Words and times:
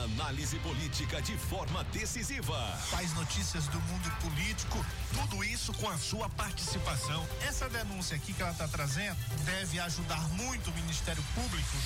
A 0.00 0.04
análise 0.04 0.58
política 0.60 1.20
de 1.20 1.36
forma 1.36 1.84
decisiva. 1.92 2.56
Faz 2.88 3.12
notícias 3.12 3.66
do 3.66 3.78
mundo 3.82 4.10
político, 4.22 4.82
tudo 5.12 5.44
isso 5.44 5.74
com 5.74 5.90
a 5.90 5.98
sua 5.98 6.26
participação. 6.30 7.22
Essa 7.46 7.68
denúncia 7.68 8.16
aqui 8.16 8.32
que 8.32 8.40
ela 8.40 8.50
está 8.50 8.66
trazendo 8.66 9.18
deve 9.44 9.78
ajudar 9.78 10.26
muito 10.30 10.70
o 10.70 10.74
Ministério 10.74 11.22
Público. 11.34 11.76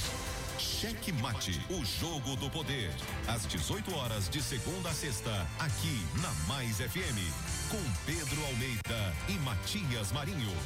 Cheque 0.60 1.10
Mate, 1.10 1.60
o 1.70 1.84
jogo 1.84 2.36
do 2.36 2.48
poder. 2.50 2.94
Às 3.26 3.48
18 3.48 3.92
horas 3.96 4.28
de 4.28 4.40
segunda 4.40 4.90
a 4.90 4.94
sexta, 4.94 5.44
aqui 5.58 6.06
na 6.22 6.30
Mais 6.46 6.76
FM. 6.76 7.18
Com 7.68 7.82
Pedro 8.06 8.46
Almeida 8.46 9.12
e 9.28 9.32
Matias 9.40 10.12
Marinho. 10.12 10.56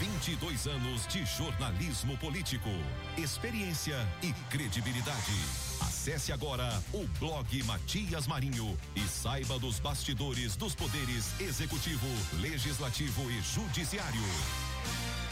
22 0.00 0.66
anos 0.66 1.06
de 1.06 1.24
jornalismo 1.24 2.18
político. 2.18 2.70
Experiência 3.16 3.96
e 4.24 4.32
credibilidade. 4.50 5.65
Acesse 5.80 6.32
agora 6.32 6.82
o 6.92 7.06
blog 7.18 7.62
Matias 7.64 8.26
Marinho 8.26 8.76
e 8.94 9.00
saiba 9.02 9.58
dos 9.58 9.78
bastidores 9.78 10.56
dos 10.56 10.74
poderes 10.74 11.38
executivo, 11.40 12.06
legislativo 12.40 13.30
e 13.30 13.42
judiciário 13.42 14.22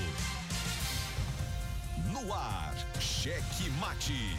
No 2.12 2.34
ar, 2.34 2.74
Cheque 3.00 3.70
Mate. 3.80 4.38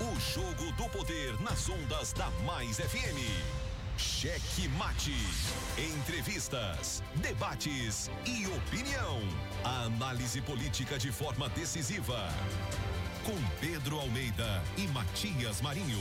O 0.00 0.14
jogo 0.32 0.72
do 0.72 0.88
poder 0.90 1.40
nas 1.40 1.68
ondas 1.68 2.12
da 2.12 2.28
Mais 2.44 2.78
FM. 2.78 3.67
Cheque 3.98 4.68
Mate. 4.68 5.12
Entrevistas, 5.76 7.02
debates 7.16 8.08
e 8.24 8.46
opinião. 8.46 9.20
A 9.64 9.82
análise 9.82 10.40
política 10.40 10.96
de 10.96 11.10
forma 11.10 11.48
decisiva. 11.48 12.28
Com 13.24 13.36
Pedro 13.60 13.98
Almeida 13.98 14.62
e 14.76 14.86
Matias 14.88 15.60
Marinho. 15.60 16.00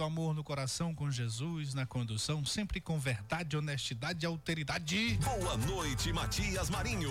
Muito 0.00 0.04
amor 0.04 0.34
no 0.34 0.42
coração, 0.42 0.94
com 0.94 1.10
Jesus 1.10 1.74
na 1.74 1.84
condução, 1.84 2.42
sempre 2.44 2.80
com 2.80 2.98
verdade, 2.98 3.54
honestidade 3.56 4.24
e 4.24 4.26
alteridade. 4.26 5.18
Boa 5.18 5.56
noite, 5.58 6.10
Matias 6.10 6.70
Marinho. 6.70 7.10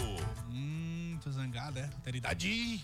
Hum, 0.49 1.19
tô 1.23 1.29
zangado, 1.29 1.77
é? 1.77 1.83
Alteridade. 1.83 2.83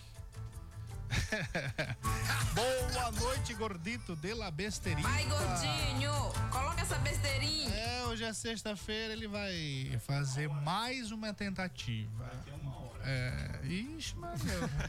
Boa 2.54 3.12
noite, 3.14 3.54
gordito 3.56 4.16
de 4.16 4.34
la 4.36 4.52
besteirinha. 4.52 5.08
Vai, 5.08 5.26
gordinho, 5.26 6.12
coloca 6.52 6.82
essa 6.82 7.00
besteirinha. 7.00 7.74
É, 7.74 8.06
hoje 8.06 8.26
é 8.26 8.34
sexta-feira, 8.34 9.14
ele 9.14 9.28
vai 9.28 10.00
fazer 10.06 10.50
mais 10.50 11.12
uma 11.12 11.34
tentativa. 11.34 12.32
É, 13.08 13.60
ixi, 13.68 14.16
mano. 14.16 14.36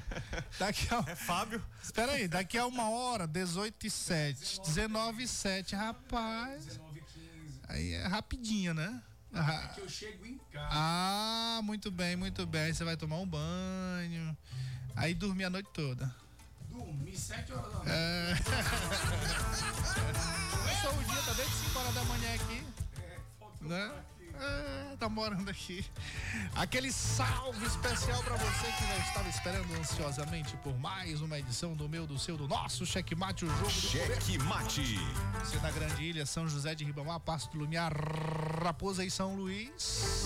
Daqui 0.58 0.88
a. 0.94 1.04
É 1.10 1.14
Fábio. 1.14 1.62
Espera 1.82 2.12
aí, 2.12 2.26
daqui 2.26 2.56
a 2.56 2.66
uma 2.66 2.88
hora, 2.88 3.26
18 3.26 3.86
e 3.86 3.90
7. 3.90 4.60
19 4.62 5.22
e 5.22 5.28
7, 5.28 5.76
rapaz. 5.76 6.64
19 6.64 7.00
15. 7.00 7.60
Aí 7.68 7.92
é 7.92 8.06
rapidinho, 8.06 8.72
né? 8.72 9.02
Ah, 9.34 9.70
Que 9.74 9.82
eu 9.82 9.88
chego 9.88 10.24
em 10.24 10.38
casa. 10.50 10.68
Ah, 10.70 11.60
muito 11.62 11.90
bem, 11.90 12.16
muito 12.16 12.46
bem. 12.46 12.62
Aí 12.62 12.74
você 12.74 12.84
vai 12.84 12.96
tomar 12.96 13.16
um 13.16 13.26
banho. 13.26 14.36
Aí 14.94 15.12
dormir 15.14 15.44
a 15.44 15.50
noite 15.50 15.68
toda. 15.74 16.14
Dormi 16.70 17.14
7 17.14 17.52
horas 17.52 17.70
da 17.70 17.78
noite. 17.78 17.90
É. 17.90 18.34
Começou 20.56 20.98
o 20.98 21.04
dia, 21.04 21.22
tá 21.22 21.32
desde 21.34 21.54
5 21.54 21.78
horas 21.78 21.94
da 21.94 22.04
manhã 22.04 22.34
aqui. 22.34 22.66
Né? 23.60 23.92
É, 24.40 24.96
tá 24.96 25.08
morando 25.08 25.48
aqui. 25.48 25.84
Aquele 26.54 26.92
salve 26.92 27.66
especial 27.66 28.22
pra 28.22 28.36
você 28.36 28.66
que 28.72 28.86
já 28.86 28.96
estava 28.98 29.28
esperando 29.28 29.74
ansiosamente 29.78 30.56
por 30.58 30.76
mais 30.78 31.20
uma 31.20 31.38
edição 31.38 31.74
do 31.74 31.88
meu, 31.88 32.06
do 32.06 32.18
seu, 32.18 32.36
do 32.36 32.46
nosso 32.46 32.84
Checkmate, 32.84 33.44
o 33.44 33.48
jogo 33.48 33.64
do. 33.64 33.70
Cheque 33.70 34.38
Mate. 34.38 34.98
Você 35.40 35.58
na 35.58 35.70
Grande 35.70 36.02
Ilha, 36.02 36.26
São 36.26 36.48
José 36.48 36.74
de 36.74 36.84
Ribamar, 36.84 37.20
Passo 37.20 37.50
do 37.50 37.58
Lumiar, 37.58 37.92
Raposa 38.62 39.04
e 39.04 39.10
São 39.10 39.34
Luís. 39.36 40.24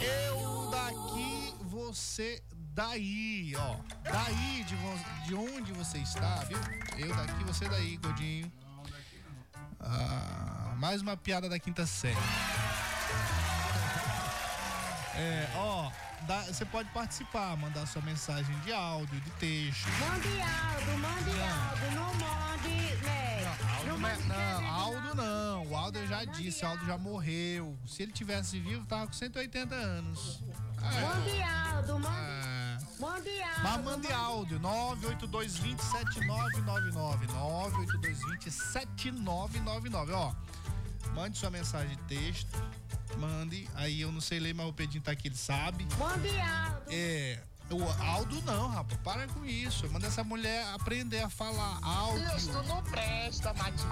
Eu 0.00 0.70
daqui, 0.70 1.54
você 1.62 2.42
daí, 2.74 3.54
ó. 3.56 3.76
Daí 4.02 4.64
de, 4.64 4.76
de 5.26 5.34
onde 5.34 5.72
você 5.72 5.98
está, 5.98 6.44
viu? 6.44 6.58
Eu 6.98 7.14
daqui, 7.14 7.44
você 7.44 7.68
daí, 7.68 7.96
Godinho. 7.96 8.52
Ah, 9.80 10.74
mais 10.76 11.00
uma 11.02 11.16
piada 11.16 11.48
da 11.48 11.58
quinta 11.58 11.86
série. 11.86 12.16
É, 15.18 15.48
ó, 15.56 15.90
dá- 16.22 16.42
você 16.42 16.64
pode 16.64 16.88
participar, 16.90 17.56
mandar 17.56 17.86
sua 17.86 18.02
mensagem 18.02 18.56
de 18.60 18.72
áudio, 18.72 19.20
de 19.20 19.30
texto. 19.32 19.86
Mande 20.00 20.40
Aldo, 20.40 20.98
mande 20.98 21.40
Aldo, 21.42 21.94
não 21.94 22.14
mande, 22.14 22.96
né? 23.04 23.56
Não, 23.86 24.08
é- 24.08 24.16
não, 24.18 24.74
Aldo 24.74 25.14
não. 25.14 25.66
O 25.68 25.76
Aldo 25.76 25.98
eu 25.98 26.06
já 26.08 26.24
disse, 26.24 26.64
o 26.64 26.68
Aldo 26.68 26.84
já 26.86 26.98
morreu. 26.98 27.78
Se 27.86 28.02
ele 28.02 28.12
tivesse 28.12 28.58
vivo, 28.58 28.84
tava 28.86 29.06
com 29.06 29.12
180 29.12 29.74
anos. 29.74 30.40
Mande 30.80 31.42
Aldo, 31.42 31.98
mande, 31.98 32.16
É. 32.16 32.78
mande 33.00 33.42
Aldo. 33.42 33.62
Mas 33.62 33.84
mande 33.84 34.12
áudio, 34.12 34.58
98220 34.60 35.80
7999. 35.82 37.26
98220 37.26 38.50
7999. 38.50 40.12
Ó, 40.12 40.32
mande 41.16 41.38
sua 41.38 41.50
mensagem 41.50 41.96
de 41.96 42.02
texto. 42.02 42.62
Mande. 43.16 43.66
Aí 43.74 44.02
eu 44.02 44.12
não 44.12 44.20
sei 44.20 44.38
ler, 44.38 44.54
mas 44.54 44.66
o 44.68 44.72
Pedrinho 44.72 45.02
tá 45.02 45.12
aqui, 45.12 45.28
ele 45.28 45.36
sabe. 45.36 45.88
Mande 45.98 46.28
Aldo. 46.38 46.86
É. 46.90 47.42
O 47.68 47.82
Aldo 48.00 48.40
não, 48.42 48.68
rapaz. 48.68 49.00
Para 49.02 49.26
com 49.28 49.44
isso. 49.44 49.90
Manda 49.90 50.06
essa 50.06 50.22
mulher 50.22 50.64
aprender 50.74 51.20
a 51.20 51.28
falar 51.28 51.78
áudio. 51.82 52.36
Isso 52.36 52.62
não 52.62 52.82
presta, 52.84 53.52
Matinho. 53.54 53.88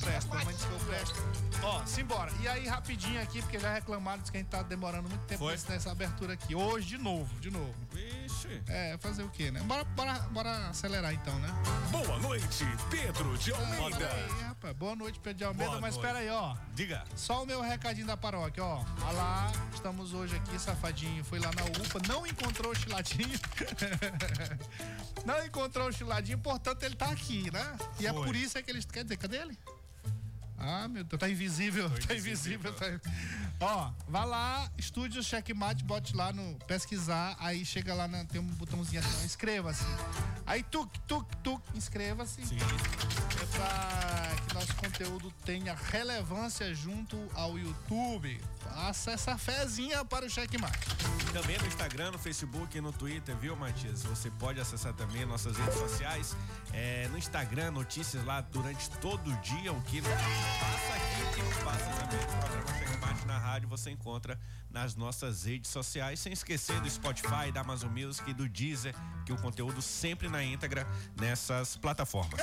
Presta, 0.00 0.44
mãe 0.44 0.54
disse 0.54 0.66
que 0.66 0.72
eu 0.72 0.78
presto. 0.80 1.22
Ó, 1.62 1.86
simbora. 1.86 2.30
E 2.40 2.48
aí, 2.48 2.66
rapidinho 2.66 3.22
aqui, 3.22 3.40
porque 3.40 3.58
já 3.58 3.72
reclamaram 3.72 4.22
que 4.22 4.36
a 4.36 4.40
gente 4.40 4.48
tá 4.48 4.62
demorando 4.62 5.08
muito 5.08 5.22
tempo 5.22 5.44
Foi? 5.44 5.56
nessa 5.68 5.90
abertura 5.90 6.34
aqui. 6.34 6.54
Hoje, 6.54 6.88
de 6.88 6.98
novo, 6.98 7.40
de 7.40 7.50
novo. 7.50 7.74
Vixe. 7.90 8.62
É, 8.68 8.98
fazer 8.98 9.22
o 9.22 9.30
quê, 9.30 9.50
né? 9.50 9.60
Bora, 9.60 9.84
bora, 9.84 10.18
bora 10.30 10.68
acelerar 10.68 11.12
então, 11.14 11.38
né? 11.38 11.48
Boa 11.90 12.18
noite, 12.18 12.66
Pedro 12.90 13.38
de 13.38 13.52
Almeida. 13.52 14.10
aí, 14.10 14.55
rapaz. 14.56 14.76
Boa 14.76 14.96
noite, 14.96 15.20
Pedro 15.20 15.38
de 15.38 15.44
Almeida. 15.44 15.70
Boa 15.70 15.80
mas 15.80 15.94
noite. 15.94 16.06
espera 16.06 16.18
aí, 16.24 16.30
ó. 16.30 16.56
Diga. 16.74 17.04
Só 17.14 17.42
o 17.42 17.46
meu 17.46 17.60
recadinho 17.60 18.06
da 18.06 18.16
paróquia, 18.16 18.64
ó. 18.64 18.84
Olha 19.02 19.12
lá, 19.12 19.52
estamos 19.72 20.14
hoje 20.14 20.36
aqui, 20.36 20.58
safadinho. 20.58 21.22
Foi 21.24 21.38
lá 21.38 21.50
na 21.52 21.64
UPA, 21.64 22.00
não 22.08 22.26
encontrou 22.26 22.72
o 22.72 22.74
chiladinho. 22.74 23.38
Não 25.24 25.44
encontrou 25.44 25.88
o 25.88 25.92
chiladinho, 25.92 26.38
portanto 26.38 26.84
ele 26.84 26.94
tá 26.94 27.06
aqui, 27.06 27.50
né? 27.50 27.76
E 27.98 28.06
é 28.06 28.12
Foi. 28.12 28.24
por 28.24 28.36
isso 28.36 28.56
é 28.56 28.62
que 28.62 28.70
eles. 28.70 28.84
Quer 28.84 29.02
dizer, 29.02 29.16
cadê 29.16 29.38
ele? 29.38 29.58
Ah, 30.58 30.88
meu 30.88 31.04
Deus, 31.04 31.20
tá 31.20 31.28
invisível. 31.28 31.90
tá 32.06 32.14
invisível. 32.14 32.72
Tá... 32.72 32.86
Ó, 33.60 33.90
vai 34.08 34.26
lá, 34.26 34.70
estúdio 34.76 35.22
Checkmate, 35.22 35.82
bote 35.84 36.14
lá 36.14 36.32
no 36.32 36.58
pesquisar, 36.66 37.36
aí 37.38 37.64
chega 37.64 37.94
lá, 37.94 38.06
na, 38.06 38.24
tem 38.24 38.40
um 38.40 38.46
botãozinho 38.46 39.00
assim, 39.00 39.24
inscreva-se. 39.24 39.84
Aí 40.46 40.62
tuk, 40.62 40.98
tuk, 41.00 41.36
tuk, 41.42 41.62
inscreva-se. 41.74 42.44
Sim. 42.46 42.56
É 42.56 43.46
pra 43.56 44.36
que 44.46 44.54
nosso 44.54 44.74
conteúdo 44.76 45.30
tenha 45.44 45.74
relevância 45.74 46.74
junto 46.74 47.18
ao 47.34 47.58
YouTube. 47.58 48.40
Faça 48.60 49.12
essa 49.12 49.38
fezinha 49.38 50.04
para 50.04 50.26
o 50.26 50.30
Checkmate. 50.30 50.78
Também 51.32 51.58
no 51.58 51.66
Instagram, 51.66 52.12
no 52.12 52.18
Facebook 52.18 52.76
e 52.76 52.80
no 52.80 52.92
Twitter, 52.92 53.36
viu, 53.36 53.56
Matias? 53.56 54.02
Você 54.04 54.30
pode 54.30 54.60
acessar 54.60 54.92
também 54.94 55.24
nossas 55.24 55.56
redes 55.56 55.78
sociais. 55.78 56.36
É, 56.72 57.08
no 57.08 57.18
Instagram, 57.18 57.70
notícias 57.70 58.24
lá 58.24 58.40
durante 58.40 58.90
todo 58.90 59.30
o 59.30 59.36
dia, 59.40 59.72
o 59.72 59.80
que 59.82 60.00
não 60.00 60.10
passa 60.58 60.94
aqui, 60.94 61.42
não 61.42 61.64
passa 61.64 61.90
também. 62.00 62.20
O 62.24 62.38
programa 62.38 62.78
Checkmate 62.78 63.26
na 63.26 63.38
rádio 63.38 63.68
você 63.68 63.90
encontra 63.90 64.38
nas 64.70 64.94
nossas 64.94 65.44
redes 65.44 65.70
sociais, 65.70 66.20
sem 66.20 66.32
esquecer 66.32 66.80
do 66.80 66.90
Spotify, 66.90 67.50
da 67.52 67.60
Amazon 67.62 67.90
Music, 67.90 68.32
do 68.34 68.48
Deezer, 68.48 68.94
que 69.24 69.32
o 69.32 69.36
conteúdo 69.40 69.80
sempre 69.80 70.28
na 70.28 70.42
íntegra 70.44 70.86
nessas 71.18 71.76
plataformas. 71.76 72.40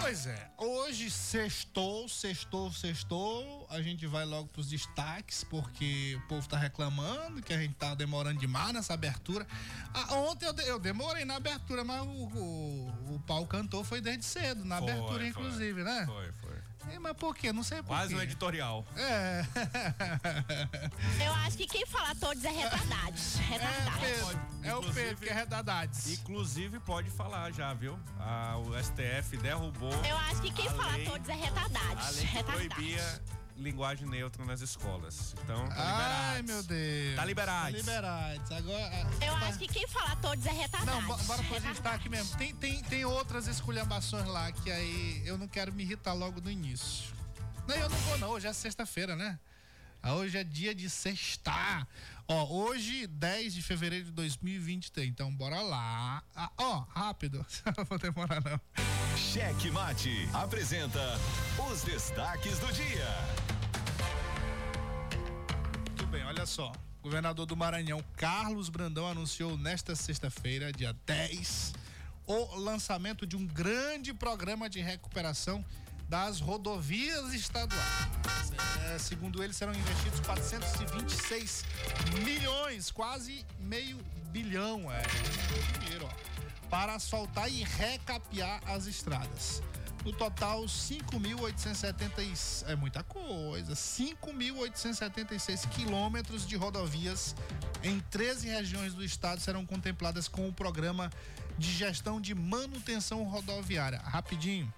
Pois 0.00 0.26
é, 0.26 0.50
hoje 0.56 1.10
sextou, 1.10 2.08
sextou, 2.08 2.72
sextou. 2.72 3.66
A 3.68 3.82
gente 3.82 4.06
vai 4.06 4.24
logo 4.24 4.48
pros 4.48 4.68
destaques, 4.68 5.44
porque 5.44 6.18
o 6.24 6.28
povo 6.28 6.48
tá 6.48 6.56
reclamando 6.56 7.42
que 7.42 7.52
a 7.52 7.58
gente 7.58 7.74
tá 7.74 7.94
demorando 7.94 8.38
demais 8.40 8.72
nessa 8.72 8.94
abertura. 8.94 9.46
Ah, 9.92 10.14
ontem 10.14 10.46
eu, 10.46 10.52
de- 10.54 10.62
eu 10.66 10.78
demorei 10.78 11.24
na 11.26 11.36
abertura, 11.36 11.84
mas 11.84 12.00
o, 12.02 12.06
o, 12.06 13.14
o 13.16 13.20
pau 13.26 13.46
cantou 13.46 13.84
foi 13.84 14.00
desde 14.00 14.24
cedo, 14.24 14.64
na 14.64 14.78
Foi, 14.78 14.90
abertura, 14.90 15.18
foi. 15.18 15.28
inclusive, 15.28 15.82
né? 15.82 16.06
Foi, 16.06 16.32
foi. 16.40 16.47
É, 16.90 16.98
mas 16.98 17.16
por 17.16 17.34
quê? 17.36 17.52
Não 17.52 17.62
sei 17.62 17.78
por 17.78 17.88
Quase 17.88 18.08
quê. 18.14 18.14
um 18.20 18.22
editorial. 18.22 18.84
É. 18.96 19.44
Eu 21.24 21.32
acho 21.34 21.56
que 21.56 21.66
quem 21.66 21.84
fala 21.86 22.14
todos 22.14 22.42
é 22.44 22.50
retardades. 22.50 23.38
É, 23.38 23.42
Retardades. 23.42 24.00
Pedro. 24.00 24.40
É 24.62 24.74
o 24.74 24.82
Pedro 24.92 25.16
que 25.16 25.28
é 25.28 25.32
redadades. 25.34 26.06
Inclusive, 26.18 26.80
pode 26.80 27.10
falar 27.10 27.52
já, 27.52 27.72
viu? 27.74 27.98
Ah, 28.18 28.56
o 28.58 28.72
STF 28.82 29.36
derrubou 29.38 29.92
Eu 30.04 30.16
acho 30.16 30.40
que 30.42 30.50
quem 30.52 30.68
A 30.68 30.72
fala 30.72 30.96
lei- 30.96 31.04
todos 31.06 31.28
é 31.28 31.32
a 31.32 31.36
retardades. 31.36 32.16
lei 32.16 32.26
que 32.26 32.42
proibia 32.44 33.22
linguagem 33.58 34.08
neutra 34.08 34.44
nas 34.44 34.60
escolas. 34.60 35.34
Então, 35.42 35.68
tá 35.68 35.74
Ai, 35.76 36.38
liberado. 36.40 36.44
meu 36.44 36.62
Deus. 36.62 37.16
Tá 37.16 37.24
liberado. 37.24 37.72
Tá 37.72 37.78
liberado. 37.78 38.54
Agora. 38.54 39.06
Eu 39.20 39.32
tá- 39.38 39.46
acho 39.48 39.58
que 39.58 39.68
quem 39.68 39.86
fala 39.88 40.16
todos 40.16 40.46
é 40.46 40.50
retardades. 40.52 41.00
Não, 41.02 41.06
bo- 41.06 41.22
bora 41.24 41.42
pra 41.44 41.58
gente 41.60 41.80
tá 41.82 41.92
aqui 41.94 42.08
mesmo. 42.08 42.36
Tem, 42.36 42.54
tem, 42.54 42.82
tem 42.84 43.04
outras 43.04 43.46
esculhambações 43.46 44.26
lá 44.26 44.50
que 44.52 44.70
aí 44.70 45.22
eu 45.26 45.36
não 45.36 45.48
quero 45.48 45.72
me 45.72 45.82
irritar 45.82 46.12
logo 46.12 46.40
no 46.40 46.50
início. 46.50 47.12
Não, 47.66 47.74
eu 47.76 47.88
não 47.90 47.98
vou 47.98 48.18
não, 48.18 48.28
hoje 48.30 48.46
é 48.46 48.52
sexta-feira, 48.52 49.14
né? 49.14 49.38
Ah, 50.00 50.14
Hoje 50.14 50.38
é 50.38 50.44
dia 50.44 50.72
de 50.74 50.88
sextar. 50.88 51.86
Ó, 52.28 52.44
hoje, 52.44 53.06
10 53.08 53.52
de 53.52 53.62
fevereiro 53.62 54.04
de 54.04 54.10
2023. 54.12 55.08
Então, 55.08 55.34
bora 55.34 55.60
lá. 55.60 56.22
Ah, 56.36 56.50
ó, 56.56 56.84
rápido. 56.94 57.44
Não 57.76 57.84
vou 57.84 57.98
demorar, 57.98 58.40
não. 58.44 58.60
Cheque 59.16 59.70
Mate 59.70 60.28
apresenta 60.34 61.00
os 61.70 61.82
destaques 61.82 62.58
do 62.60 62.70
dia. 62.72 63.08
Bem, 66.10 66.24
olha 66.24 66.46
só. 66.46 66.72
Governador 67.02 67.44
do 67.44 67.54
Maranhão, 67.54 68.02
Carlos 68.16 68.70
Brandão, 68.70 69.06
anunciou 69.06 69.58
nesta 69.58 69.94
sexta-feira, 69.94 70.72
dia 70.72 70.96
10, 71.04 71.74
o 72.26 72.56
lançamento 72.56 73.26
de 73.26 73.36
um 73.36 73.46
grande 73.46 74.14
programa 74.14 74.70
de 74.70 74.80
recuperação 74.80 75.62
das 76.08 76.40
rodovias 76.40 77.34
estaduais. 77.34 77.82
É, 78.86 78.98
segundo 78.98 79.42
ele, 79.42 79.52
serão 79.52 79.74
investidos 79.74 80.20
426 80.20 81.64
milhões, 82.24 82.90
quase 82.90 83.44
meio 83.60 83.98
bilhão, 84.30 84.90
é 84.90 85.02
dinheiro, 85.78 86.06
ó, 86.06 86.68
para 86.70 86.94
asfaltar 86.94 87.50
e 87.52 87.62
recapear 87.62 88.62
as 88.66 88.86
estradas. 88.86 89.62
No 90.04 90.12
total, 90.12 90.64
5.870 90.64 92.64
é 92.66 92.76
muita 92.76 93.02
coisa. 93.02 93.74
5.876 93.74 95.68
quilômetros 95.70 96.46
de 96.46 96.56
rodovias 96.56 97.34
em 97.82 98.00
13 98.00 98.48
regiões 98.48 98.94
do 98.94 99.04
estado 99.04 99.40
serão 99.40 99.66
contempladas 99.66 100.28
com 100.28 100.48
o 100.48 100.52
programa 100.52 101.10
de 101.58 101.72
gestão 101.72 102.20
de 102.20 102.34
manutenção 102.34 103.24
rodoviária. 103.24 103.98
Rapidinho. 103.98 104.72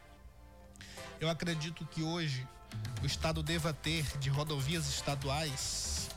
Eu 1.21 1.29
acredito 1.29 1.85
que 1.87 2.03
hoje 2.03 2.47
o 3.03 3.07
estado 3.07 3.43
deva 3.43 3.73
ter 3.73 4.05
de 4.19 4.31
rodovias 4.31 4.89
estaduais 4.89 6.10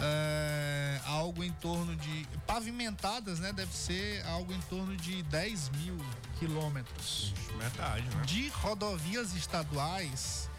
é, 0.00 1.00
algo 1.06 1.44
em 1.44 1.52
torno 1.52 1.94
de 1.96 2.26
pavimentadas, 2.46 3.38
né? 3.38 3.52
Deve 3.52 3.72
ser 3.72 4.24
algo 4.26 4.52
em 4.52 4.60
torno 4.62 4.96
de 4.96 5.22
10 5.24 5.68
mil 5.70 5.98
quilômetros 6.38 7.32
Metade, 7.56 8.04
né? 8.16 8.22
de 8.24 8.48
rodovias 8.48 9.34
estaduais, 9.34 10.50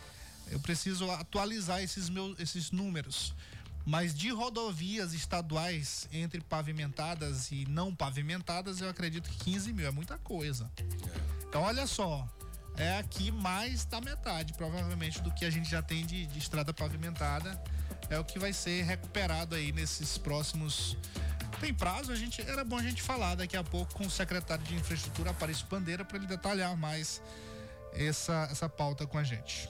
eu 0.50 0.60
preciso 0.60 1.10
atualizar 1.12 1.82
esses 1.82 2.10
meus 2.10 2.40
esses 2.40 2.72
números. 2.72 3.34
Mas 3.86 4.16
de 4.16 4.30
rodovias 4.30 5.14
estaduais 5.14 6.08
entre 6.10 6.40
pavimentadas 6.40 7.52
e 7.52 7.66
não 7.66 7.94
pavimentadas, 7.94 8.80
eu 8.80 8.88
acredito 8.88 9.30
que 9.30 9.52
15 9.52 9.74
mil 9.74 9.86
é 9.86 9.92
muita 9.92 10.18
coisa. 10.20 10.72
Então, 11.50 11.62
olha 11.62 11.86
só, 11.86 12.26
é 12.78 12.98
aqui 12.98 13.30
mais 13.30 13.84
da 13.84 14.00
metade, 14.00 14.54
provavelmente, 14.54 15.22
do 15.22 15.32
que 15.32 15.44
a 15.44 15.50
gente 15.50 15.70
já 15.70 15.82
tem 15.82 16.06
de, 16.06 16.26
de 16.28 16.40
estrada 16.40 16.74
pavimentada. 16.74 17.62
É 18.10 18.20
o 18.20 18.24
que 18.24 18.38
vai 18.38 18.54
ser 18.54 18.84
recuperado 18.84 19.56
aí 19.56 19.72
nesses 19.72 20.18
próximos. 20.18 20.98
Tem 21.60 21.74
prazo, 21.74 22.12
a 22.12 22.16
gente 22.16 22.42
era 22.42 22.64
bom 22.64 22.78
a 22.78 22.84
gente 22.84 23.02
falar 23.02 23.36
daqui 23.36 23.56
a 23.56 23.64
pouco 23.64 23.94
com 23.94 24.06
o 24.06 24.10
secretário 24.10 24.64
de 24.66 24.76
infraestrutura, 24.76 25.32
Aparício 25.32 25.66
Bandeira, 25.68 26.04
para 26.04 26.18
ele 26.18 26.28
detalhar 26.28 26.76
mais 26.76 27.22
essa, 27.94 28.48
essa 28.52 28.68
pauta 28.68 29.06
com 29.06 29.18
a 29.18 29.24
gente. 29.24 29.70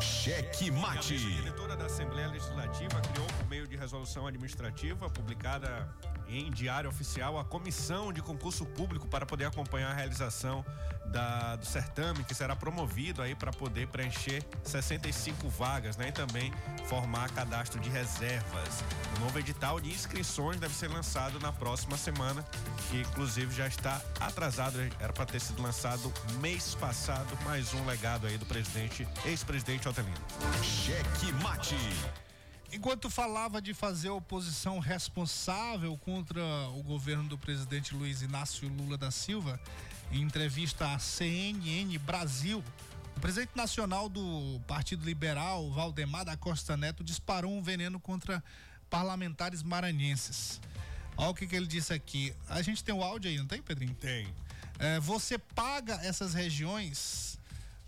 Cheque 0.00 0.68
A 0.70 0.72
Mate. 0.72 1.12
mesa 1.14 1.26
diretora 1.28 1.76
da 1.76 1.86
Assembleia 1.86 2.28
Legislativa 2.28 3.00
criou, 3.00 3.26
por 3.26 3.48
meio 3.48 3.66
de 3.66 3.76
resolução 3.76 4.26
administrativa 4.26 5.08
publicada 5.10 5.88
em 6.28 6.50
Diário 6.50 6.88
Oficial, 6.90 7.38
a 7.38 7.44
comissão 7.44 8.12
de 8.12 8.20
concurso 8.22 8.64
público 8.66 9.08
para 9.08 9.24
poder 9.26 9.46
acompanhar 9.46 9.90
a 9.90 9.94
realização 9.94 10.64
da- 11.06 11.56
do 11.56 11.64
certame, 11.64 12.22
que 12.22 12.34
será 12.34 12.54
promovido 12.54 13.22
aí 13.22 13.34
para 13.34 13.50
poder 13.50 13.88
preencher 13.88 14.44
65 14.62 15.48
vagas, 15.48 15.96
né? 15.96 16.08
E 16.08 16.12
também 16.12 16.52
formar 16.86 17.30
cadastro 17.30 17.80
de 17.80 17.88
reservas. 17.88 18.84
O 19.16 19.20
novo 19.20 19.38
edital 19.38 19.80
de 19.80 19.88
inscrições 19.90 20.60
deve 20.60 20.74
ser 20.74 20.88
lançado 20.88 21.40
na 21.40 21.50
próxima 21.50 21.96
semana, 21.96 22.44
que 22.90 22.98
inclusive 23.00 23.54
já 23.54 23.66
está 23.66 24.02
atrasado, 24.20 24.78
era 25.00 25.12
para 25.14 25.24
ter 25.24 25.40
sido 25.40 25.62
lançado 25.62 26.12
mês 26.40 26.74
passado, 26.74 27.36
mais 27.42 27.72
um 27.72 27.86
legado 27.86 28.26
aí 28.26 28.36
do 28.36 28.44
presidente, 28.44 29.08
ex-presidente 29.48 29.88
Otelino. 29.88 30.14
Cheque 30.62 31.32
Mate. 31.42 31.74
Enquanto 32.70 33.08
falava 33.08 33.62
de 33.62 33.72
fazer 33.72 34.10
oposição 34.10 34.78
responsável 34.78 35.96
contra 35.96 36.42
o 36.76 36.82
governo 36.82 37.24
do 37.24 37.38
presidente 37.38 37.94
Luiz 37.94 38.20
Inácio 38.20 38.68
Lula 38.68 38.98
da 38.98 39.10
Silva, 39.10 39.58
em 40.12 40.20
entrevista 40.20 40.92
à 40.92 40.98
CNN 40.98 41.96
Brasil, 41.98 42.62
o 43.16 43.20
presidente 43.20 43.52
nacional 43.54 44.08
do 44.08 44.60
Partido 44.66 45.04
Liberal, 45.04 45.70
Valdemar 45.70 46.26
da 46.26 46.36
Costa 46.36 46.76
Neto, 46.76 47.02
disparou 47.02 47.50
um 47.50 47.62
veneno 47.62 47.98
contra 47.98 48.44
parlamentares 48.90 49.62
maranhenses. 49.62 50.60
Olha 51.16 51.30
o 51.30 51.34
que, 51.34 51.46
que 51.46 51.56
ele 51.56 51.66
disse 51.66 51.94
aqui. 51.94 52.34
A 52.50 52.60
gente 52.60 52.84
tem 52.84 52.94
o 52.94 53.02
áudio 53.02 53.30
aí, 53.30 53.38
não 53.38 53.46
tem, 53.46 53.62
Pedrinho? 53.62 53.94
Tem. 53.94 54.28
É, 54.78 55.00
você 55.00 55.38
paga 55.38 55.94
essas 56.02 56.34
regiões. 56.34 57.27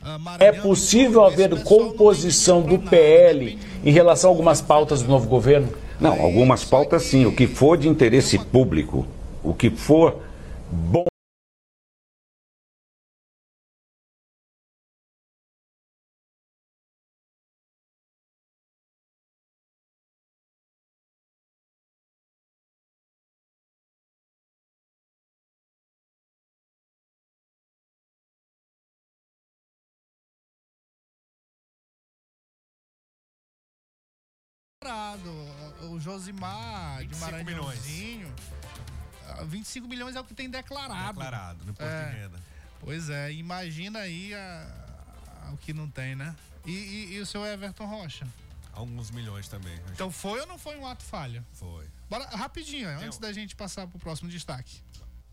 Ah, 0.03 0.19
É 0.39 0.53
possível 0.53 1.25
haver 1.25 1.63
composição 1.63 2.63
do 2.63 2.79
PL 2.79 3.59
em 3.85 3.91
relação 3.91 4.31
a 4.31 4.33
algumas 4.33 4.61
pautas 4.61 5.03
do 5.03 5.09
novo 5.09 5.29
governo? 5.29 5.69
Não, 6.01 6.21
algumas 6.21 6.65
pautas 6.65 7.03
sim. 7.03 7.27
O 7.27 7.33
que 7.33 7.47
for 7.47 7.77
de 7.77 7.89
interesse 7.89 8.39
público, 8.39 9.07
o 9.43 9.53
que 9.53 9.69
for 9.71 10.17
bom. 10.71 11.10
O 35.91 35.99
Josimar 36.01 37.01
de 37.01 37.09
25 37.09 37.21
Maranhãozinho 37.31 38.27
25 39.45 39.87
milhões 39.87 40.17
é 40.17 40.21
o 40.21 40.25
que 40.25 40.33
tem 40.35 40.49
declarado. 40.49 41.09
Declarado, 41.19 41.59
no 41.67 41.71
imposto 41.73 41.93
É. 41.93 42.11
de 42.11 42.17
renda. 42.17 42.39
Pois 42.81 43.11
é, 43.11 43.31
imagina 43.33 43.99
aí 43.99 44.33
a- 44.35 44.67
a- 45.49 45.53
o 45.53 45.57
que 45.59 45.75
não 45.75 45.87
tem, 45.89 46.17
né? 46.17 46.35
E, 46.67 46.71
e- 46.73 47.13
e 47.15 47.21
o 47.21 47.27
seu 47.27 47.45
Everton 47.45 47.85
Rocha? 47.85 48.27
Alguns 48.73 49.11
milhões 49.11 49.49
também. 49.49 49.75
Então 49.93 50.11
foi 50.11 50.41
ou 50.41 50.47
não 50.47 50.57
foi 50.59 50.77
um 50.79 50.87
ato 50.87 51.05
falho? 51.05 51.45
Foi. 51.53 51.85
Bora 52.09 52.25
rapidinho, 52.31 52.89
antes 52.89 53.19
da 53.19 53.33
gente 53.35 53.55
passar 53.55 53.87
pro 53.87 53.99
próximo 53.99 54.31
destaque. 54.31 54.79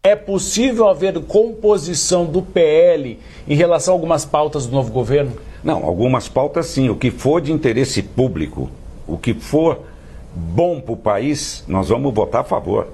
É 0.03 0.15
possível 0.15 0.87
haver 0.89 1.21
composição 1.25 2.25
do 2.25 2.41
PL 2.41 3.19
em 3.47 3.55
relação 3.55 3.93
a 3.93 3.95
algumas 3.95 4.25
pautas 4.25 4.65
do 4.65 4.73
novo 4.73 4.91
governo? 4.91 5.41
Não, 5.63 5.83
algumas 5.85 6.27
pautas 6.29 6.65
sim. 6.67 6.89
O 6.89 6.97
que 6.97 7.11
for 7.11 7.41
de 7.41 7.51
interesse 7.51 8.03
público, 8.03 8.69
o 9.07 9.17
que 9.17 9.33
for 9.33 9.79
bom 10.35 10.79
para 10.79 10.93
o 10.93 10.97
país, 10.97 11.63
nós 11.67 11.89
vamos 11.89 12.13
votar 12.13 12.41
a 12.41 12.43
favor. 12.43 12.87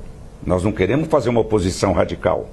Nós 0.45 0.63
não 0.63 0.71
queremos 0.71 1.07
fazer 1.07 1.29
uma 1.29 1.41
oposição 1.41 1.93
radical. 1.93 2.47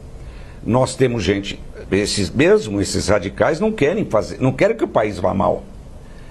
Nós 0.65 0.95
temos 0.95 1.23
gente, 1.23 1.61
esses 1.91 2.31
mesmo 2.31 2.81
esses 2.81 3.09
radicais 3.09 3.61
não 3.61 3.73
querem 3.73 4.05
fazer, 4.05 4.41
não 4.41 4.53
querem 4.53 4.77
que 4.77 4.85
o 4.85 4.89
país 4.89 5.19
vá 5.19 5.33
mal. 5.35 5.63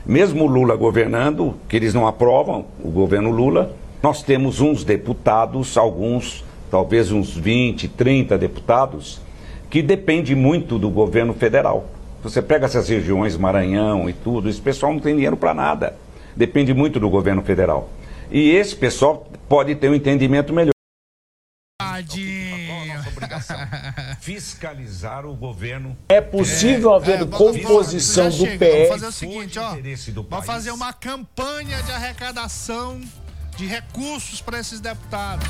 Mesmo 0.05 0.45
o 0.45 0.47
Lula 0.47 0.75
governando, 0.75 1.55
que 1.67 1.75
eles 1.75 1.93
não 1.93 2.07
aprovam 2.07 2.65
o 2.83 2.89
governo 2.89 3.31
Lula, 3.31 3.75
nós 4.01 4.23
temos 4.23 4.61
uns 4.61 4.83
deputados, 4.83 5.77
alguns, 5.77 6.43
talvez 6.71 7.11
uns 7.11 7.35
20, 7.35 7.87
30 7.89 8.37
deputados, 8.37 9.19
que 9.69 9.81
depende 9.81 10.35
muito 10.35 10.79
do 10.79 10.89
governo 10.89 11.33
federal. 11.33 11.85
Você 12.23 12.41
pega 12.41 12.65
essas 12.65 12.89
regiões, 12.89 13.37
Maranhão 13.37 14.09
e 14.09 14.13
tudo, 14.13 14.49
esse 14.49 14.61
pessoal 14.61 14.93
não 14.93 14.99
tem 14.99 15.15
dinheiro 15.15 15.37
para 15.37 15.53
nada. 15.53 15.95
Depende 16.39 16.73
muito 16.73 17.01
do 17.01 17.09
governo 17.09 17.43
federal. 17.43 17.89
E 18.31 18.51
esse 18.51 18.73
pessoal 18.73 19.29
pode 19.49 19.75
ter 19.75 19.89
um 19.89 19.93
entendimento 19.93 20.53
melhor. 20.53 20.71
Fiscalizar 24.21 25.25
o 25.25 25.35
governo. 25.35 25.97
É 26.07 26.21
possível 26.21 26.93
haver 26.93 27.25
vamos- 27.25 27.37
composição 27.37 28.29
do 28.29 28.47
PL? 28.57 28.87
Vamos 28.87 28.87
fazer 28.87 29.07
o 29.07 29.11
seguinte, 29.11 29.59
ó. 29.59 29.75
Vamos 30.29 30.45
fazer 30.45 30.71
uma 30.71 30.93
campanha 30.93 31.83
de 31.83 31.91
arrecadação 31.91 33.01
de 33.57 33.65
recursos 33.65 34.39
para 34.39 34.61
esses 34.61 34.79
deputados. 34.79 35.45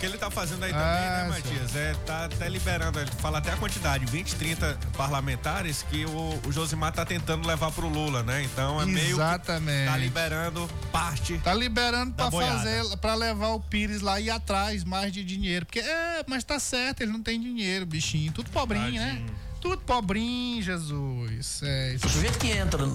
O 0.00 0.02
que 0.02 0.06
ele 0.06 0.16
tá 0.16 0.30
fazendo 0.30 0.64
aí 0.64 0.72
também, 0.72 0.86
Ah, 0.86 1.24
né, 1.24 1.28
Matias? 1.28 1.76
É, 1.76 1.92
tá 2.06 2.24
até 2.24 2.48
liberando, 2.48 2.98
ele 2.98 3.10
fala 3.18 3.36
até 3.36 3.52
a 3.52 3.56
quantidade, 3.58 4.06
20, 4.06 4.34
30 4.34 4.78
parlamentares 4.96 5.82
que 5.90 6.06
o, 6.06 6.40
o 6.48 6.50
Josimar 6.50 6.90
tá 6.90 7.04
tentando 7.04 7.46
levar 7.46 7.70
pro 7.70 7.86
Lula, 7.86 8.22
né? 8.22 8.42
Então 8.42 8.80
é 8.80 8.86
meio 8.86 9.04
que 9.08 9.12
Exatamente. 9.12 9.90
tá 9.90 9.96
liberando 9.98 10.66
parte. 10.90 11.36
Tá 11.44 11.52
liberando 11.52 12.14
boiada. 12.30 12.56
fazer, 12.56 12.96
para 12.96 13.14
levar 13.14 13.48
o 13.48 13.60
Pires 13.60 14.00
lá 14.00 14.18
e 14.18 14.24
ir 14.28 14.30
atrás 14.30 14.84
mais 14.84 15.12
de 15.12 15.22
dinheiro. 15.22 15.66
Porque, 15.66 15.80
é, 15.80 16.24
mas 16.26 16.44
tá 16.44 16.58
certo, 16.58 17.02
ele 17.02 17.12
não 17.12 17.22
tem 17.22 17.38
dinheiro, 17.38 17.84
bichinho. 17.84 18.32
Tudo 18.32 18.50
pobrinho, 18.50 18.92
né? 18.98 19.22
Tudo 19.60 19.76
pobrinho, 19.82 20.62
Jesus. 20.62 21.60
É, 21.62 21.96
O 22.02 22.08
sujeito 22.08 22.38
que 22.38 22.50
entra 22.50 22.88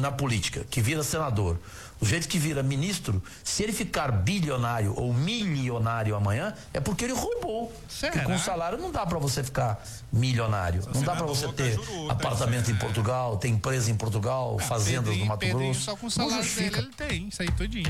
na 0.00 0.12
política, 0.12 0.64
que 0.70 0.80
vira 0.80 1.02
senador, 1.02 1.58
o 2.00 2.04
sujeito 2.04 2.28
que 2.28 2.38
vira 2.38 2.62
ministro, 2.62 3.22
se 3.44 3.62
ele 3.62 3.72
ficar 3.72 4.10
bilionário 4.10 4.94
ou 4.96 5.12
milionário 5.12 6.16
amanhã, 6.16 6.54
é 6.72 6.80
porque 6.80 7.04
ele 7.04 7.12
roubou. 7.12 7.72
Porque 8.00 8.20
com 8.20 8.38
salário 8.38 8.78
não 8.78 8.90
dá 8.90 9.04
pra 9.04 9.18
você 9.18 9.44
ficar 9.44 9.84
milionário. 10.10 10.82
Não 10.94 11.02
dá 11.02 11.14
pra 11.14 11.26
você 11.26 11.46
ter 11.52 11.78
apartamento 12.08 12.70
em 12.70 12.76
Portugal, 12.76 13.36
ter 13.36 13.48
empresa 13.48 13.90
em 13.90 13.96
Portugal, 13.96 14.58
fazendas 14.58 15.16
no 15.16 15.26
Mato 15.26 15.40
Pedrinho, 15.40 15.72
Grosso. 15.72 15.80
só 15.80 15.96
com 15.96 16.06
o 16.06 16.10
Não 16.16 16.30
salário 16.30 16.54
dele 16.54 16.78
ele 16.78 16.90
tem, 16.96 17.28
isso 17.28 17.42
aí 17.42 17.50
tudinho. 17.52 17.84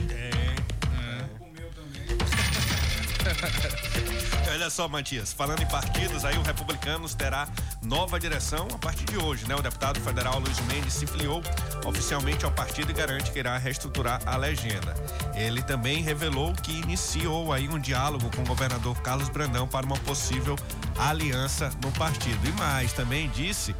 Olha 4.52 4.68
só, 4.68 4.88
Matias, 4.88 5.32
falando 5.32 5.62
em 5.62 5.66
partidos, 5.66 6.24
aí 6.24 6.36
o 6.36 6.42
Republicanos 6.42 7.14
terá 7.14 7.48
nova 7.82 8.18
direção 8.18 8.68
a 8.74 8.78
partir 8.78 9.04
de 9.04 9.16
hoje, 9.16 9.46
né? 9.48 9.54
O 9.54 9.62
deputado 9.62 10.00
federal 10.00 10.38
Luiz 10.38 10.58
Mendes 10.66 10.92
se 10.92 11.06
filiou 11.06 11.42
oficialmente 11.86 12.44
ao 12.44 12.50
partido 12.50 12.90
e 12.90 12.94
garante 12.94 13.30
que 13.30 13.38
irá 13.38 13.56
reestruturar 13.58 14.20
a 14.26 14.36
legenda. 14.36 14.94
Ele 15.34 15.62
também 15.62 16.02
revelou 16.02 16.52
que 16.54 16.72
iniciou 16.72 17.52
aí 17.52 17.68
um 17.68 17.78
diálogo 17.78 18.30
com 18.34 18.42
o 18.42 18.46
governador 18.46 19.00
Carlos 19.02 19.28
Brandão 19.28 19.66
para 19.66 19.86
uma 19.86 19.96
possível 19.98 20.56
aliança 20.98 21.70
no 21.82 21.92
partido. 21.92 22.40
E 22.48 22.52
mais, 22.52 22.92
também 22.92 23.30
disse 23.30 23.74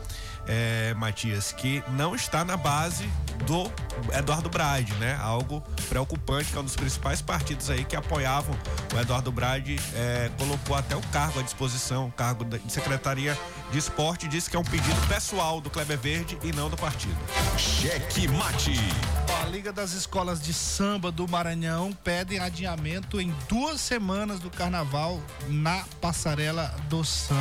é, 0.47 0.95
Matias, 0.95 1.53
que 1.53 1.83
não 1.91 2.15
está 2.15 2.45
na 2.45 2.57
base 2.57 3.09
do 3.47 3.71
Eduardo 4.17 4.49
Braide, 4.49 4.93
né? 4.95 5.19
Algo 5.21 5.63
preocupante, 5.89 6.51
que 6.53 6.57
é 6.57 6.61
um 6.61 6.65
dos 6.65 6.77
principais 6.77 7.23
partidos 7.23 7.71
aí 7.71 7.85
que 7.85 7.97
apoiavam 7.97 8.55
o 8.95 8.99
Eduardo 8.99 9.33
Braide, 9.33 9.81
é, 9.95 10.31
colocou 10.39 10.77
até 10.77 10.95
o 10.97 11.01
cargo 11.13 11.41
à 11.41 11.43
disposição, 11.43 12.07
o 12.09 12.13
cargo 12.13 12.45
da- 12.45 12.59
de 12.59 12.71
Secretaria 12.73 13.37
de 13.73 13.79
Esporte, 13.79 14.29
disse 14.29 14.51
que 14.51 14.57
é 14.57 14.59
um 14.59 14.65
pedido 14.65 15.01
pessoal 15.09 15.61
do 15.61 15.71
Kleber 15.71 15.99
Verde 15.99 16.39
e 16.43 16.53
não 16.53 16.69
do 16.69 16.77
partido. 16.77 17.17
Cheque 17.57 18.29
mate. 18.29 18.75
A 19.43 19.47
Liga 19.47 19.73
das 19.73 19.93
Escolas 19.93 20.41
de 20.41 20.53
Samba 20.53 21.11
do 21.11 21.27
Maranhão 21.29 21.93
pede 22.05 22.39
adiamento 22.39 23.21
em 23.21 23.35
duas 23.49 23.81
semanas 23.81 24.39
do 24.41 24.51
carnaval 24.51 25.21
na 25.49 25.85
passarela 26.01 26.75
do 26.89 27.05
samba. 27.05 27.41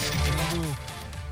Segundo 0.00 0.76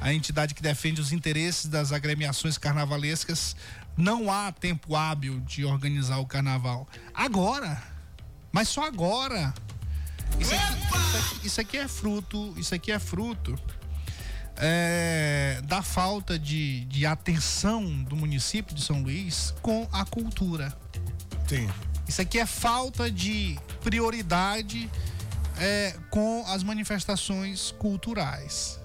a 0.00 0.12
entidade 0.12 0.55
que 0.55 0.62
defende 0.62 1.00
os 1.00 1.12
interesses 1.12 1.67
das 1.67 1.93
agremiações 1.93 2.57
carnavalescas, 2.59 3.57
não 3.97 4.31
há 4.31 4.52
tempo 4.52 4.95
hábil 4.95 5.40
de 5.40 5.64
organizar 5.64 6.19
o 6.19 6.26
carnaval. 6.26 6.87
Agora, 7.12 7.83
mas 8.52 8.69
só 8.69 8.85
agora. 8.87 9.52
Isso 10.38 10.55
aqui, 10.55 10.64
isso 10.64 11.17
aqui- 11.17 11.47
isso 11.47 11.61
aqui 11.61 11.76
é 11.78 11.88
fruto, 11.88 12.55
isso 12.57 12.75
aqui 12.75 12.93
é 12.93 12.99
fruto 12.99 13.59
é, 14.57 15.61
da 15.64 15.83
falta 15.83 16.38
de, 16.38 16.85
de 16.87 17.07
atenção 17.07 17.85
do 18.05 18.14
município 18.17 18.75
de 18.75 18.83
São 18.83 19.02
Luís 19.02 19.55
com 19.62 19.88
a 19.93 20.05
cultura. 20.05 20.76
Sim. 21.49 21.69
Isso 22.07 22.21
aqui 22.21 22.38
é 22.38 22.47
falta 22.47 23.11
de 23.11 23.59
prioridade 23.83 24.90
é, 25.59 25.95
com 26.11 26.45
as 26.47 26.62
manifestações 26.62 27.73
culturais. 27.78 28.77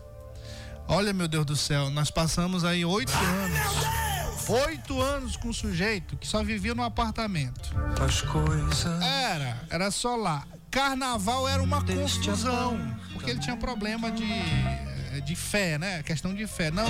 Olha, 0.87 1.13
meu 1.13 1.27
Deus 1.27 1.45
do 1.45 1.55
céu, 1.55 1.89
nós 1.89 2.11
passamos 2.11 2.63
aí 2.63 2.83
oito 2.83 3.13
anos. 3.13 4.03
Oito 4.49 5.01
anos 5.01 5.37
com 5.37 5.49
um 5.49 5.53
sujeito 5.53 6.17
que 6.17 6.27
só 6.27 6.43
vivia 6.43 6.75
no 6.75 6.83
apartamento. 6.83 7.73
As 8.03 8.21
coisas. 8.21 8.85
Era, 9.01 9.61
era 9.69 9.89
só 9.89 10.15
lá. 10.15 10.45
Carnaval 10.69 11.47
era 11.47 11.61
uma 11.61 11.83
confusão, 11.83 12.77
porque 13.13 13.29
ele 13.29 13.39
tinha 13.39 13.55
problema 13.55 14.11
de, 14.11 14.23
eh, 14.23 15.21
de 15.23 15.35
fé, 15.35 15.77
né? 15.77 16.01
Questão 16.03 16.33
de 16.33 16.47
fé. 16.47 16.71
Não, 16.71 16.87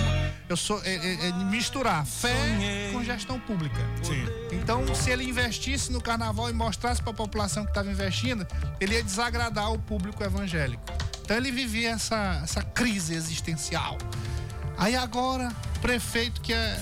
eu 0.48 0.56
sou 0.56 0.82
é, 0.84 0.96
é, 0.96 1.28
é 1.28 1.32
misturar 1.34 2.06
fé 2.06 2.34
com 2.94 3.04
gestão 3.04 3.40
pública. 3.42 3.82
Sim. 4.02 4.26
Então, 4.54 4.96
se 4.96 5.12
ele 5.12 5.26
investisse 5.26 5.92
no 5.92 6.02
carnaval 6.02 6.50
e 6.50 6.54
mostrasse 6.54 7.02
para 7.02 7.12
a 7.12 7.16
população 7.16 7.66
que 7.66 7.72
estava 7.72 7.92
investindo, 7.92 8.48
ele 8.80 8.96
ia 8.96 9.04
desagradar 9.04 9.72
o 9.72 9.78
público 9.78 10.24
evangélico. 10.24 10.82
Então 11.24 11.38
ele 11.38 11.52
vivia 11.52 11.92
essa, 11.92 12.42
essa 12.44 12.62
crise 12.62 13.16
existencial. 13.16 13.98
Aí 14.78 14.96
agora, 14.96 15.50
prefeito 15.82 16.42
que 16.42 16.54
é, 16.54 16.80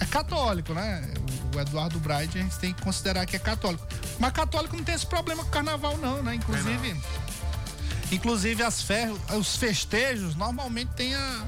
é 0.00 0.04
católico, 0.06 0.72
né? 0.72 1.06
O 1.54 1.60
Eduardo 1.60 1.98
Braide 2.00 2.38
a 2.38 2.42
gente 2.42 2.58
tem 2.58 2.72
que 2.72 2.82
considerar 2.82 3.26
que 3.26 3.36
é 3.36 3.38
católico. 3.38 3.86
Mas 4.18 4.32
católico 4.32 4.76
não 4.76 4.84
tem 4.84 4.94
esse 4.94 5.06
problema 5.06 5.44
com 5.44 5.50
carnaval, 5.50 5.96
não, 5.98 6.22
né? 6.22 6.34
Inclusive, 6.34 6.96
inclusive 8.10 8.62
as 8.62 8.80
fe, 8.82 9.08
os 9.38 9.56
festejos 9.56 10.34
normalmente 10.34 10.92
tem 10.94 11.14
a, 11.14 11.44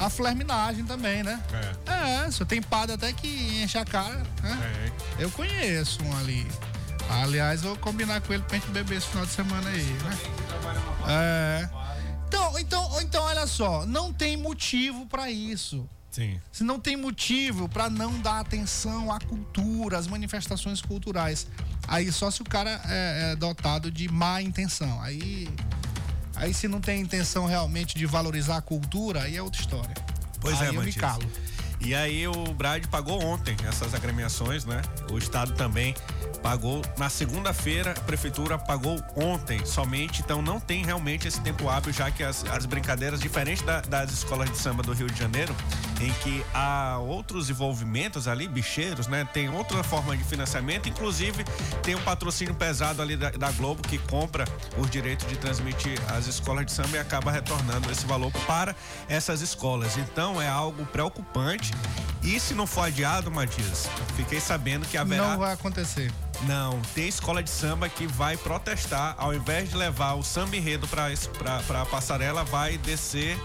a 0.00 0.10
flerminagem 0.10 0.84
também, 0.84 1.22
né? 1.22 1.42
É, 2.26 2.30
só 2.30 2.44
tem 2.44 2.60
padre 2.60 2.94
até 2.94 3.12
que 3.12 3.62
enche 3.62 3.78
a 3.78 3.84
cara, 3.84 4.22
né? 4.42 4.92
Eu 5.18 5.30
conheço 5.30 6.02
um 6.04 6.16
ali. 6.18 6.46
Aliás, 7.12 7.62
vou 7.62 7.76
combinar 7.76 8.20
com 8.20 8.32
ele 8.32 8.42
pra 8.42 8.56
gente 8.56 8.70
beber 8.70 8.98
esse 8.98 9.06
final 9.06 9.26
de 9.26 9.32
semana 9.32 9.68
aí, 9.68 9.82
né? 9.82 10.18
É. 11.08 11.68
Então, 12.26 12.58
então, 12.58 13.02
então, 13.02 13.24
olha 13.24 13.46
só, 13.46 13.84
não 13.84 14.12
tem 14.12 14.36
motivo 14.36 15.06
pra 15.06 15.30
isso. 15.30 15.88
Sim. 16.10 16.40
Se 16.50 16.62
não 16.62 16.78
tem 16.78 16.96
motivo 16.96 17.68
pra 17.68 17.88
não 17.88 18.18
dar 18.20 18.40
atenção 18.40 19.10
à 19.10 19.18
cultura, 19.18 19.98
às 19.98 20.06
manifestações 20.06 20.80
culturais. 20.82 21.46
Aí 21.88 22.12
só 22.12 22.30
se 22.30 22.42
o 22.42 22.44
cara 22.44 22.80
é, 22.86 23.32
é 23.32 23.36
dotado 23.36 23.90
de 23.90 24.10
má 24.10 24.40
intenção. 24.40 25.00
Aí, 25.00 25.48
aí 26.36 26.52
se 26.52 26.68
não 26.68 26.80
tem 26.80 27.00
intenção 27.00 27.46
realmente 27.46 27.96
de 27.96 28.04
valorizar 28.04 28.58
a 28.58 28.62
cultura, 28.62 29.22
aí 29.22 29.36
é 29.36 29.42
outra 29.42 29.60
história. 29.60 29.94
Pois 30.40 30.60
aí 30.60 30.68
é, 30.68 30.76
eu 30.76 30.82
me 30.82 30.92
calo. 30.92 31.30
E 31.80 31.94
aí 31.94 32.28
o 32.28 32.54
Brade 32.54 32.86
pagou 32.88 33.22
ontem 33.24 33.56
essas 33.66 33.94
agremiações, 33.94 34.64
né? 34.64 34.82
O 35.10 35.18
Estado 35.18 35.52
também 35.54 35.94
Pagou 36.42 36.82
na 36.98 37.08
segunda-feira, 37.08 37.92
a 37.92 38.00
prefeitura 38.00 38.58
pagou 38.58 39.00
ontem 39.14 39.64
somente, 39.64 40.22
então 40.22 40.42
não 40.42 40.58
tem 40.58 40.84
realmente 40.84 41.28
esse 41.28 41.40
tempo 41.40 41.68
hábil, 41.68 41.92
já 41.92 42.10
que 42.10 42.22
as, 42.22 42.44
as 42.46 42.66
brincadeiras, 42.66 43.20
diferente 43.20 43.62
da, 43.62 43.80
das 43.82 44.10
escolas 44.10 44.50
de 44.50 44.56
samba 44.56 44.82
do 44.82 44.92
Rio 44.92 45.06
de 45.06 45.18
Janeiro, 45.18 45.54
em 46.00 46.12
que 46.14 46.44
há 46.52 46.98
outros 46.98 47.48
envolvimentos 47.48 48.26
ali, 48.26 48.48
bicheiros, 48.48 49.06
né? 49.06 49.26
Tem 49.32 49.48
outra 49.48 49.84
forma 49.84 50.16
de 50.16 50.24
financiamento, 50.24 50.88
inclusive 50.88 51.44
tem 51.82 51.94
um 51.94 52.02
patrocínio 52.02 52.54
pesado 52.54 53.00
ali 53.00 53.16
da, 53.16 53.30
da 53.30 53.52
Globo 53.52 53.80
que 53.82 53.98
compra 53.98 54.44
os 54.76 54.90
direitos 54.90 55.28
de 55.28 55.36
transmitir 55.36 55.98
as 56.10 56.26
escolas 56.26 56.66
de 56.66 56.72
samba 56.72 56.96
e 56.96 56.98
acaba 56.98 57.30
retornando 57.30 57.90
esse 57.90 58.04
valor 58.04 58.32
para 58.46 58.74
essas 59.08 59.40
escolas. 59.40 59.96
Então 59.96 60.42
é 60.42 60.48
algo 60.48 60.84
preocupante. 60.86 61.72
E 62.22 62.38
se 62.38 62.54
não 62.54 62.66
for 62.66 62.82
adiado, 62.82 63.30
Matias, 63.30 63.88
fiquei 64.16 64.40
sabendo 64.40 64.86
que 64.86 64.96
haverá. 64.96 65.30
Não 65.30 65.38
vai 65.38 65.52
acontecer. 65.52 66.12
Não, 66.46 66.80
tem 66.94 67.06
escola 67.06 67.42
de 67.42 67.50
samba 67.50 67.88
que 67.88 68.06
vai 68.06 68.36
protestar, 68.36 69.14
ao 69.16 69.32
invés 69.32 69.70
de 69.70 69.76
levar 69.76 70.14
o 70.14 70.22
samba 70.22 70.56
enredo 70.56 70.88
para 70.88 71.12
a 71.82 71.86
passarela, 71.86 72.42
vai 72.42 72.76
descer 72.78 73.38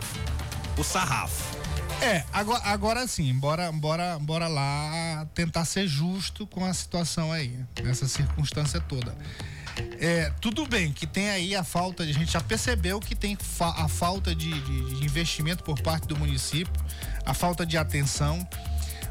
o 0.78 0.84
sarrafo. 0.84 1.58
É, 2.02 2.24
agora, 2.32 2.64
agora 2.66 3.08
sim, 3.08 3.34
bora, 3.34 3.72
bora, 3.72 4.20
bora 4.20 4.48
lá 4.48 5.28
tentar 5.34 5.66
ser 5.66 5.88
justo 5.88 6.46
com 6.46 6.64
a 6.64 6.74
situação 6.74 7.32
aí, 7.32 7.60
nessa 7.84 8.08
circunstância 8.08 8.80
toda. 8.80 9.16
É, 10.00 10.32
tudo 10.42 10.66
bem 10.68 10.92
que 10.92 11.06
tem 11.06 11.30
aí 11.30 11.56
a 11.56 11.64
falta, 11.64 12.04
a 12.04 12.06
gente 12.06 12.32
já 12.32 12.42
percebeu 12.42 13.00
que 13.00 13.16
tem 13.16 13.36
fa 13.36 13.70
a 13.84 13.88
falta 13.88 14.34
de, 14.34 14.50
de, 14.62 14.96
de 14.96 15.06
investimento 15.06 15.64
por 15.64 15.80
parte 15.82 16.08
do 16.08 16.16
município, 16.16 16.74
a 17.26 17.34
falta 17.34 17.66
de 17.66 17.78
atenção, 17.78 18.48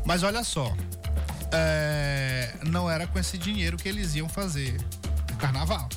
mas 0.05 0.23
olha 0.23 0.43
só, 0.45 0.75
é, 1.53 2.55
não 2.67 2.91
era 2.91 3.07
com 3.07 3.19
esse 3.19 3.39
dinheiro 3.39 3.77
que 3.77 3.89
eles 3.89 4.15
iam 4.15 4.29
fazer 4.29 4.77
o 5.33 5.37
carnaval. 5.37 5.89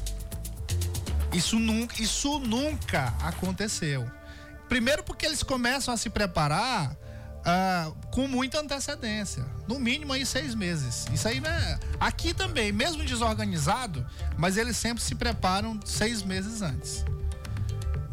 Isso 1.33 1.59
nunca, 1.59 2.01
isso 2.01 2.39
nunca 2.39 3.13
aconteceu. 3.21 4.09
Primeiro 4.67 5.03
porque 5.03 5.25
eles 5.25 5.43
começam 5.43 5.93
a 5.93 5.97
se 5.97 6.09
preparar 6.09 6.91
uh, 6.91 7.95
com 8.11 8.27
muita 8.27 8.59
antecedência. 8.59 9.45
No 9.67 9.79
mínimo 9.79 10.13
aí 10.13 10.25
seis 10.25 10.55
meses. 10.55 11.07
Isso 11.13 11.27
aí, 11.27 11.39
né? 11.39 11.79
Aqui 11.99 12.33
também, 12.33 12.71
mesmo 12.71 13.03
desorganizado, 13.03 14.05
mas 14.37 14.57
eles 14.57 14.77
sempre 14.77 15.03
se 15.03 15.15
preparam 15.15 15.79
seis 15.85 16.21
meses 16.23 16.61
antes. 16.61 17.05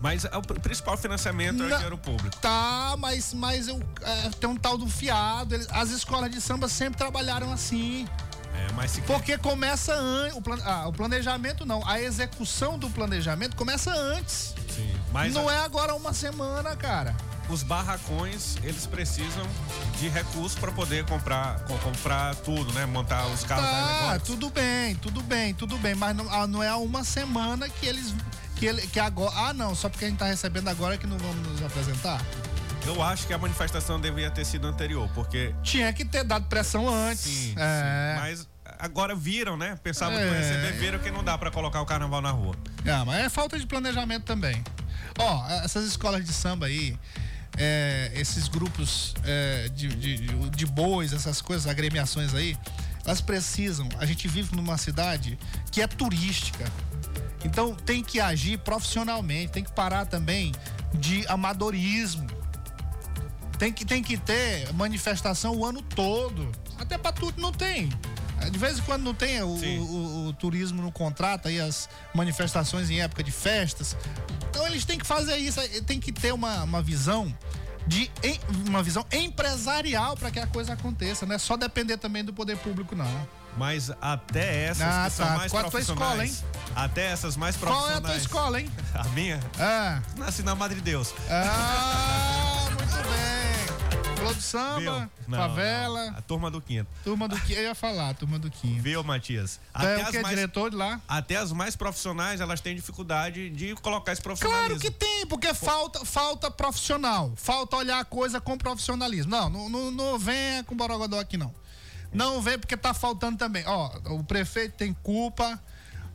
Mas 0.07 0.25
o 0.25 0.41
principal 0.61 0.97
financiamento 0.97 1.65
é 1.65 1.67
o 1.67 1.69
dinheiro 1.69 1.99
público. 1.99 2.37
Tá, 2.37 2.95
mas, 2.97 3.35
mas 3.35 3.67
eu, 3.67 3.83
é, 4.03 4.31
tem 4.39 4.49
um 4.49 4.55
tal 4.55 4.79
do 4.79 4.89
fiado. 4.89 5.53
Eles, 5.53 5.67
as 5.69 5.91
escolas 5.91 6.31
de 6.31 6.41
samba 6.41 6.69
sempre 6.69 6.97
trabalharam 6.97 7.53
assim. 7.53 8.07
É, 8.55 8.73
mas 8.75 8.93
se 8.93 9.01
Porque 9.01 9.37
começa 9.37 9.93
antes. 9.93 10.37
O, 10.37 10.41
plan, 10.41 10.59
ah, 10.65 10.87
o 10.87 10.93
planejamento 10.93 11.67
não. 11.67 11.85
A 11.85 12.01
execução 12.01 12.79
do 12.79 12.89
planejamento 12.89 13.57
começa 13.57 13.91
antes. 13.91 14.55
Sim. 14.69 14.95
Mas 15.13 15.35
não 15.35 15.49
a... 15.49 15.55
é 15.55 15.59
agora 15.65 15.93
uma 15.97 16.13
semana, 16.13 16.77
cara. 16.77 17.13
Os 17.49 17.65
barracões, 17.65 18.59
eles 18.63 18.87
precisam 18.87 19.45
de 19.99 20.09
recursos 20.09 20.57
para 20.57 20.71
poder 20.71 21.05
comprar, 21.05 21.59
comprar 21.83 22.37
tudo, 22.37 22.73
né? 22.75 22.87
Montar 22.87 23.27
os 23.27 23.43
carros. 23.43 23.67
Tá, 23.67 24.21
tudo 24.25 24.51
bem, 24.51 24.95
tudo 24.95 25.21
bem, 25.21 25.53
tudo 25.53 25.77
bem. 25.79 25.97
Mas 25.97 26.15
não, 26.15 26.33
ah, 26.33 26.47
não 26.47 26.63
é 26.63 26.73
uma 26.77 27.03
semana 27.03 27.69
que 27.69 27.87
eles 27.87 28.15
que, 28.57 28.67
ele, 28.67 28.87
que 28.87 28.99
agora. 28.99 29.33
Ah, 29.37 29.53
não, 29.53 29.75
só 29.75 29.89
porque 29.89 30.05
a 30.05 30.09
gente 30.09 30.19
tá 30.19 30.27
recebendo 30.27 30.69
agora 30.69 30.97
que 30.97 31.07
não 31.07 31.19
vamos 31.19 31.47
nos 31.49 31.63
apresentar? 31.63 32.21
Eu 32.87 33.03
acho 33.03 33.27
que 33.27 33.33
a 33.33 33.39
manifestação 33.39 34.01
deveria 34.01 34.31
ter 34.31 34.45
sido 34.45 34.67
anterior, 34.67 35.09
porque. 35.15 35.55
Tinha 35.63 35.93
que 35.93 36.05
ter 36.05 36.25
dado 36.25 36.47
pressão 36.47 36.89
antes. 36.89 37.23
Sim, 37.25 37.55
é. 37.57 38.15
sim 38.15 38.21
mas 38.21 38.49
agora 38.79 39.15
viram, 39.15 39.57
né? 39.57 39.79
Pensavam 39.83 40.19
é. 40.19 40.29
que 40.29 40.35
receber, 40.35 40.73
viram 40.79 40.99
que 40.99 41.11
não 41.11 41.23
dá 41.23 41.37
para 41.37 41.51
colocar 41.51 41.81
o 41.81 41.87
carnaval 41.87 42.23
na 42.23 42.31
rua. 42.31 42.57
Ah, 42.87 43.05
mas 43.05 43.25
é 43.25 43.29
falta 43.29 43.59
de 43.59 43.67
planejamento 43.67 44.25
também. 44.25 44.63
Ó, 45.19 45.49
essas 45.65 45.85
escolas 45.85 46.25
de 46.25 46.33
samba 46.33 46.67
aí. 46.67 46.99
É, 47.59 48.13
esses 48.15 48.49
grupos 48.49 49.15
é, 49.25 49.71
de, 49.71 49.89
de, 49.89 50.27
de 50.51 50.67
bois, 50.67 51.15
essas 51.15 51.41
coisas, 51.41 51.67
agremiações 51.67 52.35
aí, 52.35 52.55
elas 53.05 53.21
precisam. 53.21 53.89
A 53.99 54.05
gente 54.05 54.29
vive 54.29 54.55
numa 54.55 54.77
cidade 54.77 55.39
que 55.71 55.81
é 55.81 55.87
turística. 55.87 56.65
Então 57.47 57.75
tem 57.75 58.03
que 58.03 58.21
agir 58.21 58.59
profissionalmente, 58.59 59.53
tem 59.53 59.65
que 59.65 59.73
parar 59.73 60.05
também 60.05 60.53
de 60.93 61.27
amadorismo. 61.29 62.27
Tem 63.59 63.73
que, 63.73 63.85
tem 63.85 64.03
que 64.03 64.19
ter 64.19 64.71
manifestação 64.75 65.57
o 65.57 65.65
ano 65.65 65.81
todo. 65.81 66.53
Até 66.79 66.99
para 66.99 67.13
tudo 67.13 67.41
não 67.41 67.53
tem. 67.53 67.89
De 68.51 68.59
vez 68.59 68.79
em 68.79 68.83
quando 68.83 69.03
não 69.03 69.15
tem, 69.15 69.43
o, 69.43 69.47
o, 69.47 70.27
o, 70.27 70.33
turismo 70.35 70.83
não 70.83 70.91
contrata 70.91 71.49
aí 71.49 71.59
as 71.59 71.89
manifestações 72.15 72.91
em 72.91 73.01
época 73.01 73.23
de 73.23 73.31
festas. 73.31 73.97
Então 74.51 74.67
eles 74.67 74.85
têm 74.85 74.99
que 74.99 75.07
fazer 75.07 75.37
isso, 75.39 75.59
tem 75.87 75.99
que 75.99 76.13
ter 76.13 76.35
uma, 76.35 76.65
uma 76.65 76.83
visão 76.83 77.35
de 77.87 78.11
uma 78.67 78.83
visão 78.83 79.07
empresarial 79.13 80.17
para 80.17 80.31
que 80.31 80.41
a 80.41 80.47
coisa 80.47 80.73
aconteça, 80.73 81.25
não 81.25 81.37
é 81.37 81.39
só 81.39 81.57
depender 81.57 81.97
também 81.97 82.25
do 82.25 82.33
poder 82.33 82.57
público 82.59 82.95
não. 82.95 83.29
Mas 83.57 83.91
até 84.01 84.65
essas 84.65 84.83
ah, 84.83 85.05
que 85.07 85.17
são 85.17 85.27
tá. 85.27 85.37
mais 85.37 85.53
Qual 85.53 85.63
profissionais. 85.71 86.31
Escola, 86.31 86.55
hein? 86.55 86.73
Até 86.75 87.07
essas 87.07 87.37
mais 87.37 87.57
profissionais. 87.57 87.93
Qual 87.93 87.95
é 87.95 88.05
a 88.05 88.11
tua 88.13 88.17
escola, 88.17 88.61
hein? 88.61 88.71
A 88.95 89.05
minha? 89.09 89.41
Ah. 89.59 90.03
Nasci 90.17 90.43
na 90.43 90.55
Madre 90.55 90.81
Deus. 90.81 91.15
Ah, 91.31 92.69
muito 92.71 92.95
bem. 93.09 93.37
Do 94.35 94.43
samba, 94.43 95.09
não, 95.29 95.39
favela. 95.39 96.11
Não, 96.11 96.19
a 96.19 96.21
turma 96.21 96.51
do 96.51 96.61
quinto. 96.61 96.89
Turma 97.05 97.29
do 97.29 97.37
quinto, 97.41 97.61
eu 97.61 97.63
ia 97.63 97.75
falar, 97.77 98.13
turma 98.15 98.41
do 98.41 98.51
quinto. 98.51 98.83
Viu, 98.83 99.05
Matias? 99.05 99.61
Até 99.73 100.01
é 100.01 100.05
o 100.05 100.11
que 100.11 100.17
é 100.17 100.23
mais, 100.23 100.35
diretor 100.35 100.71
de 100.71 100.77
lá? 100.77 101.01
Até 101.07 101.37
as 101.37 101.53
mais 101.53 101.77
profissionais, 101.77 102.41
elas 102.41 102.61
têm 102.61 102.75
dificuldade 102.75 103.49
de 103.51 103.77
colocar 103.77 104.13
esse 104.13 104.21
profissionalismo. 104.21 104.81
Claro 104.81 104.81
que 104.81 104.91
tem, 104.91 105.27
porque 105.27 105.55
falta, 105.55 106.05
falta 106.05 106.51
profissional. 106.51 107.33
Falta 107.37 107.77
olhar 107.77 108.01
a 108.01 108.05
coisa 108.05 108.41
com 108.41 108.59
profissionalismo. 108.59 109.31
Não, 109.31 109.49
não, 109.49 109.69
não, 109.69 109.91
não 109.93 110.19
venha 110.19 110.65
com 110.65 110.75
borogodó 110.75 111.21
aqui, 111.21 111.37
não. 111.37 111.55
Não 112.13 112.41
vem 112.41 112.59
porque 112.59 112.77
tá 112.77 112.95
faltando 112.95 113.37
também. 113.37 113.65
Ó, 113.67 113.91
o 114.07 114.25
prefeito 114.25 114.77
tem 114.77 114.93
culpa. 115.03 115.61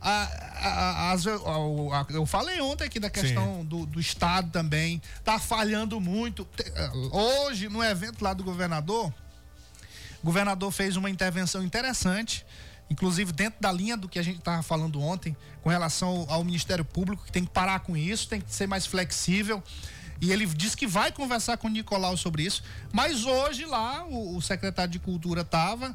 A, 0.00 1.12
a, 1.12 1.12
a, 1.12 2.06
eu 2.10 2.26
falei 2.26 2.60
ontem 2.60 2.84
aqui 2.84 2.98
da 2.98 3.08
questão 3.08 3.64
do, 3.64 3.86
do, 3.86 4.00
Estado 4.00 4.50
também. 4.50 5.00
Tá 5.24 5.38
falhando 5.38 6.00
muito. 6.00 6.46
Hoje, 7.12 7.68
no 7.68 7.82
evento 7.84 8.22
lá 8.22 8.34
do 8.34 8.42
governador, 8.42 9.14
o 10.20 10.26
governador 10.26 10.72
fez 10.72 10.96
uma 10.96 11.08
intervenção 11.08 11.62
interessante, 11.62 12.44
inclusive 12.90 13.32
dentro 13.32 13.60
da 13.60 13.70
linha 13.70 13.96
do 13.96 14.08
que 14.08 14.18
a 14.18 14.22
gente 14.22 14.38
estava 14.38 14.62
falando 14.62 15.00
ontem, 15.00 15.36
com 15.62 15.70
relação 15.70 16.26
ao 16.28 16.42
Ministério 16.42 16.84
Público, 16.84 17.24
que 17.24 17.30
tem 17.30 17.44
que 17.44 17.50
parar 17.50 17.80
com 17.80 17.96
isso, 17.96 18.28
tem 18.28 18.40
que 18.40 18.52
ser 18.52 18.66
mais 18.66 18.84
flexível. 18.84 19.62
E 20.22 20.30
ele 20.30 20.46
disse 20.46 20.76
que 20.76 20.86
vai 20.86 21.10
conversar 21.10 21.56
com 21.56 21.66
o 21.66 21.70
Nicolau 21.70 22.16
sobre 22.16 22.44
isso. 22.44 22.62
Mas 22.92 23.24
hoje 23.24 23.64
lá, 23.64 24.04
o, 24.04 24.36
o 24.36 24.40
secretário 24.40 24.92
de 24.92 25.00
Cultura 25.00 25.40
estava. 25.40 25.90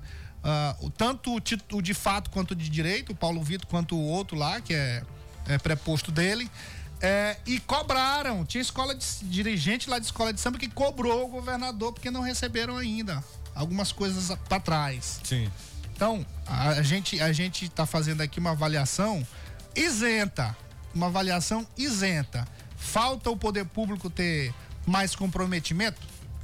Uh, 0.84 0.90
tanto 0.92 1.38
o, 1.38 1.78
o, 1.78 1.82
de 1.82 1.94
fato 1.94 2.30
quanto 2.30 2.52
o 2.52 2.56
de 2.56 2.70
direito, 2.70 3.14
o 3.14 3.16
Paulo 3.16 3.42
Vitor, 3.42 3.66
quanto 3.68 3.96
o 3.96 4.04
outro 4.04 4.38
lá, 4.38 4.60
que 4.60 4.74
é, 4.74 5.02
é 5.48 5.58
preposto 5.58 6.12
dele. 6.12 6.52
É, 7.00 7.38
e 7.46 7.58
cobraram. 7.62 8.44
Tinha 8.44 8.62
escola 8.62 8.94
de 8.94 9.06
dirigente 9.24 9.90
lá 9.90 9.98
de 9.98 10.06
escola 10.06 10.34
de 10.34 10.42
samba 10.42 10.58
que 10.58 10.68
cobrou 10.68 11.26
o 11.26 11.30
governador 11.30 11.94
porque 11.94 12.12
não 12.12 12.22
receberam 12.22 12.76
ainda 12.76 13.24
algumas 13.56 13.94
coisas 13.94 14.38
para 14.50 14.60
trás. 14.60 15.22
Sim. 15.24 15.50
Então, 15.96 16.26
a, 16.46 16.70
a 16.72 16.82
gente 16.82 17.22
a 17.22 17.32
gente 17.32 17.64
está 17.64 17.86
fazendo 17.86 18.20
aqui 18.20 18.40
uma 18.40 18.52
avaliação 18.52 19.26
isenta, 19.74 20.54
uma 20.94 21.06
avaliação 21.06 21.66
isenta. 21.78 22.46
Falta 22.78 23.30
o 23.30 23.36
poder 23.36 23.66
público 23.66 24.10
ter 24.10 24.54
mais 24.86 25.16
comprometimento? 25.16 26.00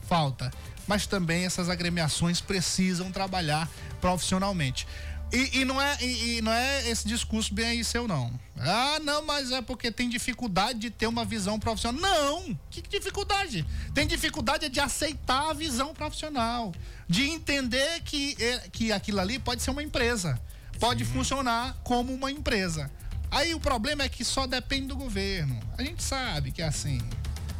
Falta. 0.08 0.52
Mas 0.86 1.08
também 1.08 1.46
essas 1.46 1.70
agremiações 1.70 2.42
precisam 2.42 3.12
trabalhar 3.12 3.70
profissionalmente. 4.02 4.86
E, 5.34 5.62
e, 5.62 5.66
não 5.66 5.82
é, 5.82 5.98
e, 6.00 6.38
e, 6.38 6.42
não 6.44 6.52
é 6.52 6.88
esse 6.88 7.08
discurso 7.08 7.52
bem 7.52 7.66
aí 7.66 7.84
seu, 7.84 8.08
não. 8.08 8.32
Ah, 8.60 9.00
não, 9.04 9.26
mas 9.26 9.52
é 9.52 9.64
porque 9.64 9.92
tem 9.92 10.08
dificuldade 10.08 10.78
de 10.78 10.92
ter 10.92 11.08
uma 11.08 11.26
visão 11.26 11.60
profissional. 11.60 12.00
Não! 12.00 12.60
Que 12.70 12.84
dificuldade? 12.84 13.66
Tem 13.96 14.06
dificuldade 14.06 14.70
de 14.70 14.80
aceitar 14.80 15.50
a 15.50 15.54
visão 15.54 15.92
profissional. 15.92 16.72
De 17.10 17.28
entender 17.28 18.02
que, 18.02 18.36
é, 18.40 18.60
que 18.72 18.92
aquilo 18.92 19.20
ali 19.20 19.40
pode 19.40 19.64
ser 19.64 19.72
uma 19.72 19.82
empresa. 19.82 20.40
Pode 20.80 21.04
Sim. 21.04 21.14
funcionar 21.14 21.78
como 21.84 22.14
uma 22.14 22.32
empresa. 22.32 22.92
Aí 23.34 23.54
o 23.56 23.60
problema 23.60 24.04
é 24.04 24.10
que 24.10 24.24
só 24.24 24.46
depende 24.46 24.88
do 24.88 24.96
governo. 24.96 25.60
A 25.76 25.82
gente 25.82 26.04
sabe 26.04 26.52
que 26.52 26.62
é 26.62 26.66
assim. 26.66 27.02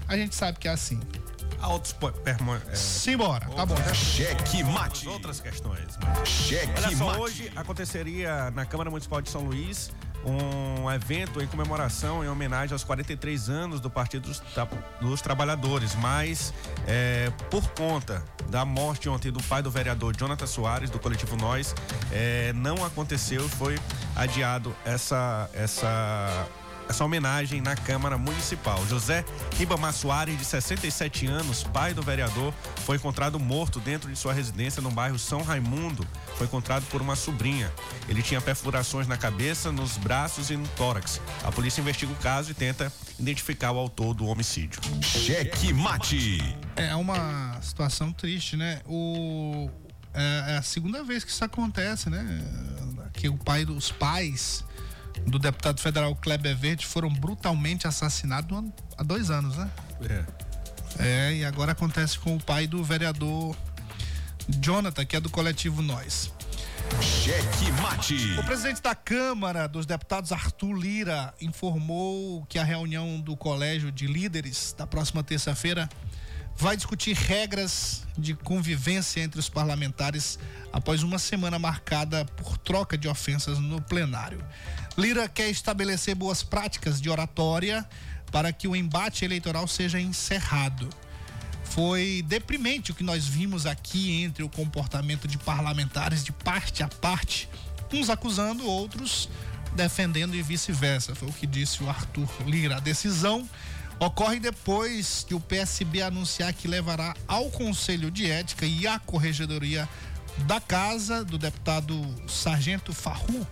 A 0.08 0.16
gente 0.16 0.36
sabe 0.36 0.60
que 0.60 0.68
é 0.68 0.72
assim. 0.72 1.00
Há 1.60 1.68
outros. 1.70 1.96
É, 2.26 2.76
Simbora, 2.76 3.48
tá 3.50 3.66
bom. 3.66 3.76
Cheque 3.94 4.64
mate. 4.64 5.08
Outras 5.08 5.40
questões. 5.40 5.98
Cheque 6.26 6.72
Olha 6.78 6.96
só, 6.96 7.06
mate. 7.08 7.20
hoje 7.20 7.52
aconteceria 7.56 8.52
na 8.52 8.66
Câmara 8.66 8.92
Municipal 8.92 9.22
de 9.22 9.30
São 9.30 9.42
Luís 9.42 9.90
um 10.26 10.90
evento 10.92 11.42
em 11.42 11.48
comemoração, 11.48 12.24
em 12.24 12.28
homenagem 12.28 12.74
aos 12.74 12.84
43 12.84 13.50
anos 13.50 13.80
do 13.80 13.90
Partido 13.90 14.28
dos, 14.28 14.42
dos 15.02 15.22
Trabalhadores, 15.22 15.96
mas 15.96 16.54
é, 16.88 17.32
por 17.50 17.68
conta 17.70 18.24
da 18.50 18.64
morte 18.64 19.10
ontem 19.10 19.32
do 19.32 19.42
pai 19.44 19.62
do 19.62 19.70
vereador 19.70 20.16
Jonathan 20.16 20.48
Soares, 20.48 20.90
do 20.90 21.00
coletivo 21.00 21.36
Nós, 21.36 21.76
é, 22.12 22.54
não 22.54 22.84
aconteceu, 22.86 23.48
foi 23.50 23.78
adiado 24.16 24.76
essa, 24.86 25.50
essa 25.54 26.48
essa 26.88 27.04
homenagem 27.04 27.62
na 27.62 27.76
Câmara 27.76 28.18
Municipal. 28.18 28.86
José 28.88 29.26
Ribamar 29.58 29.94
Soares, 29.94 30.38
de 30.38 30.46
67 30.46 31.28
anos, 31.28 31.64
pai 31.64 31.94
do 31.94 32.02
vereador, 32.02 32.54
foi 32.86 32.98
encontrado 32.98 33.40
morto 33.40 33.80
dentro 33.80 34.10
de 34.10 34.18
sua 34.18 34.34
residência 34.34 34.82
no 34.82 34.92
bairro 34.92 35.18
São 35.18 35.42
Raimundo. 35.42 36.08
Foi 36.38 36.48
encontrado 36.48 36.86
por 36.88 37.02
uma 37.02 37.16
sobrinha. 37.16 37.72
Ele 38.08 38.22
tinha 38.22 38.42
perfurações 38.42 39.08
na 39.08 39.18
cabeça, 39.18 39.72
nos 39.72 39.98
braços 39.98 40.50
e 40.50 40.58
no 40.58 40.68
tórax. 40.70 41.22
A 41.44 41.52
polícia 41.52 41.82
investiga 41.82 42.12
o 42.12 42.16
caso 42.18 42.52
e 42.52 42.54
tenta 42.54 42.92
identificar 43.20 43.72
o 43.72 43.78
autor 43.78 44.14
do 44.14 44.26
homicídio. 44.26 44.82
Cheque 45.02 45.74
mate. 45.74 46.58
É 46.76 46.96
uma 46.96 47.60
situação 47.62 48.12
triste, 48.12 48.58
né? 48.58 48.82
O 48.86 49.70
é, 50.14 50.54
é 50.54 50.58
a 50.58 50.62
segunda 50.62 51.04
vez 51.04 51.24
que 51.24 51.32
isso 51.32 51.44
acontece, 51.44 52.10
né? 52.10 52.44
Que 53.14 53.28
o 53.28 53.38
pai 53.38 53.66
dos 53.66 53.92
pais 53.92 54.64
do 55.26 55.40
deputado 55.40 55.80
federal 55.80 56.16
Kleber 56.16 56.56
Verde 56.56 56.86
foram 56.86 57.10
brutalmente 57.10 57.88
assassinados 57.88 58.64
há 58.98 59.04
dois 59.04 59.30
anos, 59.30 59.58
né? 59.58 59.70
É. 60.10 60.26
É, 61.00 61.36
e 61.36 61.46
agora 61.46 61.72
acontece 61.72 62.20
com 62.20 62.36
o 62.36 62.40
pai 62.40 62.68
do 62.68 62.84
vereador 62.84 63.56
Jonathan, 64.48 65.06
que 65.06 65.16
é 65.16 65.20
do 65.20 65.30
coletivo 65.30 65.82
Nós. 65.82 66.32
Cheque 67.02 67.72
mate. 67.82 68.38
O 68.40 68.44
presidente 68.44 68.82
da 68.82 68.94
Câmara 68.94 69.68
dos 69.68 69.86
Deputados, 69.86 70.32
Arthur 70.32 70.74
Lira, 70.74 71.34
informou 71.42 72.46
que 72.46 72.60
a 72.60 72.64
reunião 72.64 73.20
do 73.20 73.36
Colégio 73.36 73.92
de 73.92 74.06
Líderes 74.06 74.76
da 74.78 74.86
próxima 74.86 75.24
terça-feira 75.24 75.90
vai 76.56 76.76
discutir 76.76 77.16
regras 77.16 78.04
de 78.18 78.36
convivência 78.36 79.22
entre 79.22 79.40
os 79.40 79.50
parlamentares 79.50 80.38
após 80.72 81.02
uma 81.02 81.18
semana 81.18 81.58
marcada 81.58 82.26
por 82.26 82.58
troca 82.58 82.98
de 82.98 83.08
ofensas 83.08 83.58
no 83.60 83.82
plenário. 83.82 84.44
Lira 84.98 85.28
quer 85.28 85.50
estabelecer 85.50 86.14
boas 86.14 86.44
práticas 86.44 87.02
de 87.02 87.10
oratória 87.10 87.88
para 88.32 88.52
que 88.54 88.68
o 88.68 88.76
embate 88.76 89.26
eleitoral 89.26 89.68
seja 89.68 90.00
encerrado. 90.00 90.90
Foi 91.64 92.24
deprimente 92.28 92.92
o 92.92 92.96
que 92.96 93.04
nós 93.04 93.26
vimos 93.26 93.66
aqui 93.66 94.24
entre 94.24 94.44
o 94.44 94.50
comportamento 94.50 95.28
de 95.28 95.38
parlamentares 95.38 96.24
de 96.24 96.32
parte 96.32 96.84
a 96.84 96.88
parte, 96.88 97.50
uns 97.92 98.10
acusando, 98.10 98.66
outros 98.66 99.30
defendendo 99.76 100.36
e 100.36 100.44
vice-versa. 100.44 101.16
Foi 101.16 101.30
o 101.30 101.34
que 101.34 101.48
disse 101.48 101.84
o 101.84 101.90
Arthur 101.90 102.30
Lira. 102.46 102.78
A 102.78 102.80
decisão 102.80 103.50
ocorre 104.00 104.40
depois 104.40 105.26
que 105.28 105.34
o 105.34 105.40
PSB 105.40 106.04
anunciar 106.04 106.54
que 106.54 106.68
levará 106.68 107.16
ao 107.28 107.50
Conselho 107.50 108.12
de 108.12 108.30
Ética 108.30 108.66
e 108.66 108.86
à 108.86 109.00
Corregedoria 109.00 109.90
da 110.46 110.60
Casa 110.60 111.24
do 111.24 111.40
deputado 111.40 112.00
Sargento 112.28 112.94
Farru 112.94 113.48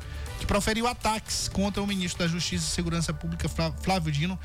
proferiu 0.52 0.86
ataques 0.86 1.48
contra 1.48 1.82
o 1.82 1.88
ministro 1.88 2.26
da 2.26 2.28
Justiça 2.28 2.66
e 2.66 2.70
Segurança 2.70 3.14
Pública, 3.14 3.48
Flávio 3.82 4.12
Dino, 4.12 4.38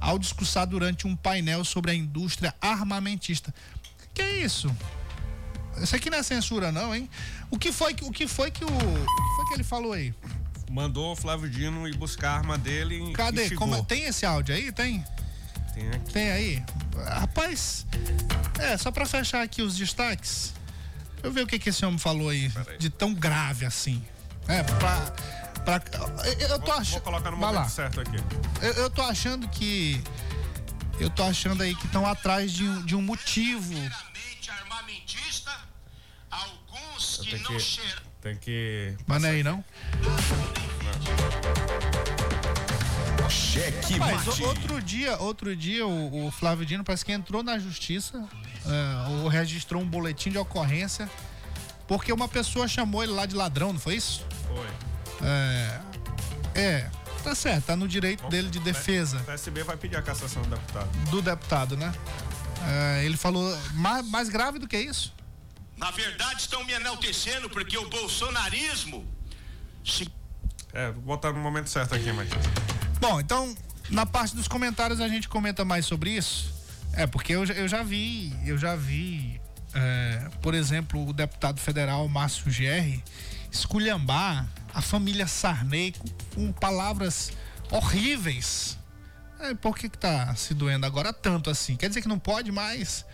ao 0.00 0.18
discursar 0.18 0.66
durante 0.66 1.06
um 1.06 1.14
painel 1.14 1.64
sobre 1.64 1.92
a 1.92 1.94
indústria 1.94 2.52
armamentista. 2.60 3.54
Que 4.12 4.22
é 4.22 4.38
isso? 4.44 4.76
Isso 5.80 5.94
aqui 5.94 6.10
não 6.10 6.18
é 6.18 6.24
censura, 6.24 6.72
não, 6.72 6.92
hein? 6.92 7.08
O 7.48 7.56
que 7.56 7.70
foi, 7.70 7.94
o 8.02 8.10
que, 8.10 8.26
foi 8.26 8.50
que 8.50 8.64
o, 8.64 8.66
o 8.66 8.70
que 8.70 9.36
foi 9.36 9.46
que 9.46 9.54
ele 9.54 9.62
falou 9.62 9.92
aí? 9.92 10.12
Mandou 10.68 11.12
o 11.12 11.14
Flávio 11.14 11.48
Dino 11.48 11.86
ir 11.86 11.96
buscar 11.96 12.30
a 12.30 12.36
arma 12.38 12.58
dele. 12.58 13.12
Cadê? 13.12 13.50
Como, 13.50 13.84
tem 13.84 14.02
esse 14.06 14.26
áudio 14.26 14.52
aí? 14.52 14.72
Tem? 14.72 15.04
Tem 15.72 15.88
aqui. 15.90 16.12
Tem 16.12 16.30
aí? 16.32 16.64
Rapaz, 17.04 17.86
é, 18.58 18.76
só 18.76 18.90
para 18.90 19.06
fechar 19.06 19.42
aqui 19.42 19.62
os 19.62 19.76
destaques. 19.76 20.52
Deixa 21.12 21.26
eu 21.28 21.32
ver 21.32 21.42
o 21.42 21.46
que, 21.46 21.56
que 21.56 21.68
esse 21.68 21.86
homem 21.86 22.00
falou 22.00 22.30
aí, 22.30 22.50
aí. 22.68 22.78
de 22.78 22.90
tão 22.90 23.14
grave 23.14 23.64
assim. 23.64 24.02
É, 24.48 24.62
pra. 24.62 25.12
pra 25.64 25.82
eu 26.38 26.58
tô 26.60 26.72
achando. 26.72 26.92
Vou 26.92 27.00
colocar 27.00 27.30
no 27.30 27.36
momento 27.36 27.68
certo 27.68 28.00
aqui. 28.00 28.16
Eu, 28.62 28.72
eu 28.74 28.90
tô 28.90 29.02
achando 29.02 29.48
que. 29.48 30.02
Eu 30.98 31.10
tô 31.10 31.22
achando 31.24 31.62
aí 31.62 31.74
que 31.74 31.86
estão 31.86 32.06
atrás 32.06 32.52
de 32.52 32.64
um, 32.64 32.82
de 32.84 32.96
um 32.96 33.02
motivo. 33.02 33.74
armamentista, 34.48 35.52
alguns 36.30 37.18
que 37.18 37.38
não 37.38 37.58
cheiram. 37.58 38.02
Tem 38.20 38.36
que. 38.36 38.96
Mas 39.06 39.22
não 39.22 39.28
é 39.28 39.32
aí 39.32 39.42
não? 39.42 39.64
Cheque 43.28 43.98
Mas 43.98 44.40
outro 44.40 44.80
dia, 44.80 45.18
outro 45.18 45.56
dia 45.56 45.86
o, 45.86 46.26
o, 46.26 46.30
Flávio 46.30 46.64
Dino 46.64 46.84
parece 46.84 47.04
que 47.04 47.12
entrou 47.12 47.42
na 47.42 47.58
justiça, 47.58 48.18
uh, 48.18 49.22
ou 49.22 49.28
registrou 49.28 49.82
um 49.82 49.86
boletim 49.86 50.30
de 50.30 50.38
ocorrência 50.38 51.10
porque 51.86 52.12
uma 52.12 52.28
pessoa 52.28 52.66
chamou 52.66 53.02
ele 53.02 53.12
lá 53.12 53.26
de 53.26 53.34
ladrão, 53.34 53.72
não 53.72 53.80
foi 53.80 53.94
isso? 53.94 54.24
Foi. 54.56 55.26
É. 55.26 55.80
É. 56.54 56.90
Tá 57.22 57.34
certo, 57.34 57.64
tá 57.64 57.76
no 57.76 57.88
direito 57.88 58.22
Bom, 58.22 58.28
dele 58.28 58.48
de 58.48 58.60
defesa. 58.60 59.18
O 59.18 59.24
PSB 59.24 59.64
vai 59.64 59.76
pedir 59.76 59.96
a 59.96 60.02
cassação 60.02 60.42
do 60.42 60.48
deputado. 60.50 60.88
Do 61.10 61.20
deputado, 61.20 61.76
né? 61.76 61.92
É, 62.68 63.04
ele 63.04 63.16
falou 63.16 63.44
mais, 63.74 64.08
mais 64.08 64.28
grave 64.28 64.58
do 64.58 64.68
que 64.68 64.78
isso. 64.78 65.12
Na 65.76 65.90
verdade, 65.90 66.40
estão 66.40 66.64
me 66.64 66.72
enaltecendo 66.72 67.50
porque 67.50 67.76
o 67.76 67.88
bolsonarismo. 67.88 69.06
Se... 69.84 70.08
É, 70.72 70.92
vou 70.92 71.02
botar 71.02 71.32
no 71.32 71.40
momento 71.40 71.68
certo 71.68 71.94
aqui, 71.94 72.12
Matias. 72.12 72.46
Bom, 73.00 73.20
então, 73.20 73.54
na 73.90 74.06
parte 74.06 74.34
dos 74.34 74.48
comentários 74.48 75.00
a 75.00 75.08
gente 75.08 75.28
comenta 75.28 75.64
mais 75.64 75.84
sobre 75.84 76.10
isso. 76.10 76.54
É, 76.92 77.06
porque 77.06 77.32
eu, 77.32 77.44
eu 77.44 77.68
já 77.68 77.82
vi, 77.82 78.34
eu 78.46 78.56
já 78.56 78.74
vi 78.76 79.40
é, 79.74 80.30
por 80.40 80.54
exemplo, 80.54 81.06
o 81.06 81.12
deputado 81.12 81.60
federal 81.60 82.08
Márcio 82.08 82.50
Gerri 82.50 83.02
esculhambar 83.60 84.46
a 84.74 84.80
família 84.80 85.26
Sarney 85.26 85.92
com, 85.92 86.08
com 86.34 86.52
palavras 86.52 87.32
horríveis. 87.70 88.78
É, 89.40 89.54
por 89.54 89.76
que, 89.76 89.88
que 89.88 89.98
tá 89.98 90.34
se 90.34 90.54
doendo 90.54 90.86
agora 90.86 91.12
tanto 91.12 91.50
assim? 91.50 91.76
Quer 91.76 91.88
dizer 91.88 92.02
que 92.02 92.08
não 92.08 92.18
pode 92.18 92.50
mais? 92.50 93.04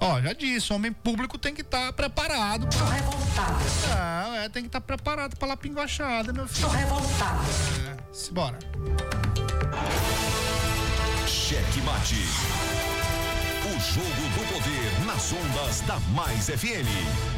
Ó, 0.00 0.20
já 0.20 0.32
disse, 0.32 0.72
o 0.72 0.76
homem 0.76 0.92
público 0.92 1.36
tem 1.36 1.54
que 1.54 1.62
estar 1.62 1.86
tá 1.86 1.92
preparado. 1.92 2.66
Pra... 2.68 2.78
Tô 2.78 2.84
revoltado. 2.84 3.64
Não, 3.88 4.34
é, 4.34 4.48
tem 4.48 4.62
que 4.62 4.68
estar 4.68 4.80
tá 4.80 4.86
preparado 4.86 5.36
pra 5.36 5.48
lapinguachada, 5.48 6.32
meu 6.32 6.46
filho. 6.46 6.68
Tô 6.68 6.74
revoltado. 6.74 7.44
É, 7.88 8.14
simbora. 8.14 8.58
Cheque 11.26 11.80
mate. 11.82 12.14
O 13.64 13.80
jogo 13.80 14.06
do 14.06 14.54
poder 14.54 15.06
nas 15.06 15.32
ondas 15.32 15.80
da 15.82 15.98
Mais 16.10 16.46
FM. 16.46 17.37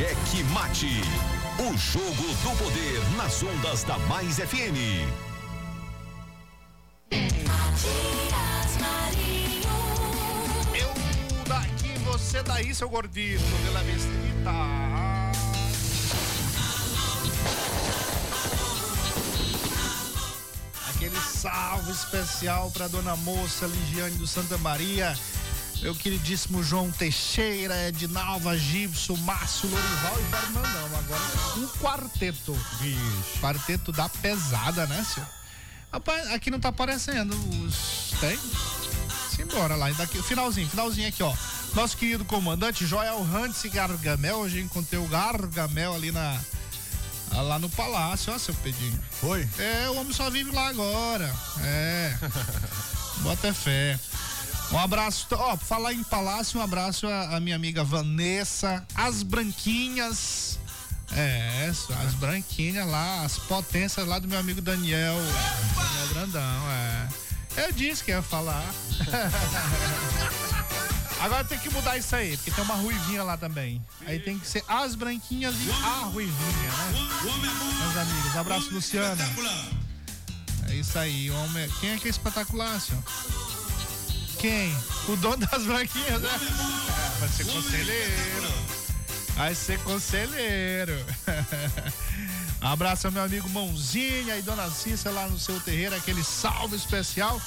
Cheque 0.00 0.42
Mate. 0.44 1.02
O 1.58 1.76
jogo 1.76 2.34
do 2.42 2.56
poder 2.56 3.16
nas 3.18 3.42
ondas 3.42 3.84
da 3.84 3.98
Mais 3.98 4.36
FM. 4.36 5.04
Eu 10.74 11.44
daqui, 11.46 11.98
você 11.98 12.42
daí, 12.42 12.74
seu 12.74 12.88
gordito, 12.88 13.44
pela 13.62 13.82
mestrita. 13.82 14.50
Aquele 20.88 21.20
salve 21.20 21.92
especial 21.92 22.70
para 22.70 22.88
dona 22.88 23.16
moça 23.16 23.66
Ligiane 23.66 24.16
do 24.16 24.26
Santa 24.26 24.56
Maria, 24.56 25.14
meu 25.82 25.94
queridíssimo 25.94 26.62
João 26.62 26.90
Teixeira, 26.90 27.88
Edinalva, 27.88 28.56
Gibson, 28.56 29.16
Márcio, 29.16 29.68
Lorival 29.68 30.20
e 30.20 30.24
Fernandão. 30.24 30.98
Agora 30.98 31.22
um 31.56 31.68
quarteto. 31.78 32.52
Vixe. 32.80 33.40
Quarteto 33.40 33.92
da 33.92 34.08
pesada, 34.08 34.86
né, 34.86 35.04
senhor? 35.04 35.28
Rapaz, 35.92 36.30
aqui 36.32 36.50
não 36.50 36.60
tá 36.60 36.68
aparecendo 36.68 37.32
os. 37.32 38.14
Tem? 38.20 38.38
Simbora 39.34 39.74
lá. 39.74 39.90
Daqui, 39.92 40.22
finalzinho, 40.22 40.68
finalzinho 40.68 41.08
aqui, 41.08 41.22
ó. 41.22 41.34
Nosso 41.74 41.96
querido 41.96 42.24
comandante 42.24 42.86
Joel 42.86 43.22
Hans 43.22 43.62
Gargamel. 43.64 44.36
Hoje 44.38 44.60
encontrei 44.60 45.00
o 45.00 45.08
Gargamel 45.08 45.94
ali 45.94 46.12
na. 46.12 46.38
Lá 47.32 47.58
no 47.58 47.70
palácio, 47.70 48.32
ó, 48.32 48.38
seu 48.38 48.54
Pedinho. 48.54 48.98
Foi? 49.20 49.48
É, 49.58 49.88
o 49.88 49.96
homem 49.96 50.12
só 50.12 50.28
vive 50.30 50.50
lá 50.50 50.68
agora. 50.68 51.32
É. 51.62 52.18
Bota 53.22 53.54
fé. 53.54 53.98
Um 54.72 54.78
abraço, 54.78 55.26
ó, 55.32 55.56
pra 55.56 55.66
falar 55.66 55.92
em 55.92 56.04
palácio, 56.04 56.60
um 56.60 56.62
abraço 56.62 57.06
à 57.06 57.40
minha 57.40 57.56
amiga 57.56 57.82
Vanessa, 57.82 58.86
as 58.94 59.22
branquinhas. 59.22 60.58
É, 61.12 61.68
as 61.68 62.14
branquinhas 62.14 62.86
lá, 62.86 63.24
as 63.24 63.36
potências 63.36 64.06
lá 64.06 64.20
do 64.20 64.28
meu 64.28 64.38
amigo 64.38 64.60
Daniel. 64.60 65.16
Daniel 65.74 66.06
Brandão, 66.10 66.70
é. 66.70 67.08
Eu 67.64 67.72
disse 67.72 68.04
que 68.04 68.12
ia 68.12 68.22
falar. 68.22 68.64
Agora 71.20 71.44
tem 71.44 71.58
que 71.58 71.68
mudar 71.68 71.98
isso 71.98 72.14
aí, 72.14 72.36
porque 72.36 72.52
tem 72.52 72.62
uma 72.64 72.76
ruivinha 72.76 73.24
lá 73.24 73.36
também. 73.36 73.84
Aí 74.06 74.20
tem 74.20 74.38
que 74.38 74.46
ser 74.46 74.64
as 74.68 74.94
branquinhas 74.94 75.54
e 75.54 75.70
a 75.84 76.04
ruivinha, 76.06 76.70
né? 76.70 77.08
Meus 77.78 77.96
amigos, 77.96 78.36
abraço 78.36 78.72
Luciana. 78.72 79.22
É 80.68 80.74
isso 80.74 80.98
aí, 80.98 81.30
homem. 81.30 81.68
Quem 81.80 81.90
é 81.90 81.96
que 81.98 82.06
é 82.06 82.10
espetacular, 82.10 82.80
senhor? 82.80 83.02
Quem? 84.40 84.74
O 85.06 85.16
dono 85.16 85.36
das 85.36 85.64
branquinhas, 85.64 86.22
né? 86.22 86.30
É, 86.30 87.20
vai 87.20 87.28
ser 87.28 87.44
conselheiro. 87.44 88.48
Vai 89.36 89.54
ser 89.54 89.78
conselheiro. 89.80 91.06
Abraço 92.60 93.06
ao 93.06 93.12
meu 93.12 93.22
amigo 93.22 93.48
Mãozinha 93.50 94.38
e 94.38 94.42
Dona 94.42 94.70
Cícia 94.70 95.10
lá 95.10 95.28
no 95.28 95.38
seu 95.38 95.60
terreiro, 95.60 95.94
aquele 95.94 96.24
salve 96.24 96.74
especial. 96.74 97.38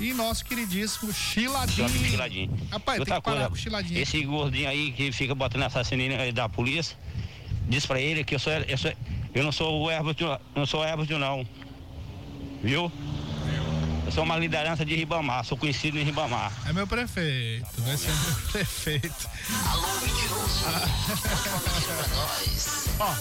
E 0.00 0.12
nosso 0.12 0.44
queridíssimo 0.44 1.12
Chiladinho. 1.12 1.88
Chiladinho. 1.88 2.68
Rapaz, 2.70 3.00
Outra 3.00 3.14
tem 3.14 3.22
que 3.22 3.24
parar 3.24 3.36
coisa, 3.36 3.48
com 3.48 3.54
o 3.54 3.58
Chiladinho. 3.58 4.00
Esse 4.00 4.24
gordinho 4.24 4.68
aí 4.68 4.92
que 4.92 5.10
fica 5.10 5.34
botando 5.34 5.64
assassinato 5.64 6.32
da 6.32 6.48
polícia, 6.48 6.96
diz 7.68 7.84
pra 7.84 8.00
ele 8.00 8.22
que 8.22 8.36
eu 8.36 8.38
sou, 8.38 8.52
eu, 8.52 8.78
sou, 8.78 8.92
eu 9.34 9.42
não 9.42 9.52
sou 9.52 9.82
o 9.82 9.88
árbitro, 9.88 10.38
não 10.54 10.66
sou 10.66 10.82
árbitro 10.84 11.18
não. 11.18 11.44
Viu? 12.62 12.90
Sou 14.14 14.24
uma 14.24 14.36
liderança 14.36 14.84
de 14.84 14.94
Ribamar, 14.94 15.42
sou 15.42 15.56
conhecido 15.56 15.98
em 15.98 16.04
Ribamar. 16.04 16.52
É 16.66 16.72
meu 16.72 16.86
prefeito, 16.86 17.66
vai 17.78 17.96
ser 17.96 18.10
meu 18.10 18.34
prefeito. 18.52 19.30
Ó, 23.00 23.14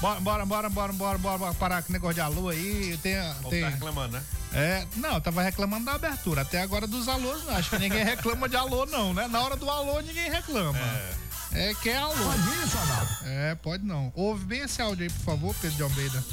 bora, 0.00 0.20
bora, 0.20 0.46
bora, 0.46 0.68
bora, 0.70 0.92
bora, 0.92 1.18
bora, 1.18 1.38
bora 1.38 1.54
parar 1.54 1.82
com 1.82 1.90
o 1.90 1.92
negócio 1.92 2.14
de 2.14 2.20
alô 2.20 2.50
aí. 2.50 2.96
Tem, 3.02 3.16
tem, 3.50 3.62
tá 3.62 3.68
reclamando, 3.68 4.16
né? 4.16 4.22
é, 4.54 4.86
não, 4.94 5.14
eu 5.14 5.20
tava 5.20 5.42
reclamando 5.42 5.86
da 5.86 5.94
abertura. 5.94 6.42
Até 6.42 6.62
agora 6.62 6.86
dos 6.86 7.08
alôs, 7.08 7.44
não. 7.44 7.56
Acho 7.56 7.70
que 7.70 7.78
ninguém 7.80 8.04
reclama 8.06 8.48
de 8.48 8.56
alô, 8.56 8.86
não, 8.86 9.12
né? 9.12 9.26
Na 9.26 9.40
hora 9.40 9.56
do 9.56 9.68
alô, 9.68 10.00
ninguém 10.02 10.30
reclama. 10.30 10.78
É, 11.50 11.74
que 11.82 11.90
é 11.90 11.96
alô. 11.96 12.14
Pode 12.14 12.42
ir? 12.42 13.28
É, 13.28 13.54
pode 13.56 13.84
não. 13.84 14.12
Ouve 14.14 14.44
bem 14.44 14.60
esse 14.60 14.80
áudio 14.80 15.02
aí, 15.02 15.10
por 15.10 15.24
favor, 15.24 15.54
Pedro 15.60 15.76
de 15.76 15.82
Almeida. 15.82 16.24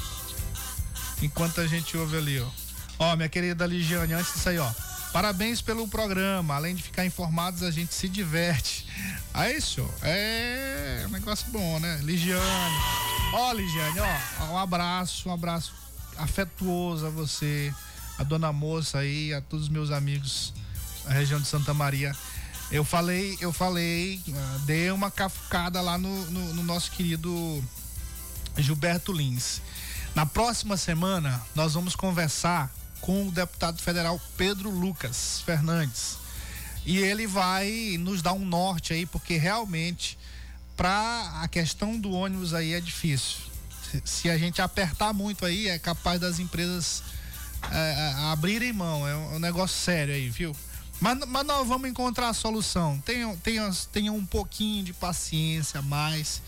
Enquanto 1.20 1.60
a 1.60 1.66
gente 1.66 1.96
ouve 1.96 2.16
ali, 2.18 2.38
ó. 2.40 2.65
Ó, 2.98 3.14
minha 3.14 3.28
querida 3.28 3.66
Ligiane, 3.66 4.14
antes 4.14 4.32
disso 4.32 4.48
aí, 4.48 4.58
ó. 4.58 4.70
Parabéns 5.12 5.60
pelo 5.60 5.86
programa. 5.88 6.54
Além 6.54 6.74
de 6.74 6.82
ficar 6.82 7.04
informados, 7.04 7.62
a 7.62 7.70
gente 7.70 7.94
se 7.94 8.08
diverte. 8.08 8.86
Aí, 9.32 9.60
senhor, 9.60 9.92
é 10.02 11.04
um 11.06 11.10
negócio 11.10 11.46
bom, 11.50 11.78
né? 11.78 12.00
Ligiane. 12.02 12.42
Ó, 13.32 13.52
Ligiane, 13.52 13.98
ó, 14.00 14.44
um 14.52 14.58
abraço, 14.58 15.28
um 15.28 15.32
abraço 15.32 15.74
afetuoso 16.16 17.06
a 17.06 17.10
você, 17.10 17.72
a 18.18 18.22
dona 18.22 18.52
moça 18.52 18.98
aí, 18.98 19.34
a 19.34 19.40
todos 19.40 19.66
os 19.66 19.70
meus 19.70 19.90
amigos 19.90 20.54
da 21.04 21.12
região 21.12 21.40
de 21.40 21.46
Santa 21.46 21.74
Maria. 21.74 22.14
Eu 22.70 22.84
falei, 22.84 23.36
eu 23.40 23.52
falei, 23.52 24.20
ah, 24.34 24.58
dei 24.64 24.90
uma 24.90 25.10
cafucada 25.10 25.80
lá 25.80 25.98
no, 25.98 26.30
no, 26.30 26.54
no 26.54 26.62
nosso 26.62 26.90
querido 26.90 27.62
Gilberto 28.56 29.12
Lins. 29.12 29.60
Na 30.14 30.24
próxima 30.24 30.76
semana, 30.76 31.42
nós 31.54 31.74
vamos 31.74 31.94
conversar 31.94 32.70
com 33.00 33.28
o 33.28 33.30
deputado 33.32 33.80
federal 33.80 34.20
Pedro 34.36 34.70
Lucas 34.70 35.40
Fernandes. 35.44 36.16
E 36.84 36.98
ele 36.98 37.26
vai 37.26 37.96
nos 37.98 38.22
dar 38.22 38.32
um 38.32 38.44
norte 38.44 38.92
aí, 38.92 39.06
porque 39.06 39.36
realmente, 39.36 40.16
para 40.76 41.40
a 41.42 41.48
questão 41.48 41.98
do 41.98 42.12
ônibus 42.12 42.54
aí 42.54 42.72
é 42.74 42.80
difícil. 42.80 43.38
Se- 44.04 44.30
a 44.30 44.38
gente 44.38 44.62
apertar 44.62 45.12
muito 45.12 45.44
aí, 45.44 45.68
é 45.68 45.78
capaz 45.78 46.20
das 46.20 46.38
empresas 46.38 47.02
é, 47.72 47.76
é, 47.76 48.14
abrirem 48.30 48.72
mão. 48.72 49.06
É 49.06 49.16
um, 49.16 49.32
é 49.32 49.36
um 49.36 49.38
negócio 49.40 49.76
sério 49.76 50.14
aí, 50.14 50.28
viu? 50.28 50.54
Mas, 51.00 51.18
mas 51.26 51.46
nós 51.46 51.66
vamos 51.66 51.90
encontrar 51.90 52.28
a 52.28 52.32
solução. 52.34 53.00
Tenham, 53.04 53.36
tenham, 53.36 53.70
tenham 53.92 54.16
um 54.16 54.24
pouquinho 54.24 54.84
de 54.84 54.92
paciência 54.92 55.82
mais 55.82 56.40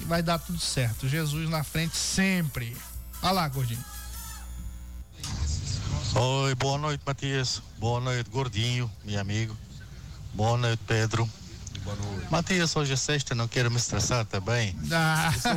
e 0.00 0.04
vai 0.04 0.22
dar 0.22 0.38
tudo 0.38 0.58
certo. 0.58 1.08
Jesus 1.08 1.48
na 1.48 1.62
frente 1.64 1.96
sempre. 1.96 2.76
Olha 3.22 3.32
lá, 3.32 3.48
gordinho. 3.48 3.82
Oi, 6.18 6.54
boa 6.54 6.78
noite, 6.78 7.02
Matias. 7.06 7.62
Boa 7.78 8.00
noite, 8.00 8.30
Gordinho, 8.30 8.90
meu 9.04 9.20
amigo. 9.20 9.56
Boa 10.32 10.56
noite, 10.56 10.80
Pedro. 10.86 11.28
Boa 11.84 11.96
noite. 11.96 12.26
Matias, 12.30 12.74
hoje 12.74 12.92
é 12.92 12.96
sexta, 12.96 13.34
não 13.34 13.46
quero 13.46 13.70
me 13.70 13.76
estressar 13.76 14.24
também. 14.24 14.74
Ah. 14.92 15.32
Estou, 15.34 15.52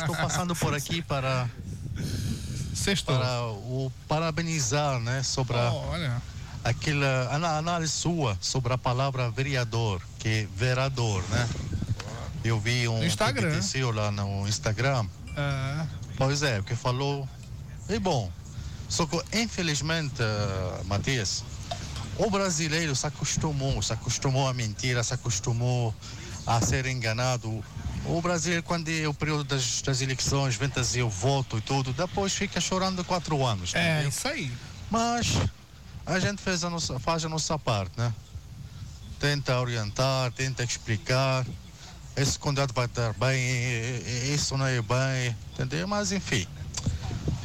estou 0.00 0.16
passando 0.16 0.54
por 0.56 0.74
aqui 0.74 1.00
para, 1.02 1.48
Sextou. 2.74 3.16
para 3.18 3.42
o 3.46 3.90
parabenizar, 4.06 5.00
né, 5.00 5.22
sobre 5.22 5.56
a, 5.56 5.72
Olha. 5.72 6.22
aquela 6.62 7.34
ana- 7.34 7.56
análise 7.56 7.92
sua 7.92 8.36
sobre 8.40 8.72
a 8.72 8.78
palavra 8.78 9.30
vereador, 9.30 10.00
que 10.18 10.28
é 10.28 10.48
vereador, 10.56 11.22
né? 11.30 11.48
Eu 12.44 12.60
vi 12.60 12.86
um 12.88 12.98
No 12.98 13.06
Instagram. 13.06 13.62
Seu 13.62 13.90
lá 13.90 14.10
no 14.10 14.46
Instagram. 14.46 15.06
Ah, 15.36 15.86
Pois 16.18 16.42
é, 16.42 16.60
o 16.60 16.62
que 16.62 16.74
falou 16.76 17.26
é 17.88 17.98
bom. 17.98 18.30
Só 18.94 19.06
que, 19.06 19.20
infelizmente, 19.36 20.22
eh, 20.22 20.84
Matias, 20.84 21.42
o 22.16 22.30
brasileiro 22.30 22.94
se 22.94 23.04
acostumou, 23.04 23.82
se 23.82 23.92
acostumou 23.92 24.46
a 24.46 24.54
mentira, 24.54 25.02
se 25.02 25.12
acostumou 25.12 25.92
a 26.46 26.60
ser 26.60 26.86
enganado. 26.86 27.60
O 28.04 28.22
brasileiro, 28.22 28.62
quando 28.62 28.88
é 28.88 29.08
o 29.08 29.12
período 29.12 29.42
das, 29.42 29.82
das 29.82 30.00
eleições, 30.00 30.54
vem 30.54 30.68
trazer 30.68 31.02
o 31.02 31.10
voto 31.10 31.58
e 31.58 31.60
tudo, 31.60 31.92
depois 31.92 32.34
fica 32.34 32.60
chorando 32.60 33.02
quatro 33.02 33.44
anos. 33.44 33.74
é, 33.74 33.94
entendeu? 33.94 34.10
isso 34.10 34.28
aí. 34.28 34.52
Mas 34.88 35.40
a 36.06 36.20
gente 36.20 36.40
fez 36.40 36.62
a 36.62 36.70
nossa, 36.70 36.96
faz 37.00 37.24
a 37.24 37.28
nossa 37.28 37.58
parte, 37.58 37.98
né? 37.98 38.14
Tenta 39.18 39.58
orientar, 39.58 40.30
tenta 40.30 40.62
explicar. 40.62 41.44
Esse 42.14 42.38
candidato 42.38 42.72
vai 42.72 42.86
dar 42.86 43.12
bem, 43.14 43.40
isso 44.32 44.56
não 44.56 44.68
é 44.68 44.80
bem, 44.80 45.36
entendeu? 45.52 45.88
Mas 45.88 46.12
enfim. 46.12 46.46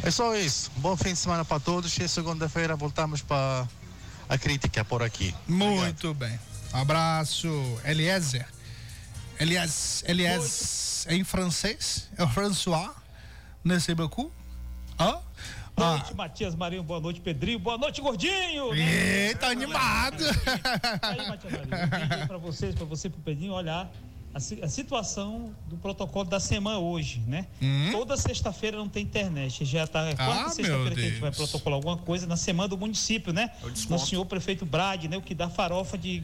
É 0.04 0.12
só 0.12 0.36
isso. 0.36 0.72
Bom 0.78 0.96
fim 0.96 1.10
de 1.14 1.18
semana 1.18 1.44
para 1.44 1.60
todos 1.60 1.98
e 1.98 2.08
segunda-feira 2.08 2.76
voltamos 2.76 3.22
para 3.22 3.68
a 4.28 4.38
crítica 4.38 4.84
por 4.86 5.04
aqui. 5.04 5.36
Muito 5.48 6.14
bem. 6.14 6.40
Abraço, 6.72 7.48
Eliezer. 7.84 8.48
Elias, 9.40 10.04
Elias 10.08 11.06
é 11.08 11.16
em 11.16 11.24
francês? 11.24 12.10
É 12.18 12.24
o 12.24 12.28
François? 12.28 12.92
Merci 13.64 13.94
beaucoup. 13.96 14.32
Hã? 15.00 15.18
Boa 15.76 15.94
Ah, 15.94 15.98
noite, 15.98 16.14
Matias 16.14 16.56
Marinho. 16.56 16.84
Boa 16.84 17.00
noite, 17.00 17.22
Pedrinho. 17.22 17.58
Boa 17.60 17.78
noite, 17.78 18.02
Gordinho. 18.02 18.74
Eita, 18.76 19.48
animado. 19.48 20.24
Aí, 21.02 21.28
Matias 21.28 21.54
Marinho, 21.54 22.28
pra 22.28 22.38
vocês, 22.38 22.76
pra 22.76 22.86
você 22.86 23.08
e 23.08 23.12
pro 23.12 23.22
Pedrinho, 23.22 23.54
olhar 23.54 23.90
a, 24.34 24.40
si- 24.40 24.60
a 24.62 24.68
situação 24.68 25.54
do 25.68 25.78
protocolo 25.78 26.26
da 26.26 26.40
semana 26.40 26.78
hoje, 26.80 27.22
né? 27.28 27.48
Hum? 27.62 27.90
Toda 27.92 28.16
sexta-feira 28.18 28.78
não 28.78 28.88
tem 28.90 29.04
internet. 29.04 29.66
Já 29.66 29.88
tá. 29.88 30.08
É 30.08 30.12
Ah, 30.12 30.16
quarta 30.16 30.42
meu 30.44 30.50
sexta-feira 30.52 30.96
que 30.96 31.02
a 31.02 31.10
gente 31.10 31.20
vai 31.20 31.32
protocolar 31.32 31.76
alguma 31.76 31.98
coisa 31.98 32.28
na 32.28 32.38
semana 32.38 32.68
do 32.70 32.78
município, 32.78 33.34
né? 33.34 33.52
É 33.64 33.68
o 33.96 34.00
senhor 34.00 34.26
prefeito 34.26 34.66
Brade, 34.66 35.08
né? 35.08 35.18
O 35.18 35.22
que 35.22 35.34
dá 35.36 35.50
farofa 35.50 35.98
de. 35.98 36.24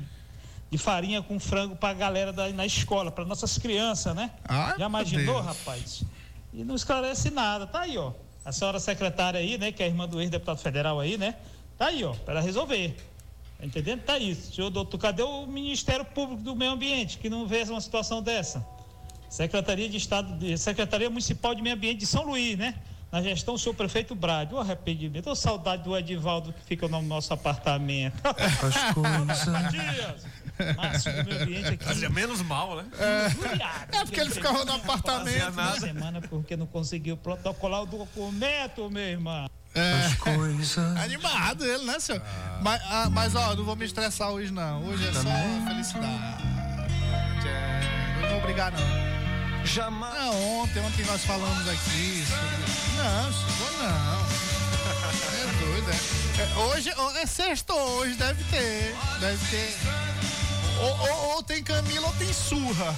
De 0.72 0.80
farinha 0.80 1.22
com 1.22 1.40
frango 1.40 1.76
pra 1.76 1.94
galera 1.94 2.34
da, 2.34 2.50
na 2.50 2.66
escola, 2.66 3.12
para 3.12 3.24
nossas 3.24 3.56
crianças, 3.58 4.16
né? 4.16 4.32
Ai, 4.48 4.78
Já 4.80 4.88
imaginou, 4.88 5.40
rapaz? 5.40 6.04
e 6.52 6.64
não 6.64 6.74
esclarece 6.76 7.30
nada. 7.30 7.68
Tá 7.68 7.82
aí, 7.82 7.98
ó. 7.98 8.12
A 8.44 8.52
senhora 8.52 8.80
secretária 8.80 9.40
aí, 9.40 9.58
né, 9.60 9.72
que 9.72 9.84
é 9.84 9.88
irmã 9.88 10.08
do 10.08 10.20
ex-deputado 10.20 10.58
federal 10.58 11.00
aí, 11.00 11.18
né? 11.20 11.36
Tá 11.78 11.88
aí, 11.88 12.04
ó, 12.04 12.14
para 12.14 12.42
resolver. 12.42 12.98
Entendendo? 13.66 14.02
Tá 14.02 14.18
isso. 14.20 14.54
Senhor 14.54 14.70
doutor, 14.70 14.98
cadê 14.98 15.24
o 15.24 15.48
Ministério 15.48 16.06
Público 16.06 16.44
do 16.44 16.56
Meio 16.56 16.72
Ambiente 16.72 17.18
que 17.18 17.30
não 17.30 17.48
vê 17.48 17.64
uma 17.64 17.82
situação 17.82 18.22
dessa? 18.22 18.66
Secretaria 19.30 19.90
de 19.90 19.98
Estado, 19.98 20.38
de, 20.38 20.58
Secretaria 20.58 21.10
Municipal 21.10 21.56
de 21.56 21.62
Meio 21.62 21.76
Ambiente 21.76 22.00
de 22.00 22.06
São 22.06 22.24
Luís, 22.24 22.58
né? 22.58 22.76
Na 23.12 23.22
gestão, 23.22 23.56
o 23.56 23.58
senhor 23.58 23.74
prefeito 23.74 24.14
Brade, 24.14 24.54
o 24.54 24.60
arrependimento, 24.60 25.30
ô 25.30 25.36
saudade 25.36 25.84
do 25.84 25.98
Edivaldo 25.98 26.54
que 26.54 26.62
fica 26.64 26.88
no 26.88 27.02
nosso 27.02 27.34
apartamento. 27.34 28.16
As 28.26 28.94
coisas. 28.94 30.26
Márcio 30.76 31.12
do 31.12 31.30
meio 31.30 31.42
ambiente 31.44 31.68
aqui. 31.68 31.84
Fazia 31.84 32.10
menos 32.10 32.42
mal, 32.42 32.78
né? 32.78 32.86
É, 33.00 33.98
é 33.98 34.06
porque 34.06 34.20
ele 34.20 34.32
ficava 34.32 34.64
no 34.66 34.74
apartamento. 34.74 35.52
Uma 35.52 35.80
semana 35.80 36.22
porque 36.22 36.56
não 36.56 36.68
conseguiu 36.68 37.18
protocolar 37.18 37.82
o 37.84 37.86
documento, 37.86 38.90
meu 38.90 39.04
irmão. 39.04 39.50
É. 39.76 41.04
Animado 41.04 41.66
ele, 41.66 41.84
né, 41.84 42.00
senhor? 42.00 42.22
Mas, 42.62 42.82
ah, 42.86 43.10
mas, 43.12 43.36
ó, 43.36 43.54
não 43.56 43.66
vou 43.66 43.76
me 43.76 43.86
estressar 43.86 44.30
hoje, 44.30 44.52
não. 44.52 44.86
Hoje 44.86 45.06
é 45.06 45.12
só 45.12 45.68
felicidade. 45.68 46.44
É, 47.46 48.22
não 48.22 48.30
vou 48.30 48.42
brigar, 48.42 48.72
não. 48.72 49.66
Jamais. 49.66 50.14
Não, 50.14 50.60
ontem, 50.60 50.80
ontem 50.80 51.06
nós 51.06 51.26
falamos 51.26 51.68
aqui 51.68 52.24
sobre. 52.26 53.04
Não, 53.04 53.34
senhor, 53.34 53.72
não. 53.80 54.26
É 55.34 55.46
doido, 55.60 55.92
é. 55.92 55.96
é 56.42 56.58
hoje, 56.66 56.94
é 57.22 57.26
sexto 57.26 57.74
hoje, 57.74 58.14
deve 58.16 58.44
ter. 58.46 58.96
Deve 59.20 59.46
ter. 59.48 59.76
Ou, 60.80 61.00
ou, 61.00 61.36
ou 61.36 61.44
tem 61.44 61.64
Camila 61.64 62.08
ou 62.08 62.14
tem 62.14 62.34
surra. 62.34 62.96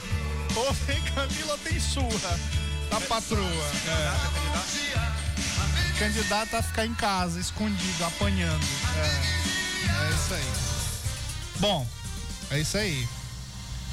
Ou 0.55 0.73
tem 0.85 1.01
Camila 1.13 1.51
ou 1.53 1.57
tem 1.59 1.79
surra. 1.79 2.39
Da 2.89 3.01
patroa. 3.01 3.71
É 3.87 4.47
candidato 5.99 6.55
a 6.55 6.61
ficar 6.61 6.85
em 6.85 6.93
casa, 6.93 7.39
escondido, 7.39 8.05
apanhando. 8.05 8.65
É, 8.97 10.05
é 10.05 10.15
isso 10.15 10.33
aí. 10.33 10.53
Bom, 11.59 11.87
é 12.51 12.59
isso 12.59 12.77
aí. 12.77 13.07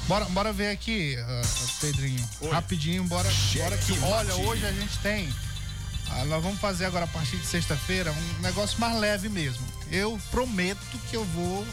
Bora, 0.07 0.25
bora 0.25 0.53
ver 0.53 0.69
aqui, 0.69 1.17
uh, 1.17 1.81
Pedrinho. 1.81 2.29
Oi. 2.41 2.51
Rapidinho, 2.51 3.03
bora, 3.05 3.29
bora 3.55 3.77
que. 3.77 3.99
Olha, 3.99 4.35
hoje 4.35 4.65
a 4.65 4.71
gente 4.71 4.97
tem. 4.99 5.27
Uh, 5.27 6.25
nós 6.27 6.43
vamos 6.43 6.59
fazer 6.59 6.85
agora 6.85 7.05
a 7.05 7.07
partir 7.07 7.37
de 7.37 7.45
sexta-feira 7.45 8.11
um 8.11 8.41
negócio 8.41 8.79
mais 8.79 8.95
leve 8.99 9.27
mesmo. 9.27 9.65
Eu 9.91 10.19
prometo 10.29 10.99
que 11.09 11.15
eu 11.15 11.25
vou 11.25 11.65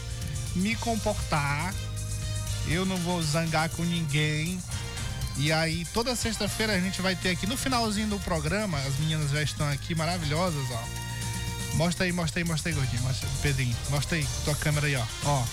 me 0.55 0.75
comportar. 0.77 1.73
Eu 2.67 2.85
não 2.85 2.97
vou 2.97 3.21
zangar 3.21 3.69
com 3.69 3.83
ninguém. 3.83 4.61
E 5.37 5.51
aí, 5.51 5.85
toda 5.93 6.15
sexta-feira 6.15 6.73
a 6.73 6.79
gente 6.79 7.01
vai 7.01 7.15
ter 7.15 7.29
aqui 7.29 7.47
no 7.47 7.57
finalzinho 7.57 8.07
do 8.07 8.19
programa, 8.19 8.77
as 8.79 8.97
meninas 8.99 9.31
já 9.31 9.41
estão 9.41 9.67
aqui 9.69 9.95
maravilhosas, 9.95 10.63
ó. 10.71 10.83
Mostra 11.75 12.05
aí, 12.05 12.11
mostra 12.11 12.39
aí, 12.39 12.43
mostra 12.43 12.71
aí, 12.71 12.75
gordinho. 12.75 13.01
Mostra, 13.01 13.27
Pedrinho, 13.41 13.75
mostra 13.89 14.17
aí, 14.17 14.27
tua 14.45 14.55
câmera 14.55 14.85
aí, 14.85 14.95
ó. 14.95 15.05
Ó. 15.25 15.43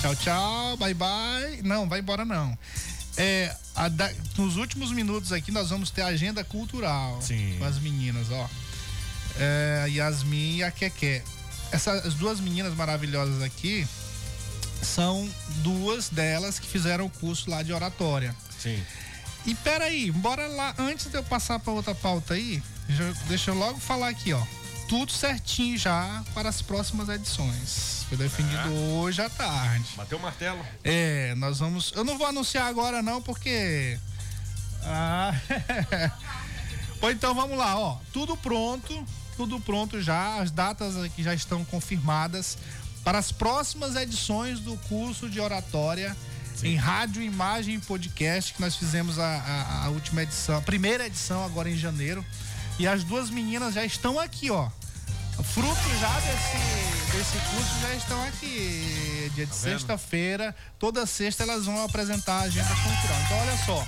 Tchau, 0.00 0.16
tchau, 0.16 0.76
bye 0.76 0.92
bye. 0.92 1.62
Não, 1.62 1.88
vai 1.88 2.00
embora 2.00 2.24
não. 2.24 2.58
É, 3.16 3.54
da, 3.92 4.12
nos 4.36 4.56
últimos 4.56 4.92
minutos 4.92 5.32
aqui 5.32 5.50
nós 5.50 5.70
vamos 5.70 5.90
ter 5.90 6.02
agenda 6.02 6.44
cultural 6.44 7.20
Sim. 7.22 7.56
com 7.58 7.64
as 7.64 7.78
meninas, 7.78 8.26
ó. 8.30 8.48
É, 9.38 9.86
Yasmin 9.88 10.56
e 10.56 10.64
a 10.64 10.70
Keké. 10.70 11.22
Essas 11.70 12.14
duas 12.14 12.40
meninas 12.40 12.74
maravilhosas 12.74 13.42
aqui 13.42 13.86
são 14.82 15.28
duas 15.62 16.08
delas 16.08 16.58
que 16.58 16.66
fizeram 16.66 17.06
o 17.06 17.10
curso 17.10 17.50
lá 17.50 17.62
de 17.62 17.72
oratória. 17.72 18.34
Sim. 18.58 18.82
E 19.44 19.54
peraí, 19.54 20.10
bora 20.10 20.46
lá, 20.48 20.74
antes 20.78 21.06
de 21.06 21.16
eu 21.16 21.22
passar 21.22 21.58
para 21.60 21.72
outra 21.72 21.94
pauta 21.94 22.34
aí, 22.34 22.62
deixa 23.28 23.50
eu 23.50 23.54
logo 23.54 23.78
falar 23.78 24.08
aqui, 24.08 24.32
ó. 24.32 24.42
Tudo 24.88 25.10
certinho 25.10 25.76
já 25.76 26.22
para 26.34 26.48
as 26.48 26.62
próximas 26.62 27.08
edições. 27.08 28.04
Foi 28.08 28.16
definido 28.16 28.68
é. 28.68 28.68
hoje 28.68 29.20
à 29.20 29.28
tarde. 29.28 29.84
Bateu 29.96 30.18
o 30.18 30.22
martelo. 30.22 30.64
É, 30.84 31.34
nós 31.36 31.58
vamos. 31.58 31.92
Eu 31.94 32.04
não 32.04 32.16
vou 32.16 32.26
anunciar 32.26 32.66
agora, 32.66 33.02
não, 33.02 33.20
porque. 33.20 33.98
Ah. 34.84 35.34
Ou 37.02 37.10
então 37.10 37.34
vamos 37.34 37.58
lá, 37.58 37.76
ó. 37.78 37.98
Tudo 38.12 38.36
pronto, 38.36 39.04
tudo 39.36 39.60
pronto 39.60 40.00
já. 40.00 40.40
As 40.40 40.52
datas 40.52 40.96
aqui 40.96 41.22
já 41.22 41.34
estão 41.34 41.64
confirmadas 41.64 42.56
para 43.06 43.20
as 43.20 43.30
próximas 43.30 43.94
edições 43.94 44.58
do 44.58 44.76
curso 44.88 45.30
de 45.30 45.38
oratória 45.38 46.16
Sim. 46.56 46.70
em 46.70 46.74
rádio, 46.74 47.22
imagem 47.22 47.76
e 47.76 47.78
podcast, 47.78 48.52
que 48.52 48.60
nós 48.60 48.74
fizemos 48.74 49.16
a, 49.16 49.24
a, 49.24 49.84
a, 49.84 49.88
última 49.90 50.24
edição, 50.24 50.56
a 50.56 50.60
primeira 50.60 51.06
edição 51.06 51.44
agora 51.44 51.70
em 51.70 51.76
janeiro. 51.76 52.26
E 52.80 52.88
as 52.88 53.04
duas 53.04 53.30
meninas 53.30 53.74
já 53.74 53.84
estão 53.84 54.18
aqui, 54.18 54.50
ó. 54.50 54.68
Fruto 55.54 55.88
já 56.00 56.18
desse, 56.18 57.16
desse 57.16 57.38
curso 57.48 57.80
já 57.80 57.94
estão 57.94 58.24
aqui. 58.24 59.30
Dia 59.36 59.46
de 59.46 59.52
tá 59.52 59.56
sexta-feira, 59.56 60.52
toda 60.76 61.06
sexta 61.06 61.44
elas 61.44 61.64
vão 61.64 61.84
apresentar 61.84 62.40
a 62.40 62.42
agenda 62.42 62.74
cultural. 62.74 63.20
Então, 63.24 63.38
olha 63.38 63.56
só. 63.58 63.86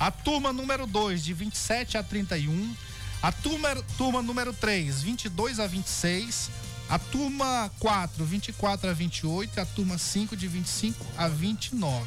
A 0.00 0.10
turma 0.10 0.50
número 0.50 0.86
2, 0.86 1.22
de 1.22 1.34
27 1.34 1.98
a 1.98 2.02
31. 2.02 2.74
A 3.22 3.30
turma, 3.30 3.76
turma 3.98 4.22
número 4.22 4.54
3, 4.54 5.02
22 5.02 5.60
a 5.60 5.66
26 5.66 6.50
a 6.88 6.98
turma 6.98 7.70
4, 7.80 8.24
24 8.24 8.90
a 8.90 8.92
28, 8.92 9.60
a 9.60 9.66
turma 9.66 9.98
5, 9.98 10.36
de 10.36 10.46
25 10.46 11.04
a 11.16 11.28
29. 11.28 12.06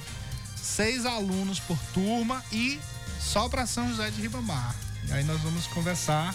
Seis 0.56 1.06
alunos 1.06 1.60
por 1.60 1.78
turma 1.94 2.44
e 2.52 2.80
só 3.20 3.50
para 3.50 3.66
São 3.66 3.90
José 3.90 4.10
de 4.10 4.22
Ribamar. 4.22 4.76
E 5.08 5.14
aí 5.14 5.24
nós 5.24 5.42
vamos 5.42 5.68
conversar 5.68 6.34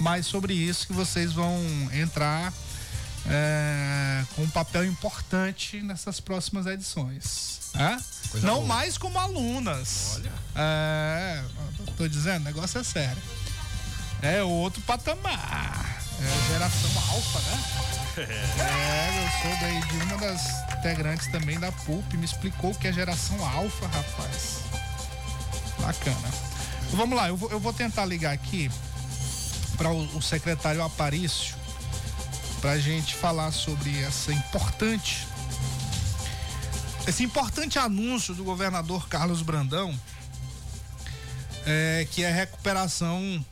mais 0.00 0.26
sobre 0.26 0.54
isso, 0.54 0.86
que 0.86 0.92
vocês 0.92 1.32
vão 1.32 1.58
entrar 1.92 2.52
é, 3.26 4.24
com 4.34 4.42
um 4.42 4.50
papel 4.50 4.84
importante 4.84 5.80
nessas 5.82 6.20
próximas 6.20 6.66
edições. 6.66 7.60
É? 7.74 7.96
Não 8.40 8.56
boa. 8.56 8.66
mais 8.66 8.98
como 8.98 9.18
alunas. 9.18 10.12
Olha. 10.16 10.32
É, 10.56 11.44
tô 11.96 12.08
dizendo, 12.08 12.42
o 12.42 12.44
negócio 12.44 12.80
é 12.80 12.84
sério. 12.84 13.22
É 14.22 14.42
outro 14.42 14.80
patamar. 14.82 15.99
É 16.22 16.52
geração 16.52 16.90
alfa, 17.10 17.38
né? 17.40 17.64
É, 18.18 19.24
eu 19.24 19.42
sou 19.42 19.60
daí 19.60 19.80
de 19.80 19.96
uma 20.04 20.16
das 20.18 20.42
integrantes 20.78 21.26
também 21.28 21.58
da 21.58 21.72
PUP, 21.72 22.16
me 22.16 22.24
explicou 22.24 22.74
que 22.74 22.88
é 22.88 22.92
geração 22.92 23.42
alfa, 23.44 23.86
rapaz. 23.86 24.60
Bacana. 25.80 26.28
Vamos 26.92 27.16
lá, 27.16 27.28
eu 27.28 27.36
vou, 27.36 27.50
eu 27.50 27.60
vou 27.60 27.72
tentar 27.72 28.04
ligar 28.04 28.32
aqui 28.32 28.70
para 29.76 29.90
o, 29.90 30.16
o, 30.16 30.20
secretário 30.20 30.82
Aparício 30.82 31.54
para 32.60 32.72
a 32.72 32.78
gente 32.78 33.14
falar 33.14 33.52
sobre 33.52 34.02
essa 34.02 34.32
importante 34.32 35.26
esse 37.06 37.22
importante 37.24 37.78
anúncio 37.78 38.34
do 38.34 38.44
governador 38.44 39.08
Carlos 39.08 39.40
Brandão 39.40 39.98
é, 41.64 42.06
que 42.10 42.22
é 42.22 42.30
recuperação 42.30 43.42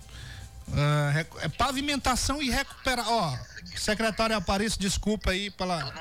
Uh, 0.69 1.39
é 1.41 1.49
pavimentação 1.49 2.43
e 2.43 2.51
recuperação. 2.51 3.13
Ó, 3.13 3.39
secretário 3.77 4.37
Aparício, 4.37 4.79
desculpa 4.79 5.31
aí 5.31 5.51
pela. 5.51 5.93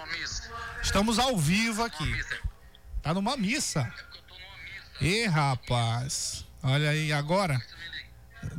Estamos 0.82 1.20
ao 1.20 1.38
vivo 1.38 1.84
aqui. 1.84 2.24
Tá 3.02 3.14
numa 3.14 3.38
missa. 3.38 3.92
Ih, 5.00 5.26
rapaz. 5.26 6.46
Olha 6.62 6.90
aí, 6.90 7.14
agora. 7.14 7.62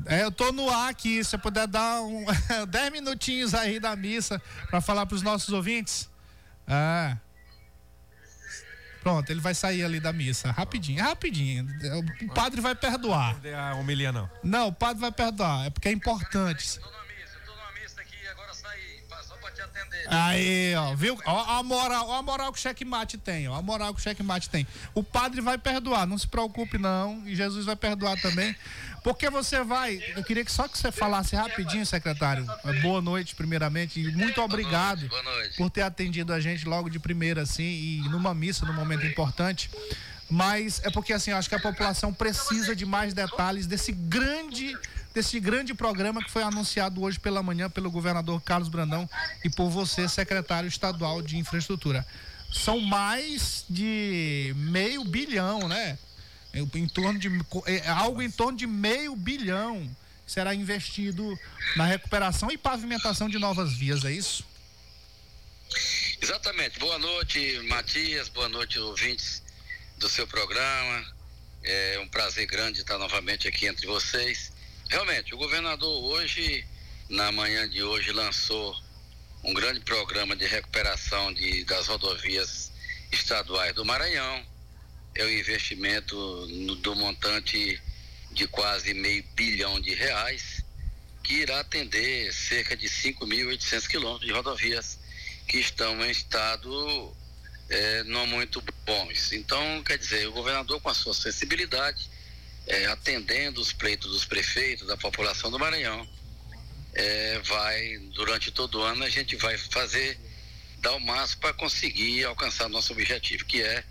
É, 0.07 0.23
eu 0.23 0.33
tô 0.33 0.53
no 0.53 0.71
ar 0.71 0.91
aqui. 0.91 1.23
Se 1.23 1.31
você 1.31 1.39
puder 1.39 1.67
dar 1.67 2.01
um 2.03 2.25
10 2.69 2.93
minutinhos 2.93 3.55
aí 3.55 3.79
da 3.79 3.95
missa 3.95 4.41
para 4.71 4.81
falar 4.81 5.07
para 5.07 5.15
os 5.15 5.23
nossos 5.23 5.53
ouvintes. 5.53 6.09
É. 6.67 7.17
Pronto, 9.03 9.31
ele 9.31 9.41
vai 9.41 9.55
sair 9.55 9.85
ali 9.85 10.01
da 10.01 10.13
missa. 10.13 10.51
Rapidinho, 10.51 11.03
rapidinho. 11.03 11.67
O 12.23 12.35
padre 12.35 12.61
vai 12.61 12.75
perdoar. 12.75 13.37
A 13.57 13.75
homilia 13.77 14.13
não. 14.13 14.29
Não, 14.43 14.69
o 14.69 14.73
padre 14.73 15.01
vai 15.01 15.13
perdoar. 15.13 15.67
É 15.67 15.71
porque 15.71 15.89
é 15.89 15.93
importante. 15.93 16.81
Aí, 20.11 20.75
ó, 20.75 20.95
viu? 20.95 21.19
Ó 21.27 21.59
a 21.59 21.63
moral, 21.63 22.09
ó 22.09 22.17
a 22.17 22.23
moral 22.23 22.51
que 22.51 22.59
o 22.59 22.63
checkmate 22.63 23.19
tem, 23.19 23.47
ó 23.47 23.55
a 23.55 23.63
moral 23.63 23.93
que 23.93 24.01
o 24.01 24.03
checkmate 24.03 24.49
tem. 24.49 24.67
O 24.95 25.03
padre 25.03 25.41
vai 25.43 25.59
perdoar, 25.59 26.07
não 26.07 26.17
se 26.17 26.27
preocupe 26.27 26.79
não, 26.79 27.23
e 27.27 27.37
Jesus 27.37 27.67
vai 27.67 27.77
perdoar 27.77 28.19
também. 28.21 28.57
Porque 29.03 29.31
você 29.31 29.63
vai, 29.63 30.03
eu 30.17 30.25
queria 30.25 30.45
que 30.45 30.53
só 30.53 30.67
que 30.69 30.77
você 30.77 30.91
falasse 30.91 31.35
rapidinho, 31.35 31.85
secretário. 31.87 32.47
Boa 32.83 33.01
noite, 33.01 33.35
primeiramente, 33.35 34.01
e 34.01 34.13
muito 34.13 34.41
obrigado 34.41 35.09
por 35.57 35.71
ter 35.71 35.83
atendido 35.83 36.33
a 36.33 36.41
gente 36.41 36.67
logo 36.67 36.89
de 36.89 36.99
primeira 36.99 37.43
assim 37.43 37.63
e 37.63 38.09
numa 38.09 38.35
missa, 38.35 38.67
num 38.67 38.73
momento 38.73 39.07
importante. 39.07 39.71
Mas 40.31 40.81
é 40.85 40.91
porque 40.91 41.13
assim, 41.13 41.31
acho 41.31 41.49
que 41.49 41.55
a 41.55 41.61
população 41.61 42.13
precisa 42.13 42.77
de 42.77 42.85
mais 42.85 43.15
detalhes 43.15 43.67
desse 43.67 43.93
grande 43.93 44.77
desse 45.15 45.41
grande 45.41 45.73
programa 45.75 46.23
que 46.23 46.31
foi 46.31 46.43
anunciado 46.43 47.03
hoje 47.03 47.19
pela 47.19 47.43
manhã 47.43 47.69
pelo 47.71 47.91
governador 47.91 48.41
Carlos 48.43 48.69
Brandão 48.69 49.09
e 49.43 49.49
por 49.49 49.71
você, 49.71 50.07
secretário 50.07 50.69
estadual 50.69 51.23
de 51.23 51.39
infraestrutura. 51.39 52.07
São 52.53 52.79
mais 52.79 53.65
de 53.69 54.55
meio 54.57 55.05
bilhão, 55.05 55.67
né? 55.67 55.99
Em 56.55 56.89
torno 56.89 57.19
de 57.19 57.29
é, 57.67 57.89
algo 57.89 58.23
em 58.23 58.31
torno 58.31 58.57
de 58.57 58.67
meio 58.67 59.15
bilhão 59.15 59.89
será 60.27 60.55
investido 60.55 61.39
na 61.77 61.85
recuperação 61.85 62.51
e 62.51 62.59
pavimentação 62.59 63.29
de 63.29 63.39
novas 63.39 63.73
vias, 63.73 64.05
é 64.05 64.13
isso? 64.13 64.45
Exatamente. 66.21 66.79
Boa 66.79 66.99
noite, 66.99 67.61
Matias. 67.69 68.29
Boa 68.29 68.49
noite, 68.49 68.79
ouvintes 68.79 69.43
do 69.99 70.09
seu 70.09 70.27
programa. 70.27 71.05
É 71.63 71.99
um 72.01 72.09
prazer 72.09 72.47
grande 72.47 72.81
estar 72.81 72.99
novamente 72.99 73.47
aqui 73.47 73.67
entre 73.67 73.87
vocês. 73.87 74.53
Realmente, 74.89 75.35
o 75.35 75.39
governador 75.39 76.05
hoje, 76.05 76.67
na 77.09 77.31
manhã 77.31 77.69
de 77.69 77.83
hoje, 77.83 78.13
lançou 78.13 78.77
um 79.45 79.55
grande 79.55 79.81
programa 79.81 80.35
de 80.35 80.47
recuperação 80.47 81.33
de, 81.33 81.65
das 81.65 81.87
rodovias 81.87 82.73
estaduais 83.13 83.75
do 83.75 83.85
Maranhão. 83.85 84.45
É 85.19 85.25
um 85.25 85.31
investimento 85.31 86.17
no, 86.47 86.77
do 86.77 86.95
montante 86.95 87.83
de 88.31 88.47
quase 88.47 88.95
meio 88.95 89.25
bilhão 89.35 89.81
de 89.81 89.93
reais, 89.93 90.65
que 91.25 91.35
irá 91.35 91.59
atender 91.59 92.33
cerca 92.33 92.77
de 92.77 92.89
5.800 92.89 93.89
quilômetros 93.89 94.27
de 94.27 94.33
rodovias 94.33 94.99
que 95.49 95.59
estão 95.59 96.05
em 96.05 96.11
estado 96.11 97.13
é, 97.69 98.05
não 98.05 98.29
muito 98.29 98.63
bons. 98.87 99.33
Então, 99.33 99.83
quer 99.83 99.99
dizer, 99.99 100.29
o 100.29 100.33
governador, 100.33 100.81
com 100.81 100.89
a 100.89 100.95
sua 100.95 101.13
sensibilidade, 101.13 102.09
é, 102.69 102.87
atendendo 102.87 103.61
os 103.61 103.73
pleitos 103.73 104.13
dos 104.13 104.25
prefeitos, 104.25 104.87
da 104.87 104.97
população 104.97 105.51
do 105.51 105.59
Maranhão, 105.59 106.09
é, 106.95 107.41
vai, 107.41 107.99
durante 108.15 108.53
todo 108.53 108.79
o 108.79 108.83
ano, 108.83 109.03
a 109.03 109.11
gente 109.11 109.35
vai 109.35 109.59
fazer, 109.59 110.17
dar 110.79 110.93
o 110.93 111.01
máximo 111.01 111.41
para 111.41 111.55
conseguir 111.55 112.25
alcançar 112.25 112.69
nosso 112.69 112.93
objetivo, 112.93 113.45
que 113.45 113.61
é 113.61 113.83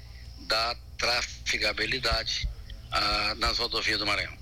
dar 0.48 0.87
trafegabilidade 0.98 2.48
ah, 2.91 3.36
nas 3.38 3.58
rodovias 3.58 4.00
do 4.00 4.06
Maranhão. 4.06 4.34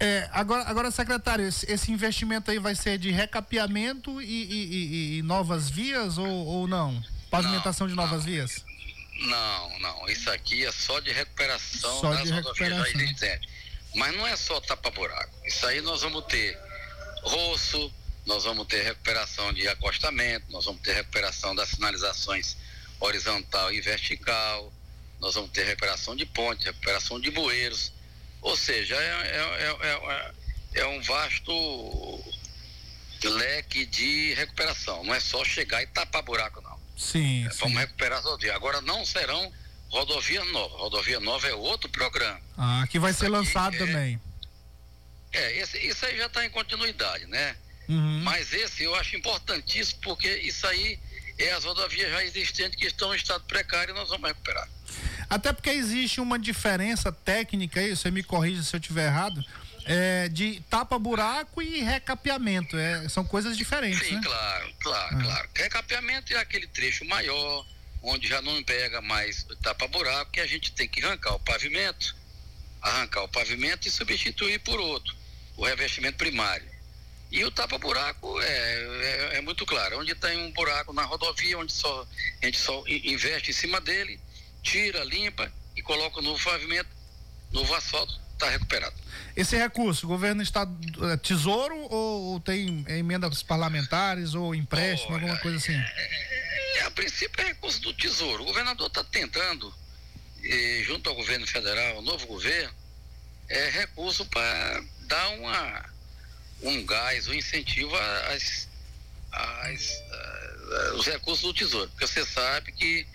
É, 0.00 0.28
agora, 0.32 0.64
agora, 0.64 0.90
secretário, 0.90 1.46
esse, 1.46 1.70
esse, 1.70 1.92
investimento 1.92 2.50
aí 2.50 2.58
vai 2.58 2.74
ser 2.74 2.98
de 2.98 3.12
recapeamento 3.12 4.20
e, 4.20 4.24
e, 4.24 4.64
e, 4.64 5.18
e 5.18 5.22
novas 5.22 5.70
vias 5.70 6.18
ou, 6.18 6.28
ou 6.28 6.66
não? 6.66 7.00
Pavimentação 7.30 7.86
de 7.86 7.94
novas 7.94 8.18
não. 8.18 8.32
vias? 8.32 8.64
Não, 9.20 9.78
não. 9.78 10.08
Isso 10.08 10.28
aqui 10.30 10.66
é 10.66 10.72
só 10.72 10.98
de 10.98 11.12
recuperação 11.12 12.00
só 12.00 12.10
das 12.10 12.24
de 12.24 12.32
rodovias 12.32 12.68
já 12.70 12.88
existentes. 12.88 13.48
Mas 13.94 14.16
não 14.16 14.26
é 14.26 14.34
só 14.34 14.60
tapa-buraco. 14.60 15.32
Isso 15.46 15.64
aí 15.66 15.80
nós 15.80 16.02
vamos 16.02 16.24
ter 16.24 16.58
roço, 17.22 17.92
nós 18.26 18.42
vamos 18.42 18.66
ter 18.66 18.82
recuperação 18.82 19.52
de 19.52 19.68
acostamento, 19.68 20.50
nós 20.50 20.64
vamos 20.64 20.82
ter 20.82 20.94
recuperação 20.94 21.54
das 21.54 21.68
sinalizações 21.68 22.56
horizontal 22.98 23.72
e 23.72 23.80
vertical, 23.80 24.72
nós 25.22 25.34
vamos 25.34 25.50
ter 25.50 25.64
recuperação 25.64 26.14
de 26.14 26.26
ponte, 26.26 26.66
recuperação 26.66 27.18
de 27.18 27.30
bueiros 27.30 27.92
ou 28.42 28.56
seja, 28.56 28.96
é, 28.96 29.00
é, 29.00 30.32
é, 30.74 30.80
é, 30.80 30.86
um 30.86 31.00
vasto 31.00 32.34
leque 33.22 33.86
de 33.86 34.34
recuperação. 34.34 35.04
Não 35.04 35.14
é 35.14 35.20
só 35.20 35.44
chegar 35.44 35.80
e 35.80 35.86
tapar 35.86 36.22
buraco, 36.22 36.60
não. 36.60 36.76
Sim. 36.98 37.48
sim. 37.50 37.58
Vamos 37.60 37.78
recuperar 37.78 38.18
as 38.18 38.24
rodovias. 38.24 38.54
Agora 38.54 38.80
não 38.80 39.06
serão 39.06 39.52
rodovia 39.90 40.44
nova. 40.46 40.76
Rodovia 40.76 41.20
nova 41.20 41.46
é 41.46 41.54
outro 41.54 41.88
programa. 41.88 42.40
Ah, 42.58 42.84
que 42.90 42.98
vai 42.98 43.12
ser 43.12 43.28
lançado 43.28 43.78
também. 43.78 44.20
É, 45.32 45.58
esse, 45.58 45.78
isso 45.78 46.04
aí 46.04 46.18
já 46.18 46.26
está 46.26 46.44
em 46.44 46.50
continuidade, 46.50 47.26
né? 47.26 47.56
Uhum. 47.88 48.22
Mas 48.24 48.52
esse 48.52 48.82
eu 48.82 48.94
acho 48.96 49.16
importantíssimo 49.16 50.00
porque 50.02 50.28
isso 50.38 50.66
aí 50.66 50.98
é 51.38 51.52
as 51.52 51.64
rodovias 51.64 52.10
já 52.10 52.24
existentes 52.24 52.76
que 52.76 52.86
estão 52.86 53.14
em 53.14 53.16
estado 53.16 53.44
precário 53.44 53.94
e 53.94 53.94
nós 53.94 54.08
vamos 54.08 54.28
recuperar. 54.28 54.68
Até 55.32 55.50
porque 55.50 55.70
existe 55.70 56.20
uma 56.20 56.38
diferença 56.38 57.10
técnica 57.10 57.80
aí, 57.80 57.96
você 57.96 58.10
me 58.10 58.22
corrija 58.22 58.62
se 58.62 58.76
eu 58.76 58.78
estiver 58.78 59.06
errado, 59.06 59.42
é, 59.86 60.28
de 60.28 60.60
tapa-buraco 60.68 61.62
e 61.62 61.80
recapeamento. 61.80 62.76
É, 62.76 63.08
são 63.08 63.24
coisas 63.24 63.56
diferentes, 63.56 64.06
Sim, 64.06 64.16
né? 64.16 64.20
claro, 64.22 64.74
claro, 64.78 65.16
ah. 65.16 65.22
claro. 65.22 65.48
Recapeamento 65.54 66.34
é 66.34 66.36
aquele 66.36 66.66
trecho 66.66 67.06
maior, 67.06 67.66
onde 68.02 68.28
já 68.28 68.42
não 68.42 68.62
pega 68.62 69.00
mais 69.00 69.46
tapa-buraco, 69.62 70.32
que 70.32 70.40
a 70.40 70.46
gente 70.46 70.70
tem 70.72 70.86
que 70.86 71.02
arrancar 71.02 71.34
o 71.34 71.40
pavimento, 71.40 72.14
arrancar 72.82 73.22
o 73.22 73.28
pavimento 73.28 73.88
e 73.88 73.90
substituir 73.90 74.58
por 74.58 74.78
outro, 74.78 75.16
o 75.56 75.64
revestimento 75.64 76.18
primário. 76.18 76.70
E 77.30 77.42
o 77.42 77.50
tapa-buraco 77.50 78.38
é, 78.38 78.44
é, 78.44 79.30
é, 79.38 79.40
muito 79.40 79.64
claro, 79.64 79.98
onde 79.98 80.14
tem 80.14 80.36
um 80.36 80.52
buraco 80.52 80.92
na 80.92 81.04
rodovia, 81.04 81.56
onde 81.56 81.72
só, 81.72 82.06
a 82.42 82.44
gente 82.44 82.58
só 82.58 82.84
investe 82.86 83.50
em 83.50 83.54
cima 83.54 83.80
dele, 83.80 84.20
tira, 84.62 85.04
limpa 85.04 85.50
e 85.76 85.82
coloca 85.82 86.20
o 86.20 86.22
novo 86.22 86.42
pavimento, 86.42 86.88
novo 87.52 87.74
asfalto, 87.74 88.20
está 88.32 88.48
recuperado. 88.50 88.94
Esse 89.36 89.56
recurso, 89.56 90.06
o 90.06 90.08
governo 90.08 90.42
está 90.42 90.66
é, 91.10 91.16
tesouro 91.16 91.76
ou, 91.76 92.22
ou, 92.32 92.40
tem 92.40 92.84
emendas 92.88 93.42
parlamentares 93.42 94.34
ou 94.34 94.54
empréstimo, 94.54 95.14
alguma 95.14 95.36
coisa 95.38 95.56
assim? 95.56 95.74
É, 95.74 96.78
é, 96.78 96.82
a 96.82 96.90
princípio 96.90 97.42
é 97.42 97.48
recurso 97.48 97.80
do 97.80 97.94
tesouro. 97.94 98.42
O 98.42 98.46
governador 98.46 98.88
está 98.88 99.04
tentando, 99.04 99.72
eh, 100.42 100.82
junto 100.84 101.08
ao 101.08 101.16
governo 101.16 101.46
federal, 101.46 101.98
o 101.98 102.02
novo 102.02 102.26
governo, 102.26 102.74
é 103.48 103.70
recurso 103.70 104.24
para 104.26 104.82
dar 105.02 105.28
uma, 105.30 105.84
um 106.62 106.84
gás, 106.84 107.28
um 107.28 107.34
incentivo 107.34 107.94
às, 107.94 108.68
às, 109.30 109.68
às, 109.70 110.94
os 110.94 111.06
recursos 111.06 111.42
do 111.42 111.54
tesouro. 111.54 111.88
Porque 111.90 112.06
você 112.06 112.24
sabe 112.24 112.72
que 112.72 113.06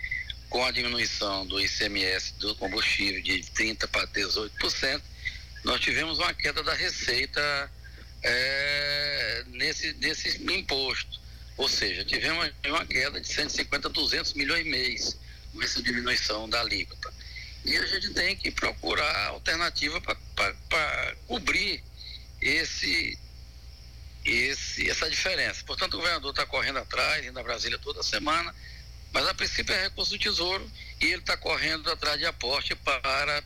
com 0.50 0.64
a 0.64 0.72
diminuição 0.72 1.46
do 1.46 1.60
ICMS 1.60 2.34
do 2.36 2.56
combustível 2.56 3.22
de 3.22 3.40
30% 3.40 3.88
para 3.88 4.08
18%, 4.08 5.02
nós 5.64 5.82
tivemos 5.82 6.20
uma 6.20 6.34
queda 6.34 6.64
da 6.64 6.74
receita 6.74 7.72
é, 8.24 9.44
nesse, 9.48 9.94
nesse 9.94 10.42
imposto. 10.52 11.20
Ou 11.58 11.68
seja, 11.68 12.06
tivemos 12.06 12.52
uma 12.66 12.86
queda 12.86 13.20
de 13.20 13.28
150 13.28 13.88
a 13.88 13.92
200 13.92 14.34
milhões 14.34 14.66
mês 14.66 15.18
com 15.52 15.62
essa 15.62 15.82
diminuição 15.82 16.48
da 16.48 16.62
alíquota. 16.62 17.12
E 17.66 17.76
a 17.76 17.86
gente 17.86 18.12
tem 18.12 18.36
que 18.36 18.52
procurar 18.52 19.28
alternativa 19.28 20.00
para 20.00 21.16
cobrir 21.28 21.84
esse, 22.42 23.18
esse, 24.24 24.90
essa 24.90 25.10
diferença. 25.10 25.64
Portanto, 25.66 25.96
o 25.96 25.98
governador 25.98 26.30
está 26.32 26.46
correndo 26.46 26.78
atrás, 26.78 27.26
indo 27.26 27.40
a 27.40 27.44
Brasília 27.44 27.80
toda 27.80 28.04
semana, 28.04 28.54
mas 29.14 29.28
a 29.28 29.34
princípio 29.34 29.74
é 29.74 29.84
recurso 29.84 30.12
do 30.12 30.20
Tesouro 30.20 30.70
e 31.02 31.06
ele 31.06 31.18
está 31.18 31.38
correndo 31.38 31.90
atrás 31.92 32.18
de 32.18 32.26
aporte 32.26 32.76
para 32.76 33.44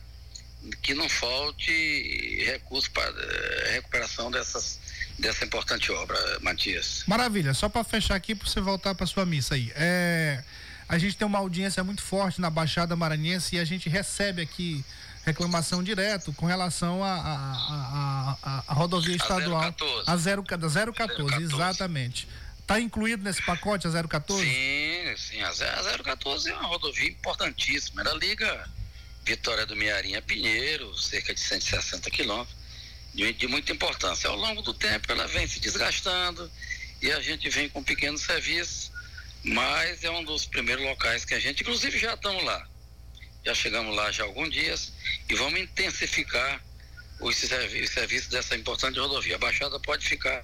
que 0.82 0.94
não 0.94 1.08
falte 1.08 2.44
recurso 2.44 2.90
para 2.90 3.10
eh, 3.10 3.70
recuperação 3.72 4.30
dessas, 4.30 4.78
dessa 5.18 5.44
importante 5.44 5.90
obra, 5.90 6.16
Matias. 6.40 7.02
Maravilha, 7.06 7.52
só 7.52 7.68
para 7.68 7.82
fechar 7.82 8.14
aqui 8.14 8.34
para 8.34 8.48
você 8.48 8.60
voltar 8.60 8.94
para 8.94 9.06
sua 9.06 9.26
missa 9.26 9.54
aí. 9.54 9.72
É, 9.74 10.42
a 10.88 10.98
gente 10.98 11.16
tem 11.16 11.26
uma 11.26 11.38
audiência 11.38 11.82
muito 11.82 12.02
forte 12.02 12.40
na 12.40 12.50
Baixada 12.50 12.94
Maranhense 12.94 13.56
e 13.56 13.58
a 13.58 13.64
gente 13.64 13.88
recebe 13.88 14.42
aqui 14.42 14.84
reclamação 15.24 15.82
direto 15.82 16.32
com 16.32 16.46
relação 16.46 17.02
à 17.02 17.14
a, 17.14 17.34
a, 17.34 18.36
a, 18.42 18.64
a, 18.68 18.74
rodovia 18.74 19.16
estadual. 19.16 19.62
A 20.06 20.16
014. 20.16 20.78
A 20.78 20.92
014, 20.92 21.42
exatamente. 21.42 22.28
Está 22.72 22.80
incluído 22.80 23.22
nesse 23.22 23.42
pacote 23.42 23.86
a 23.86 23.90
014? 23.90 24.46
Sim, 24.46 25.14
sim. 25.18 25.42
A 25.42 25.52
014 26.02 26.48
é 26.48 26.54
uma 26.54 26.68
rodovia 26.68 27.06
importantíssima. 27.06 28.00
Ela 28.00 28.14
liga 28.14 28.66
Vitória 29.22 29.66
do 29.66 29.76
Mearim 29.76 30.14
a 30.14 30.22
Pinheiro, 30.22 30.96
cerca 30.96 31.34
de 31.34 31.40
160 31.40 32.10
quilômetros, 32.10 32.56
de, 33.12 33.30
de 33.34 33.46
muita 33.46 33.72
importância. 33.72 34.30
Ao 34.30 34.36
longo 34.36 34.62
do 34.62 34.72
tempo 34.72 35.12
ela 35.12 35.28
vem 35.28 35.46
se 35.46 35.60
desgastando 35.60 36.50
e 37.02 37.12
a 37.12 37.20
gente 37.20 37.50
vem 37.50 37.68
com 37.68 37.84
pequenos 37.84 38.22
serviços, 38.22 38.90
mas 39.44 40.02
é 40.02 40.10
um 40.10 40.24
dos 40.24 40.46
primeiros 40.46 40.82
locais 40.82 41.26
que 41.26 41.34
a 41.34 41.38
gente, 41.38 41.60
inclusive 41.60 41.98
já 41.98 42.14
estamos 42.14 42.42
lá. 42.42 42.66
Já 43.44 43.54
chegamos 43.54 43.94
lá 43.94 44.10
já 44.10 44.22
há 44.22 44.26
alguns 44.26 44.50
dias 44.50 44.94
e 45.28 45.34
vamos 45.34 45.60
intensificar 45.60 46.58
os 47.20 47.36
serviços 47.36 48.28
dessa 48.28 48.56
importante 48.56 48.98
rodovia. 48.98 49.34
A 49.34 49.38
Baixada 49.38 49.78
pode 49.78 50.08
ficar 50.08 50.42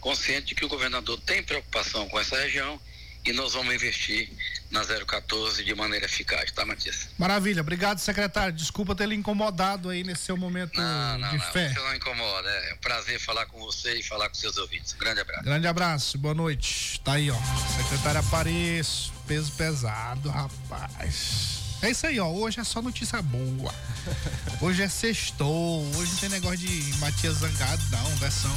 consciente 0.00 0.46
de 0.46 0.54
que 0.54 0.64
o 0.64 0.68
governador 0.68 1.20
tem 1.20 1.42
preocupação 1.42 2.08
com 2.08 2.18
essa 2.18 2.36
região 2.38 2.80
e 3.24 3.32
nós 3.32 3.54
vamos 3.54 3.74
investir 3.74 4.30
na 4.70 4.84
014 4.84 5.64
de 5.64 5.74
maneira 5.74 6.06
eficaz, 6.06 6.50
tá, 6.52 6.64
Matias? 6.64 7.08
Maravilha, 7.18 7.60
obrigado, 7.60 7.98
secretário. 7.98 8.52
Desculpa 8.52 8.94
ter 8.94 9.06
lhe 9.06 9.14
incomodado 9.14 9.88
aí 9.88 10.04
nesse 10.04 10.22
seu 10.22 10.36
momento 10.36 10.76
não, 10.76 11.18
não, 11.18 11.30
de 11.30 11.38
não, 11.38 11.52
fé. 11.52 11.68
Você 11.68 11.80
não 11.80 11.94
incomoda, 11.94 12.48
é 12.48 12.74
um 12.74 12.78
prazer 12.78 13.20
falar 13.20 13.46
com 13.46 13.58
você 13.58 13.98
e 13.98 14.02
falar 14.02 14.28
com 14.28 14.34
seus 14.34 14.56
ouvintes. 14.56 14.94
Um 14.94 14.98
grande 14.98 15.20
abraço. 15.20 15.44
Grande 15.44 15.66
abraço, 15.66 16.18
boa 16.18 16.34
noite. 16.34 17.00
Tá 17.00 17.14
aí, 17.14 17.30
ó. 17.30 17.38
Secretário 17.76 18.20
Apareço, 18.20 19.12
peso 19.26 19.52
pesado, 19.52 20.28
rapaz. 20.28 21.65
É 21.82 21.90
isso 21.90 22.06
aí, 22.06 22.18
ó. 22.18 22.28
Hoje 22.28 22.60
é 22.60 22.64
só 22.64 22.80
notícia 22.80 23.20
boa. 23.22 23.74
Hoje 24.60 24.82
é 24.82 24.88
sextou. 24.88 25.84
Hoje 25.96 26.12
não 26.12 26.18
tem 26.18 26.28
negócio 26.28 26.58
de 26.58 26.94
Matias 26.98 27.38
Zangado, 27.38 27.82
não. 27.90 28.04
Versão 28.16 28.54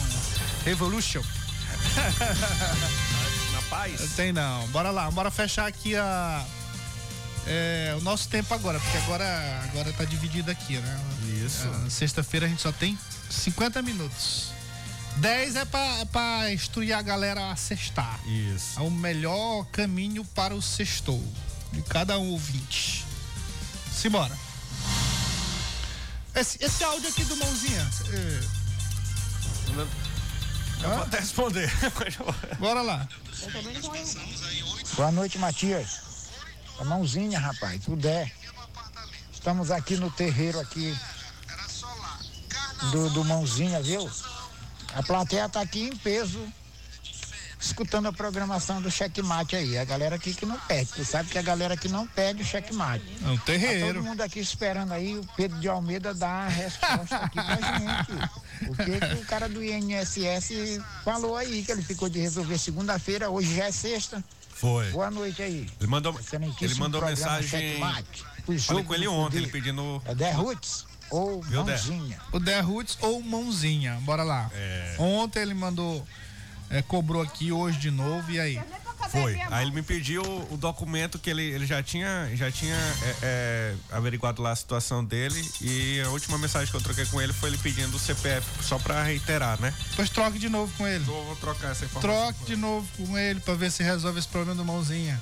Revolution. 0.63 1.24
Na 3.53 3.61
paz? 3.70 4.11
Tem 4.15 4.32
não. 4.32 4.67
Bora 4.70 4.91
lá, 4.91 5.09
bora 5.11 5.32
fechar 5.32 5.67
aqui 5.67 5.95
a. 5.95 6.45
É, 7.47 7.95
o 7.97 8.01
nosso 8.01 8.30
tempo 8.30 8.53
agora, 8.53 8.80
porque 8.80 8.97
agora, 8.97 9.61
agora 9.63 9.91
tá 9.93 10.03
dividido 10.03 10.51
aqui, 10.51 10.78
né? 10.78 10.99
Isso. 11.43 11.67
É, 11.86 11.89
Sexta-feira 11.89 12.45
a 12.45 12.49
gente 12.49 12.61
só 12.61 12.72
tem 12.72 12.97
50 13.30 13.82
minutos. 13.82 14.49
10 15.17 15.55
é 15.55 15.65
pra, 15.65 16.05
pra 16.05 16.53
instruir 16.53 16.95
a 16.95 17.01
galera 17.01 17.51
a 17.51 17.55
cestar. 17.55 18.20
Isso. 18.26 18.80
É 18.80 18.84
o 18.84 18.91
melhor 18.91 19.65
caminho 19.72 20.24
para 20.24 20.53
o 20.53 20.61
sextou. 20.61 21.24
De 21.72 21.84
cada 21.84 22.17
um 22.17 22.32
ouvinte. 22.32 22.99
Simbora. 24.00 24.34
Esse, 26.34 26.58
esse 26.64 26.84
áudio 26.86 27.10
aqui 27.10 27.26
do 27.26 27.36
Mãozinha. 27.36 27.89
é, 28.14 28.39
Eu 30.84 30.89
vou 30.89 31.04
até 31.04 31.20
responder. 31.20 31.70
Bora 32.60 32.82
lá. 32.82 33.06
Boa 34.95 35.12
noite, 35.12 35.38
Matias. 35.38 36.30
A 36.80 36.86
mãozinha, 36.86 37.38
rapaz, 37.38 37.84
tudo 37.84 38.08
é. 38.08 38.32
Estamos 39.34 39.70
aqui 39.70 39.97
no 39.97 40.10
terreiro 40.10 40.62
aqui 40.62 40.97
do, 42.91 43.10
do 43.10 43.26
Mãozinha, 43.26 43.82
viu? 43.82 44.10
A 44.95 45.04
plateia 45.04 45.50
tá 45.50 45.60
aqui 45.60 45.82
em 45.89 45.95
peso, 45.97 46.41
escutando 47.60 48.07
a 48.07 48.14
programação 48.14 48.82
do 48.82 48.89
checkmate 48.89 49.55
aí. 49.55 49.78
A 49.78 49.84
galera 49.86 50.16
aqui 50.16 50.34
que 50.34 50.45
não 50.45 50.57
perde. 50.62 50.91
Tu 50.93 51.03
sabe 51.05 51.30
que 51.30 51.38
a 51.38 51.41
galera 51.41 51.76
que 51.76 51.88
não 51.89 52.07
perde 52.07 52.41
o 52.41 52.45
checkmate. 52.45 53.03
É 53.24 53.28
um 53.30 53.38
Tá 53.38 53.43
terreiro. 53.45 53.93
todo 53.95 54.03
mundo 54.03 54.22
aqui 54.22 54.39
esperando 54.39 54.93
aí 54.93 55.18
o 55.18 55.26
Pedro 55.36 55.60
de 55.60 55.68
Almeida 55.68 56.14
dar 56.14 56.45
a 56.45 56.49
resposta 56.49 57.18
aqui 57.18 57.36
pra 57.36 57.55
gente. 57.55 58.70
O 58.72 58.76
que, 58.76 58.99
que 59.16 59.22
o 59.22 59.26
cara 59.26 59.49
do 59.49 59.64
INSS 59.64 60.80
falou 61.03 61.36
aí, 61.36 61.64
que 61.64 61.72
ele 61.72 61.82
ficou 61.82 62.07
de 62.10 62.20
resolver 62.20 62.57
segunda-feira, 62.57 63.30
hoje 63.30 63.55
já 63.55 63.66
é 63.66 63.72
sexta. 63.72 64.24
Foi. 64.49 64.89
Boa 64.91 65.10
noite 65.12 65.41
aí. 65.41 65.70
Ele 65.80 65.89
mandou, 65.89 66.18
ele 66.62 66.76
mandou 66.76 67.01
mensagem. 67.05 67.76
O 67.78 68.45
Falei 68.45 68.57
jogo 68.57 68.84
com 68.86 68.93
ele 68.93 69.07
ontem, 69.07 69.24
poder. 69.24 69.38
ele 69.38 69.47
pedindo. 69.47 70.01
É 70.05 70.16
The 70.16 70.32
Roots 70.32 70.86
ou 71.10 71.41
Viu? 71.41 71.64
Mãozinha? 71.64 72.20
O 72.32 72.39
The 72.39 72.60
Roots 72.62 72.97
ou 73.01 73.22
Mãozinha. 73.22 73.95
Bora 74.01 74.24
lá. 74.24 74.49
É. 74.53 74.95
Ontem 74.99 75.41
ele 75.41 75.53
mandou. 75.53 76.05
É, 76.70 76.82
cobrou 76.82 77.22
aqui 77.22 77.51
hoje 77.51 77.78
de 77.78 77.91
novo. 77.91 78.32
E 78.32 78.39
aí? 78.39 78.61
Foi. 79.11 79.39
Aí 79.49 79.65
ele 79.65 79.72
me 79.72 79.82
pediu 79.82 80.22
o 80.51 80.57
documento 80.57 81.17
que 81.17 81.30
ele, 81.30 81.43
ele 81.43 81.65
já 81.65 81.82
tinha, 81.82 82.30
já 82.36 82.51
tinha 82.51 82.76
é, 82.76 83.15
é, 83.24 83.76
averiguado 83.91 84.41
lá 84.41 84.51
a 84.51 84.55
situação 84.55 85.03
dele. 85.03 85.43
E 85.61 86.01
a 86.01 86.09
última 86.09 86.38
mensagem 86.38 86.70
que 86.70 86.78
eu 86.78 86.82
troquei 86.82 87.05
com 87.05 87.20
ele 87.20 87.34
foi 87.34 87.49
ele 87.49 87.57
pedindo 87.57 87.95
o 87.95 87.99
CPF, 87.99 88.45
só 88.63 88.78
pra 88.78 89.01
reiterar, 89.01 89.59
né? 89.59 89.74
Depois 89.89 90.09
troque 90.09 90.38
de 90.38 90.49
novo 90.49 90.72
com 90.78 90.86
ele. 90.86 91.03
Vou, 91.05 91.26
vou 91.26 91.36
trocar 91.38 91.72
essa 91.72 91.86
informação. 91.86 92.09
Troque 92.09 92.45
de 92.45 92.55
novo 92.55 92.88
com 92.97 93.17
ele 93.17 93.39
pra 93.39 93.55
ver 93.55 93.72
se 93.72 93.82
resolve 93.82 94.20
esse 94.20 94.28
problema 94.28 94.55
do 94.55 94.65
Mãozinha. 94.65 95.20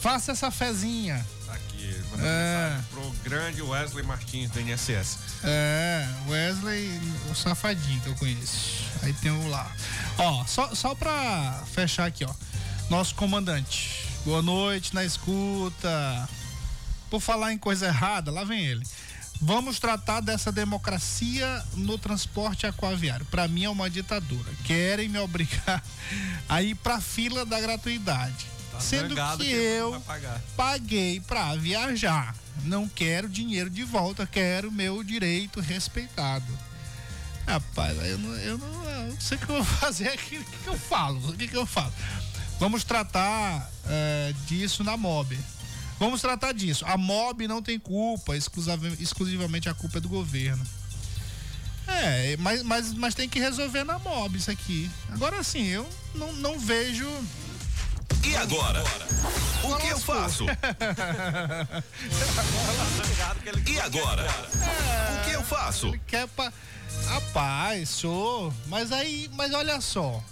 Faça 0.00 0.32
essa 0.32 0.50
fezinha. 0.50 1.24
Tá 1.52 1.58
aqui, 1.58 2.00
mandou 2.10 2.26
É. 2.26 2.70
mensagem 2.70 2.84
pro 2.90 3.10
grande 3.22 3.62
Wesley 3.62 4.04
Martins 4.04 4.50
do 4.50 4.60
INSS. 4.60 5.18
É, 5.44 6.08
Wesley, 6.26 7.00
o 7.30 7.34
safadinho 7.34 8.00
que 8.00 8.08
eu 8.08 8.14
conheço. 8.14 8.84
Aí 9.02 9.12
tem 9.14 9.30
o 9.30 9.48
lá. 9.48 9.70
Ó, 10.16 10.44
só, 10.46 10.74
só 10.74 10.94
pra 10.94 11.62
fechar 11.74 12.06
aqui, 12.06 12.24
ó. 12.24 12.34
Nosso 12.88 13.14
comandante. 13.14 14.06
Boa 14.24 14.40
noite 14.40 14.94
na 14.94 15.04
escuta. 15.04 16.28
Por 17.10 17.20
falar 17.20 17.52
em 17.52 17.58
coisa 17.58 17.86
errada, 17.86 18.30
lá 18.30 18.44
vem 18.44 18.64
ele. 18.64 18.86
Vamos 19.44 19.78
tratar 19.80 20.20
dessa 20.20 20.52
democracia 20.52 21.64
no 21.74 21.98
transporte 21.98 22.64
aquaviário. 22.66 23.26
Pra 23.26 23.48
mim 23.48 23.64
é 23.64 23.68
uma 23.68 23.90
ditadura. 23.90 24.50
Querem 24.64 25.08
me 25.08 25.18
obrigar 25.18 25.82
a 26.48 26.62
ir 26.62 26.76
pra 26.76 27.00
fila 27.00 27.44
da 27.44 27.60
gratuidade. 27.60 28.46
Tá 28.72 28.80
Sendo 28.80 29.14
que 29.14 29.44
que 29.44 29.50
eu 29.52 30.02
paguei 30.56 31.20
pra 31.20 31.54
viajar. 31.56 32.34
Não 32.64 32.88
quero 32.88 33.28
dinheiro 33.28 33.68
de 33.70 33.82
volta, 33.84 34.26
quero 34.26 34.72
meu 34.72 35.02
direito 35.04 35.60
respeitado. 35.60 36.46
Rapaz, 37.46 37.96
eu 38.06 38.18
não, 38.18 38.34
eu 38.36 38.58
não, 38.58 38.84
eu 38.90 39.06
não 39.08 39.20
sei 39.20 39.36
o 39.36 39.40
que 39.40 39.50
eu 39.50 39.56
vou 39.56 39.64
fazer 39.78 40.08
aqui. 40.08 40.38
O 40.38 40.44
que, 40.44 40.56
que 40.58 40.68
eu 40.68 40.78
falo? 40.78 41.30
O 41.30 41.32
que, 41.36 41.48
que 41.48 41.56
eu 41.56 41.66
falo? 41.66 41.92
Vamos 42.58 42.84
tratar 42.84 43.70
eh, 43.86 44.32
disso 44.46 44.82
na 44.84 44.96
MOB. 44.96 45.36
Vamos 45.98 46.20
tratar 46.20 46.52
disso. 46.52 46.84
A 46.86 46.96
MOB 46.96 47.46
não 47.48 47.60
tem 47.62 47.78
culpa, 47.78 48.36
exclusiva- 48.36 48.96
exclusivamente 49.00 49.68
a 49.68 49.74
culpa 49.74 49.98
é 49.98 50.00
do 50.00 50.08
governo. 50.08 50.64
É, 51.86 52.36
mas, 52.38 52.62
mas, 52.62 52.92
mas 52.94 53.14
tem 53.14 53.28
que 53.28 53.38
resolver 53.40 53.84
na 53.84 53.98
MOB 53.98 54.36
isso 54.36 54.50
aqui. 54.50 54.90
Agora 55.10 55.42
sim, 55.42 55.66
eu 55.66 55.88
não, 56.14 56.32
não 56.34 56.58
vejo. 56.58 57.08
E 58.24 58.36
agora? 58.36 58.82
O 59.62 59.76
que 59.76 59.88
eu 59.88 59.98
faço? 59.98 60.46
E 63.66 63.80
agora? 63.80 64.26
O 64.26 65.24
que 65.24 65.32
eu 65.32 65.42
faço? 65.42 65.88
Ele 65.88 66.00
quer 66.06 66.28
pa... 66.28 66.52
Rapaz, 67.06 67.88
senhor, 67.88 68.52
mas 68.66 68.92
aí, 68.92 69.30
mas 69.34 69.52
olha 69.54 69.80
só. 69.80 70.22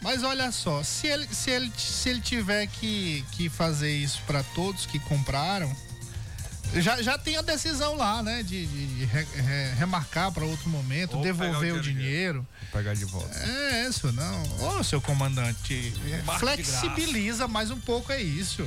Mas 0.00 0.24
olha 0.24 0.50
só, 0.50 0.82
se 0.82 1.06
ele, 1.06 1.28
se 1.32 1.50
ele, 1.50 1.72
se 1.76 2.08
ele 2.08 2.20
tiver 2.20 2.66
que, 2.66 3.24
que 3.32 3.48
fazer 3.48 3.92
isso 3.92 4.20
para 4.26 4.42
todos 4.42 4.84
que 4.84 4.98
compraram, 4.98 5.72
já, 6.80 7.02
já 7.02 7.18
tem 7.18 7.36
a 7.36 7.42
decisão 7.42 7.96
lá, 7.96 8.22
né? 8.22 8.42
De, 8.42 8.66
de 8.66 9.04
re- 9.04 9.26
re- 9.34 9.74
remarcar 9.78 10.32
para 10.32 10.44
outro 10.44 10.68
momento, 10.70 11.16
Ou 11.16 11.22
devolver 11.22 11.74
o 11.74 11.76
o 11.78 11.80
dinheiro. 11.80 12.46
Vou 12.70 12.80
pegar 12.80 12.94
de 12.94 13.04
volta. 13.04 13.36
É 13.38 13.86
isso, 13.88 14.10
não. 14.12 14.78
Ô, 14.78 14.84
seu 14.84 15.00
comandante, 15.00 15.92
é, 16.10 16.22
Marca 16.22 16.56
de 16.56 16.62
flexibiliza 16.64 17.46
mais 17.48 17.70
um 17.70 17.78
pouco, 17.80 18.10
é 18.12 18.20
isso. 18.22 18.66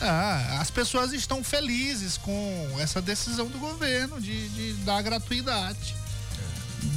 Ah, 0.00 0.58
as 0.60 0.70
pessoas 0.70 1.12
estão 1.12 1.42
felizes 1.42 2.16
com 2.18 2.76
essa 2.78 3.00
decisão 3.02 3.46
do 3.48 3.58
governo 3.58 4.20
de, 4.20 4.48
de 4.50 4.72
dar 4.84 5.02
gratuidade. 5.02 5.96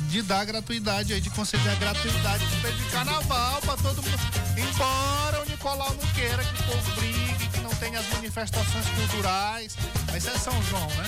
De 0.09 0.21
dar 0.21 0.45
gratuidade 0.45 1.13
aí, 1.13 1.21
de 1.21 1.29
conceder 1.31 1.71
a 1.71 1.75
gratuidade 1.75 2.45
de 2.45 2.91
carnaval 2.91 3.59
pra 3.61 3.75
todo 3.77 4.03
mundo. 4.03 4.19
Embora 4.55 5.41
o 5.41 5.45
Nicolau 5.49 5.89
não 5.99 6.07
queira 6.13 6.43
que 6.43 6.61
o 6.61 6.65
povo 6.65 6.91
brigue, 6.99 7.49
tenha 7.81 7.99
as 7.99 8.07
manifestações 8.09 8.85
culturais. 8.89 9.75
Mas 10.11 10.23
isso 10.23 10.29
é 10.29 10.37
São 10.37 10.63
João, 10.63 10.87
né? 10.87 11.03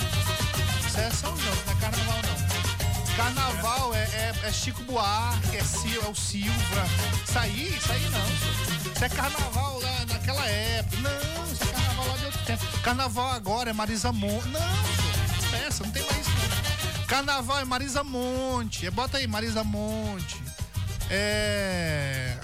Isso 0.86 0.98
é 0.98 1.10
São 1.10 1.36
João, 1.36 1.54
não 1.66 1.72
é 1.72 1.76
carnaval 1.76 2.18
não. 2.22 3.14
Carnaval 3.16 3.94
é, 3.94 4.02
é- 4.02 4.34
é 4.48 4.52
Chico 4.52 4.82
Buarque, 4.82 5.56
é, 5.56 5.60
é 5.60 6.08
o 6.10 6.14
Silva. 6.14 6.84
Isso 7.26 7.38
aí, 7.38 7.76
isso 7.76 7.92
aí 7.92 8.08
não. 8.10 8.92
Isso 8.92 9.04
é 9.04 9.08
carnaval 9.08 9.80
lá 9.80 10.04
naquela 10.06 10.44
época. 10.46 10.96
Não, 10.96 11.52
isso 11.52 11.62
é 11.62 11.66
carnaval 11.66 12.08
lá 12.08 12.16
de 12.16 12.24
outro 12.24 12.44
tempo. 12.44 12.64
Carnaval 12.82 13.28
agora 13.30 13.70
é 13.70 13.72
Marisa 13.72 14.12
Monte. 14.12 14.48
Não, 14.48 15.58
essa, 15.66 15.84
não 15.84 15.92
tem 15.92 16.02
mais 16.02 16.18
isso. 16.26 16.30
não. 16.30 17.06
Carnaval 17.06 17.58
é 17.60 17.64
Marisa 17.64 18.02
Monte. 18.02 18.86
É, 18.86 18.90
Bota 18.90 19.18
aí, 19.18 19.28
Marisa 19.28 19.62
Monte. 19.62 20.42
É. 21.08 22.36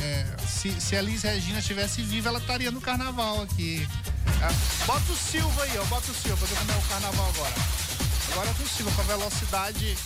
é, 0.00 0.26
se, 0.46 0.80
se 0.80 0.96
a 0.96 1.02
Liz 1.02 1.22
Regina 1.22 1.58
estivesse 1.58 2.02
viva, 2.02 2.28
ela 2.28 2.38
estaria 2.38 2.70
no 2.70 2.80
carnaval 2.80 3.42
aqui. 3.42 3.86
Ah, 4.42 4.52
Bota 4.86 5.12
o 5.12 5.16
Silva 5.16 5.62
aí, 5.64 5.78
ó. 5.78 5.84
Bota 5.84 6.10
o 6.10 6.14
Silva, 6.14 6.46
pra 6.46 6.62
ver 6.62 6.72
é 6.72 6.76
o 6.76 6.82
carnaval 6.88 7.28
agora. 7.28 7.54
Agora 8.32 8.50
é 8.50 8.54
com 8.54 8.62
o 8.62 8.68
Silva, 8.68 8.90
com 8.92 9.00
a 9.00 9.04
velocidade 9.04 9.96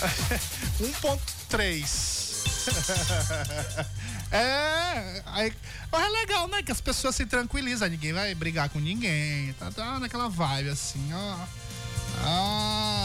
1.3. 0.80 2.20
É, 4.32 5.22
aí, 5.26 5.52
é 5.92 6.08
legal, 6.08 6.46
né? 6.46 6.62
Que 6.62 6.70
as 6.70 6.80
pessoas 6.80 7.16
se 7.16 7.26
tranquilizam, 7.26 7.88
ninguém 7.88 8.12
vai 8.12 8.32
brigar 8.32 8.68
com 8.68 8.78
ninguém, 8.78 9.52
tá, 9.54 9.72
tá 9.72 9.98
naquela 9.98 10.28
vibe 10.28 10.68
assim, 10.68 11.12
ó. 11.12 11.36
Ah, 12.22 12.99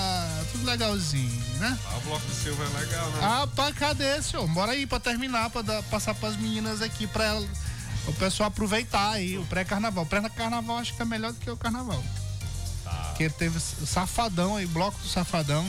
legalzinho, 0.63 1.43
né? 1.59 1.77
Ah, 1.85 1.97
o 1.97 2.01
bloco 2.01 2.25
do 2.25 2.33
Silva 2.33 2.63
é 2.63 2.79
legal, 2.79 3.09
né? 3.11 3.19
Ah, 3.21 3.47
pá, 3.55 3.71
cadê, 3.73 4.21
senhor? 4.21 4.47
Bora 4.47 4.71
aí 4.71 4.85
pra 4.85 4.99
terminar, 4.99 5.49
pra 5.49 5.61
dar- 5.61 5.83
passar 5.83 6.13
pras 6.15 6.35
meninas 6.37 6.81
aqui, 6.81 7.05
pra 7.07 7.25
ela- 7.25 7.47
o 8.07 8.13
pessoal 8.13 8.47
aproveitar 8.47 9.11
aí 9.11 9.37
o 9.37 9.45
pré-carnaval. 9.45 10.03
O 10.03 10.07
pré-carnaval 10.07 10.77
acho 10.77 10.93
que 10.95 11.01
é 11.01 11.05
melhor 11.05 11.31
do 11.33 11.39
que 11.39 11.49
o 11.49 11.57
carnaval. 11.57 12.03
Porque 13.09 13.29
teve 13.29 13.57
o 13.57 13.85
Safadão 13.85 14.55
aí, 14.55 14.65
bloco 14.67 14.97
do 14.99 15.07
Safadão. 15.07 15.63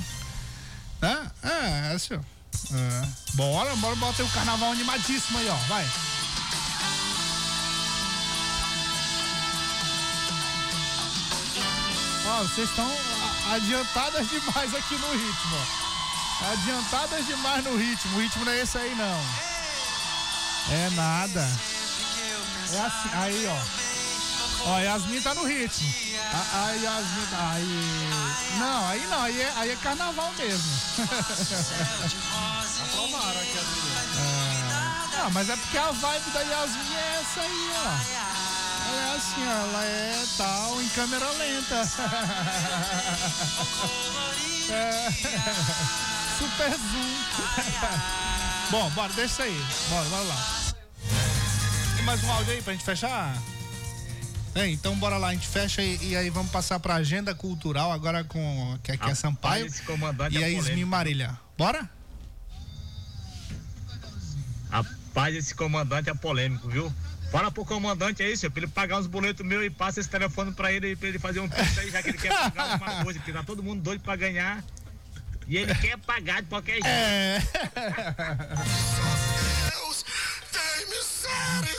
Né? 1.01 1.31
É, 1.43 1.95
é, 1.95 1.99
senhor. 1.99 2.23
É. 2.73 3.09
Bora, 3.35 3.75
bora 3.77 3.95
botar 3.97 4.23
o 4.23 4.29
carnaval 4.31 4.73
animadíssimo 4.73 5.39
aí, 5.39 5.49
ó. 5.49 5.55
Vai. 5.69 5.87
Ó, 12.29 12.43
vocês 12.43 12.69
estão 12.69 12.91
adiantadas 13.53 14.29
demais 14.29 14.75
aqui 14.75 14.95
no 14.97 15.13
ritmo. 15.13 15.67
Adiantadas 16.53 17.27
demais 17.27 17.65
no 17.65 17.77
ritmo. 17.77 18.17
O 18.17 18.21
ritmo 18.21 18.45
não 18.45 18.53
é 18.53 18.61
esse 18.61 18.77
aí, 18.79 18.95
não. 18.95 19.21
É 20.75 20.91
nada. 20.91 21.49
É 22.73 22.81
assim, 22.81 23.11
aí, 23.13 23.47
ó. 23.47 23.87
Ó, 24.69 24.79
Yasmin 24.81 25.21
tá 25.21 25.35
no 25.35 25.45
ritmo. 25.45 25.95
A, 26.33 26.67
a 26.67 26.71
Yasmin 26.73 27.27
tá. 27.31 27.53
Aí. 27.53 28.59
Não, 28.59 28.89
aí 28.89 29.07
não, 29.07 29.23
aí 29.23 29.41
é, 29.41 29.53
aí 29.57 29.71
é 29.71 29.77
carnaval 29.77 30.33
mesmo. 30.37 30.73
Aprovaram 32.83 33.41
aqui 33.41 33.59
as 33.59 33.67
meninas. 33.67 35.19
Não, 35.19 35.31
mas 35.31 35.49
é 35.49 35.57
porque 35.57 35.79
a 35.79 35.93
vibe 35.93 36.31
da 36.31 36.41
Yasmin 36.41 36.95
é 36.95 37.21
essa 37.21 37.41
aí, 37.43 37.71
ó. 37.77 38.46
Ela 38.87 39.03
é 39.03 39.17
assim, 39.17 39.47
ó, 39.47 39.51
ela 39.51 39.85
é 39.85 40.25
tal 40.37 40.83
em 40.83 40.89
câmera 40.89 41.31
lenta. 41.33 41.83
É. 44.69 45.11
super 46.39 46.73
zoom. 46.73 47.17
Bom, 48.69 48.91
bora, 48.91 49.13
deixa 49.13 49.33
isso 49.33 49.43
aí. 49.43 49.65
Bora, 49.91 50.09
bora 50.09 50.23
lá. 50.25 50.37
Tem 51.95 52.05
mais 52.05 52.25
um 52.25 52.33
áudio 52.33 52.53
aí 52.53 52.61
pra 52.61 52.73
gente 52.73 52.85
fechar? 52.85 53.41
É, 54.57 54.67
então 54.69 54.97
bora 54.97 55.19
lá, 55.19 55.29
a 55.29 55.33
gente 55.35 55.47
fecha 55.47 55.83
e, 55.83 56.09
e 56.09 56.17
aí 56.17 56.31
vamos 56.31 56.51
passar 56.51 56.81
pra 56.81 56.95
agenda 56.95 57.33
cultural 57.35 57.93
agora 57.93 58.25
com 58.25 58.77
que 58.83 58.91
aqui 58.91 59.09
é 59.09 59.15
Sampaio 59.15 59.69
e 60.31 60.43
é 60.43 60.45
a 60.45 60.49
Ismi. 60.49 60.85
Marília. 60.85 61.39
Bora? 61.57 61.89
Rapaz, 64.71 65.37
esse 65.37 65.55
comandante 65.55 66.11
é 66.11 66.15
polêmico, 66.15 66.69
viu? 66.69 66.93
Fala 67.31 67.51
pro 67.51 67.65
comandante 67.65 68.23
aí, 68.23 68.37
senhor, 68.37 68.51
pra 68.53 68.63
ele 68.63 68.71
pagar 68.71 68.99
uns 68.99 69.07
boletos 69.07 69.45
meus 69.45 69.65
e 69.65 69.71
passa 69.71 70.01
esse 70.01 70.09
telefone 70.09 70.53
pra 70.53 70.73
ele, 70.73 70.95
pra 70.97 71.09
ele 71.09 71.19
fazer 71.19 71.41
um 71.41 71.49
pix 71.49 71.79
aí, 71.79 71.91
já 71.91 72.03
que 72.03 72.11
ele 72.11 72.19
quer 72.19 72.33
pagar 72.33 72.73
alguma 72.73 73.05
coisa, 73.05 73.19
porque 73.19 73.33
tá 73.33 73.43
todo 73.43 73.63
mundo 73.63 73.83
doido 73.83 74.03
pra 74.03 74.17
ganhar. 74.17 74.65
E 75.47 75.57
ele 75.57 75.75
quer 75.75 75.97
pagar 75.99 76.43
de 76.43 76.49
qualquer 76.49 76.75
jeito. 76.75 76.87
É. 76.87 77.43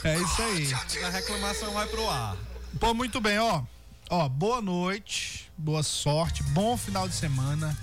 É 0.03 0.17
isso 0.17 0.41
aí. 0.41 1.03
A 1.03 1.09
reclamação 1.09 1.73
vai 1.73 1.87
pro 1.87 2.09
ar. 2.09 2.37
Pô, 2.79 2.93
muito 2.93 3.19
bem, 3.19 3.39
ó. 3.39 3.63
Ó, 4.09 4.29
boa 4.29 4.61
noite, 4.61 5.51
boa 5.57 5.83
sorte, 5.83 6.43
bom 6.43 6.77
final 6.77 7.07
de 7.07 7.13
semana. 7.13 7.77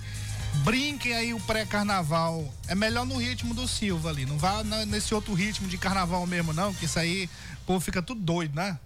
Brinquem 0.63 1.13
aí 1.13 1.33
o 1.33 1.39
pré-carnaval. 1.41 2.53
É 2.67 2.75
melhor 2.75 3.05
no 3.05 3.17
ritmo 3.17 3.53
do 3.53 3.67
Silva 3.67 4.09
ali. 4.09 4.25
Não 4.25 4.37
vá 4.37 4.63
nesse 4.87 5.13
outro 5.13 5.33
ritmo 5.33 5.67
de 5.67 5.77
carnaval 5.77 6.25
mesmo, 6.25 6.53
não, 6.53 6.73
que 6.73 6.85
isso 6.85 6.99
aí, 6.99 7.29
o 7.61 7.65
povo 7.65 7.79
fica 7.79 8.01
tudo 8.01 8.21
doido, 8.21 8.55
né? 8.55 8.77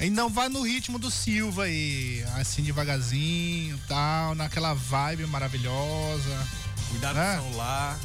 E 0.00 0.10
não 0.10 0.28
vai 0.28 0.48
no 0.48 0.62
ritmo 0.62 0.98
do 0.98 1.10
Silva 1.10 1.64
aí, 1.64 2.24
assim 2.36 2.62
devagarzinho 2.62 3.78
tal, 3.86 4.34
naquela 4.34 4.74
vibe 4.74 5.26
maravilhosa. 5.26 6.48
Cuidado 6.88 7.16
né? 7.16 7.36
com 7.36 7.42
o 7.42 7.44
celular. 7.50 8.00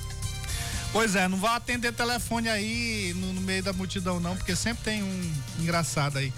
Pois 0.91 1.15
é, 1.15 1.27
não 1.27 1.37
vá 1.37 1.55
atender 1.55 1.93
telefone 1.93 2.49
aí 2.49 3.13
no, 3.15 3.33
no 3.33 3.41
meio 3.41 3.61
da 3.61 3.73
multidão, 3.73 4.19
não, 4.19 4.35
porque 4.35 4.55
sempre 4.55 4.83
tem 4.83 5.03
um 5.03 5.33
engraçado 5.59 6.17
aí. 6.17 6.31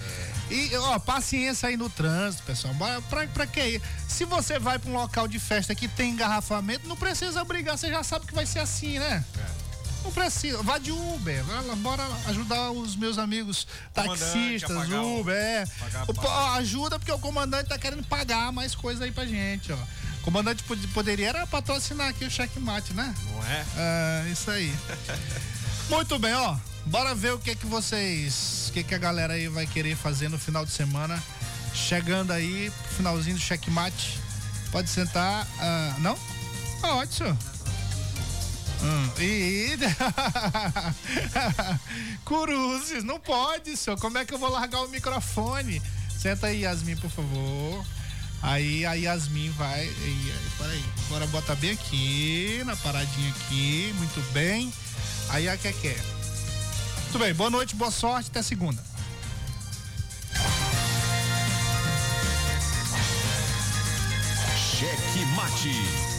E, 0.50 0.76
ó, 0.78 0.98
paciência 1.00 1.70
aí 1.70 1.78
no 1.78 1.90
trânsito, 1.90 2.44
pessoal. 2.44 2.74
Pra, 3.10 3.28
pra 3.28 3.46
quê? 3.46 3.80
Se 4.08 4.26
você 4.26 4.58
vai 4.58 4.80
pra 4.80 4.90
um 4.90 4.94
local 4.96 5.28
de 5.28 5.38
festa 5.40 5.76
que 5.76 5.88
tem 5.88 6.12
engarrafamento, 6.12 6.88
não 6.88 6.96
precisa 6.96 7.44
brigar, 7.44 7.78
você 7.78 7.90
já 7.90 8.02
sabe 8.04 8.26
que 8.26 8.34
vai 8.34 8.46
ser 8.46 8.60
assim, 8.60 8.98
né? 8.98 9.24
Não 10.04 10.12
precisa. 10.12 10.64
Vá 10.64 10.78
de 10.78 10.92
Uber. 10.92 11.44
Bora 11.78 12.04
ajudar 12.28 12.72
os 12.72 12.96
meus 12.96 13.18
amigos 13.18 13.68
taxistas, 13.94 14.72
Uber. 15.20 15.36
É. 15.36 15.68
pagar 16.14 16.54
ajuda 16.54 16.98
porque 16.98 17.12
o 17.12 17.20
comandante 17.20 17.68
tá 17.70 17.78
querendo 17.78 18.04
pagar 18.08 18.52
mais 18.52 18.74
coisa 18.74 19.04
aí 19.04 19.12
pra 19.12 19.26
gente, 19.26 19.72
ó. 19.72 19.76
O 19.76 20.22
comandante 20.24 20.64
pod- 20.64 20.88
poderia 20.88 21.30
era 21.30 21.46
patrocinar 21.48 22.08
aqui 22.10 22.26
o 22.26 22.32
checkmate, 22.32 22.94
né? 22.94 23.14
Não 23.32 23.46
é? 23.46 23.66
É, 23.78 24.30
isso 24.32 24.50
aí. 24.50 24.74
Muito 25.90 26.20
bem, 26.20 26.34
ó. 26.36 26.56
Bora 26.86 27.14
ver 27.14 27.34
o 27.34 27.40
que 27.40 27.56
que 27.56 27.66
vocês, 27.66 28.68
o 28.70 28.74
que 28.74 28.84
que 28.84 28.96
a 28.96 28.98
galera 28.98 29.34
aí 29.34 29.48
vai 29.48 29.66
querer 29.66 29.96
fazer 29.96 30.30
no 30.30 30.40
final 30.40 30.66
de 30.66 30.72
semana. 30.72 31.22
Chegando 31.74 32.32
aí, 32.32 32.72
finalzinho 32.96 33.36
do 33.36 33.42
checkmate. 33.42 34.20
Pode 34.72 34.90
sentar. 34.90 35.46
ah, 35.60 35.96
não? 36.00 36.18
Pode, 36.80 37.14
senhor. 37.14 37.36
Hum, 38.82 39.10
e. 39.20 39.78
Cruzes, 42.24 43.04
não 43.04 43.20
pode, 43.20 43.76
senhor. 43.76 44.00
Como 44.00 44.18
é 44.18 44.26
que 44.26 44.34
eu 44.34 44.40
vou 44.40 44.50
largar 44.50 44.82
o 44.82 44.90
microfone? 44.90 45.82
Senta 46.18 46.48
aí, 46.48 46.62
Yasmin, 46.62 46.96
por 46.98 47.10
favor. 47.10 47.86
Aí 48.42 48.86
a 48.86 48.94
Yasmin 48.94 49.50
vai. 49.52 49.86
E, 49.86 50.32
aí, 50.32 50.50
peraí. 50.58 50.84
Agora 51.08 51.28
bota 51.28 51.56
bem 51.56 51.72
aqui, 51.72 52.64
na 52.66 52.76
paradinha 52.78 53.30
aqui. 53.32 53.94
Muito 53.98 54.22
bem. 54.32 54.72
Aí 55.30 55.48
a 55.48 55.56
Keké. 55.58 55.96
Muito 57.04 57.20
bem, 57.20 57.34
boa 57.34 57.50
noite, 57.50 57.76
boa 57.76 57.92
sorte, 57.92 58.30
até 58.30 58.42
segunda. 58.42 58.84
Cheque 64.56 65.26
mate. 65.36 66.19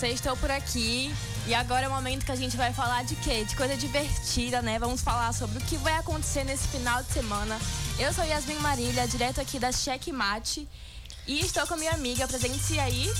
Vocês 0.00 0.14
estão 0.14 0.34
por 0.34 0.50
aqui. 0.50 1.14
E 1.46 1.52
agora 1.52 1.84
é 1.84 1.88
o 1.88 1.92
momento 1.92 2.24
que 2.24 2.32
a 2.32 2.36
gente 2.36 2.56
vai 2.56 2.72
falar 2.72 3.04
de 3.04 3.14
quê? 3.16 3.44
De 3.44 3.54
coisa 3.54 3.76
divertida, 3.76 4.62
né? 4.62 4.78
Vamos 4.78 5.02
falar 5.02 5.30
sobre 5.34 5.58
o 5.58 5.60
que 5.60 5.76
vai 5.76 5.92
acontecer 5.92 6.42
nesse 6.42 6.68
final 6.68 7.02
de 7.02 7.12
semana. 7.12 7.60
Eu 7.98 8.10
sou 8.14 8.24
Yasmin 8.24 8.54
Marília, 8.60 9.06
direto 9.06 9.42
aqui 9.42 9.58
da 9.58 9.70
Checkmate. 9.70 10.66
E 11.26 11.40
estou 11.40 11.66
com 11.66 11.74
a 11.74 11.76
minha 11.76 11.90
amiga, 11.90 12.26
presente 12.26 12.80
aí. 12.80 13.12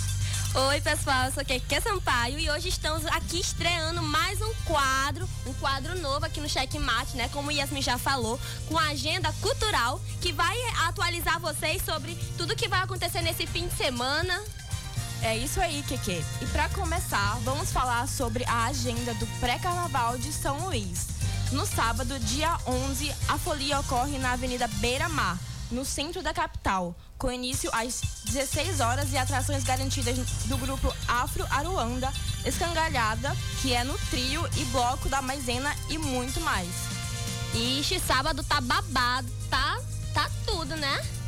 Oi, 0.55 0.81
pessoal, 0.81 1.27
eu 1.27 1.33
sou 1.33 1.45
Keke 1.45 1.83
Sampaio 1.83 2.39
e 2.39 2.51
hoje 2.51 2.71
estamos 2.71 3.05
aqui 3.05 3.41
estreando 3.41 4.03
mais 4.03 4.41
um 4.41 4.55
quadro, 4.65 5.29
um 5.47 5.53
quadro 5.53 6.01
novo 6.01 6.25
aqui 6.25 6.41
no 6.41 6.49
Checkmate, 6.49 7.15
né? 7.15 7.29
Como 7.29 7.53
Yasmin 7.53 7.83
já 7.83 7.99
falou, 7.99 8.41
com 8.69 8.79
a 8.79 8.89
agenda 8.89 9.31
cultural 9.43 10.01
que 10.23 10.33
vai 10.33 10.57
atualizar 10.87 11.39
vocês 11.41 11.83
sobre 11.85 12.15
tudo 12.39 12.57
que 12.57 12.69
vai 12.69 12.81
acontecer 12.81 13.21
nesse 13.21 13.47
fim 13.47 13.69
de 13.69 13.77
semana. 13.77 14.43
É 15.23 15.37
isso 15.37 15.61
aí, 15.61 15.83
Keke. 15.87 16.25
E 16.41 16.47
para 16.47 16.69
começar, 16.71 17.37
vamos 17.45 17.71
falar 17.71 18.09
sobre 18.09 18.43
a 18.45 18.67
agenda 18.67 19.13
do 19.15 19.27
pré-carnaval 19.39 20.17
de 20.17 20.33
São 20.33 20.67
Luís. 20.67 21.09
No 21.53 21.67
sábado, 21.67 22.19
dia 22.21 22.57
11, 22.67 23.15
a 23.29 23.37
folia 23.37 23.79
ocorre 23.81 24.19
na 24.19 24.33
Avenida 24.33 24.67
Beira 24.67 25.09
Mar, 25.09 25.39
no 25.71 25.85
centro 25.85 26.23
da 26.23 26.33
capital, 26.33 26.95
com 27.19 27.31
início 27.31 27.71
às 27.75 28.01
16 28.25 28.81
horas 28.81 29.13
e 29.13 29.19
atrações 29.19 29.63
garantidas 29.63 30.17
do 30.47 30.57
grupo 30.57 30.95
Afro 31.07 31.47
Aruanda, 31.51 32.11
Escangalhada, 32.47 33.37
que 33.61 33.75
é 33.75 33.85
no 33.85 33.99
trio 34.11 34.43
e 34.57 34.65
bloco 34.67 35.09
da 35.09 35.21
Maisena 35.21 35.75
e 35.91 35.99
muito 35.99 36.41
mais. 36.41 36.69
Este 37.55 38.01
sábado 38.01 38.43
tá 38.43 38.61
babado, 38.61 39.29
tá, 39.51 39.79
tá 40.15 40.31
tudo, 40.47 40.77
né? 40.77 41.20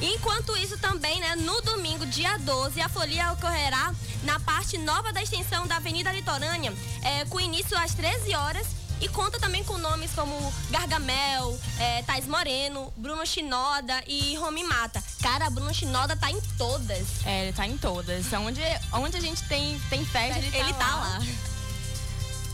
Enquanto 0.00 0.56
isso 0.56 0.76
também, 0.78 1.20
né, 1.20 1.36
no 1.36 1.60
domingo, 1.62 2.04
dia 2.06 2.36
12, 2.38 2.80
a 2.80 2.88
folia 2.88 3.32
ocorrerá 3.32 3.94
na 4.22 4.38
parte 4.40 4.76
nova 4.78 5.12
da 5.12 5.22
extensão 5.22 5.66
da 5.66 5.76
Avenida 5.76 6.12
Litorânea, 6.12 6.72
é, 7.02 7.24
com 7.26 7.40
início 7.40 7.76
às 7.78 7.94
13 7.94 8.34
horas 8.34 8.66
e 9.00 9.08
conta 9.08 9.38
também 9.38 9.62
com 9.64 9.76
nomes 9.76 10.10
como 10.12 10.34
Gargamel, 10.70 11.58
é, 11.78 12.02
Thais 12.02 12.26
Moreno, 12.26 12.92
Bruno 12.96 13.26
Chinoda 13.26 14.02
e 14.06 14.36
Romy 14.36 14.64
Mata. 14.64 15.02
Cara, 15.22 15.50
Bruno 15.50 15.72
Chinoda 15.74 16.16
tá 16.16 16.30
em 16.30 16.40
todas. 16.56 17.06
É, 17.24 17.44
ele 17.44 17.52
tá 17.52 17.66
em 17.66 17.76
todas. 17.76 18.32
Onde, 18.32 18.60
onde 18.92 19.16
a 19.16 19.20
gente 19.20 19.42
tem, 19.44 19.78
tem 19.90 20.04
festa, 20.04 20.38
ele 20.38 20.50
tá, 20.50 20.58
Ele 20.58 20.72
tá 20.74 20.96
lá. 20.96 21.18
lá. 21.18 21.18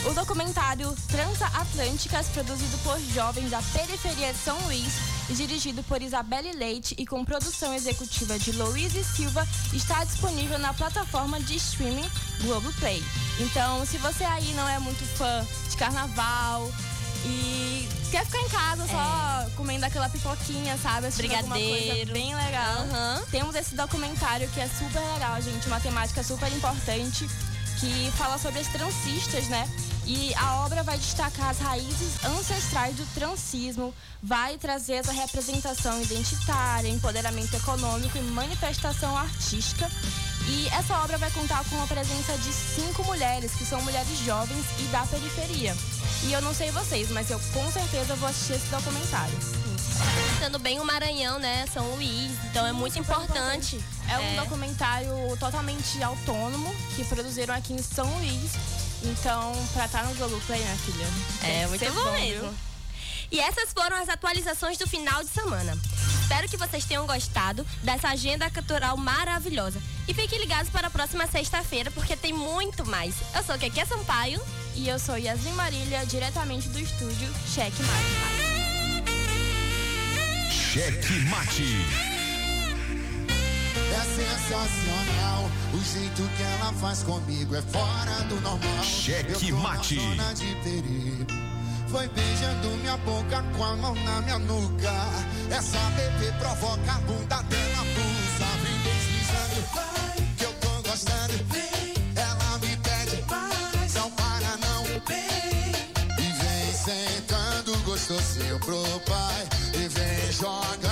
o 0.04 0.14
documentário 0.14 0.94
Transatlânticas, 1.08 2.28
produzido 2.28 2.76
por 2.78 2.98
jovens 3.14 3.50
da 3.50 3.62
periferia 3.72 4.32
de 4.32 4.38
São 4.38 4.58
Luís 4.66 4.92
e 5.30 5.34
dirigido 5.34 5.82
por 5.84 6.02
Isabelle 6.02 6.52
Leite 6.52 6.94
e 6.98 7.06
com 7.06 7.24
produção 7.24 7.72
executiva 7.72 8.38
de 8.38 8.52
Louise 8.52 9.04
Silva, 9.04 9.46
está 9.72 10.02
disponível 10.04 10.58
na 10.58 10.74
plataforma 10.74 11.40
de 11.40 11.56
streaming 11.56 12.08
Globoplay. 12.42 13.02
Então, 13.38 13.86
se 13.86 13.96
você 13.98 14.24
aí 14.24 14.52
não 14.54 14.68
é 14.68 14.78
muito 14.78 15.04
fã 15.16 15.46
de 15.70 15.76
carnaval 15.76 16.70
e 17.24 17.88
quer 18.10 18.26
ficar 18.26 18.40
em 18.40 18.48
casa 18.48 18.86
só 18.88 19.46
é. 19.46 19.50
comendo 19.56 19.86
aquela 19.86 20.08
pipoquinha, 20.08 20.76
sabe? 20.78 21.08
Brigadeiro. 21.12 22.12
bem 22.12 22.34
legal. 22.34 22.82
Uhum. 22.82 23.24
Temos 23.30 23.54
esse 23.54 23.76
documentário 23.76 24.48
que 24.48 24.60
é 24.60 24.66
super 24.66 25.00
legal, 25.14 25.40
gente. 25.40 25.66
Uma 25.68 25.78
temática 25.80 26.24
super 26.24 26.50
importante 26.52 27.28
que 27.78 28.12
fala 28.16 28.38
sobre 28.38 28.60
as 28.60 28.68
transistas, 28.68 29.48
né? 29.48 29.68
E 30.04 30.34
a 30.34 30.64
obra 30.64 30.82
vai 30.82 30.98
destacar 30.98 31.50
as 31.50 31.58
raízes 31.58 32.24
ancestrais 32.24 32.96
do 32.96 33.06
transismo, 33.14 33.94
vai 34.22 34.58
trazer 34.58 34.94
essa 34.94 35.12
representação 35.12 36.00
identitária, 36.02 36.88
empoderamento 36.88 37.54
econômico 37.54 38.18
e 38.18 38.22
manifestação 38.22 39.16
artística. 39.16 39.88
E 40.48 40.66
essa 40.68 40.98
obra 40.98 41.16
vai 41.18 41.30
contar 41.30 41.64
com 41.70 41.80
a 41.80 41.86
presença 41.86 42.36
de 42.38 42.52
cinco 42.52 43.04
mulheres, 43.04 43.52
que 43.54 43.64
são 43.64 43.80
mulheres 43.82 44.18
jovens 44.24 44.64
e 44.80 44.82
da 44.88 45.06
periferia. 45.06 45.74
E 46.24 46.32
eu 46.32 46.42
não 46.42 46.52
sei 46.52 46.72
vocês, 46.72 47.10
mas 47.10 47.30
eu 47.30 47.40
com 47.52 47.70
certeza 47.70 48.16
vou 48.16 48.28
assistir 48.28 48.54
esse 48.54 48.66
documentário. 48.66 49.38
Representando 50.16 50.58
bem 50.58 50.80
o 50.80 50.84
Maranhão, 50.84 51.38
né? 51.38 51.64
São 51.72 51.86
Luís, 51.94 52.32
então 52.50 52.66
é 52.66 52.72
muito 52.72 52.98
importante. 52.98 53.76
importante. 53.76 53.84
É 54.08 54.18
um 54.18 54.32
é. 54.32 54.36
documentário 54.36 55.12
totalmente 55.38 56.02
autônomo 56.02 56.74
que 56.96 57.04
produziram 57.04 57.54
aqui 57.54 57.72
em 57.72 57.82
São 57.82 58.06
Luís 58.18 58.50
então, 59.04 59.52
pra 59.72 59.86
estar 59.86 60.02
tá 60.02 60.08
no 60.08 60.14
Globoplay, 60.14 60.60
minha 60.60 60.76
filha. 60.76 61.06
É, 61.42 61.66
muito 61.66 61.84
bom, 61.92 62.04
bom 62.04 62.12
mesmo. 62.12 62.48
Viu? 62.48 62.54
E 63.32 63.40
essas 63.40 63.72
foram 63.72 63.96
as 63.96 64.08
atualizações 64.08 64.76
do 64.76 64.86
final 64.86 65.24
de 65.24 65.30
semana. 65.30 65.76
Espero 66.20 66.48
que 66.48 66.56
vocês 66.56 66.84
tenham 66.84 67.06
gostado 67.06 67.66
dessa 67.82 68.08
agenda 68.08 68.50
cultural 68.50 68.96
maravilhosa. 68.96 69.80
E 70.06 70.14
fiquem 70.14 70.38
ligados 70.38 70.70
para 70.70 70.88
a 70.88 70.90
próxima 70.90 71.26
sexta-feira, 71.26 71.90
porque 71.90 72.14
tem 72.14 72.32
muito 72.32 72.84
mais. 72.84 73.14
Eu 73.34 73.42
sou 73.42 73.58
Keke 73.58 73.86
Sampaio. 73.86 74.40
E 74.74 74.88
eu 74.88 74.98
sou 74.98 75.18
Yasmin 75.18 75.52
Marília, 75.52 76.04
diretamente 76.06 76.68
do 76.68 76.78
estúdio 76.78 77.34
Cheque 77.54 77.82
Mate. 77.82 78.42
Cheque 80.50 81.12
Mate. 81.28 82.11
Sensacional. 84.14 85.50
O 85.72 85.78
jeito 85.82 86.22
que 86.36 86.42
ela 86.42 86.72
faz 86.74 87.02
comigo 87.02 87.54
é 87.54 87.62
fora 87.62 88.22
do 88.28 88.38
normal. 88.42 88.84
Cheque 88.84 89.50
mate. 89.52 89.96
de 90.34 90.54
perigo. 90.62 91.26
Foi 91.88 92.08
beijando 92.08 92.68
minha 92.78 92.96
boca 92.98 93.42
com 93.56 93.64
a 93.64 93.76
mão 93.76 93.94
na 93.94 94.20
minha 94.20 94.38
nuca. 94.38 94.92
Essa 95.50 95.78
bebê 95.96 96.30
provoca 96.38 96.92
a 96.92 96.98
bunda 97.00 97.42
dela 97.42 97.84
pulsa. 97.94 98.46
Vem 98.62 98.78
deslizando, 98.82 99.66
vai, 99.74 100.26
que 100.36 100.44
eu 100.44 100.52
tô 100.54 100.88
gostando. 100.88 101.44
Vem, 101.50 101.94
ela 102.16 102.58
me 102.58 102.76
pede, 102.76 103.22
vai, 103.22 103.88
não 103.94 104.10
para 104.10 104.56
não. 104.58 104.84
Vem, 105.06 105.72
e 106.18 106.32
vem 106.32 106.72
sentando 106.74 107.78
gostosinho 107.84 108.58
pro 108.60 108.82
pai. 109.06 109.48
E 109.74 109.88
vem 109.88 110.32
jogando 110.32 110.91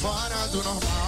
fora 0.00 0.48
do 0.48 0.62
normal. 0.62 0.99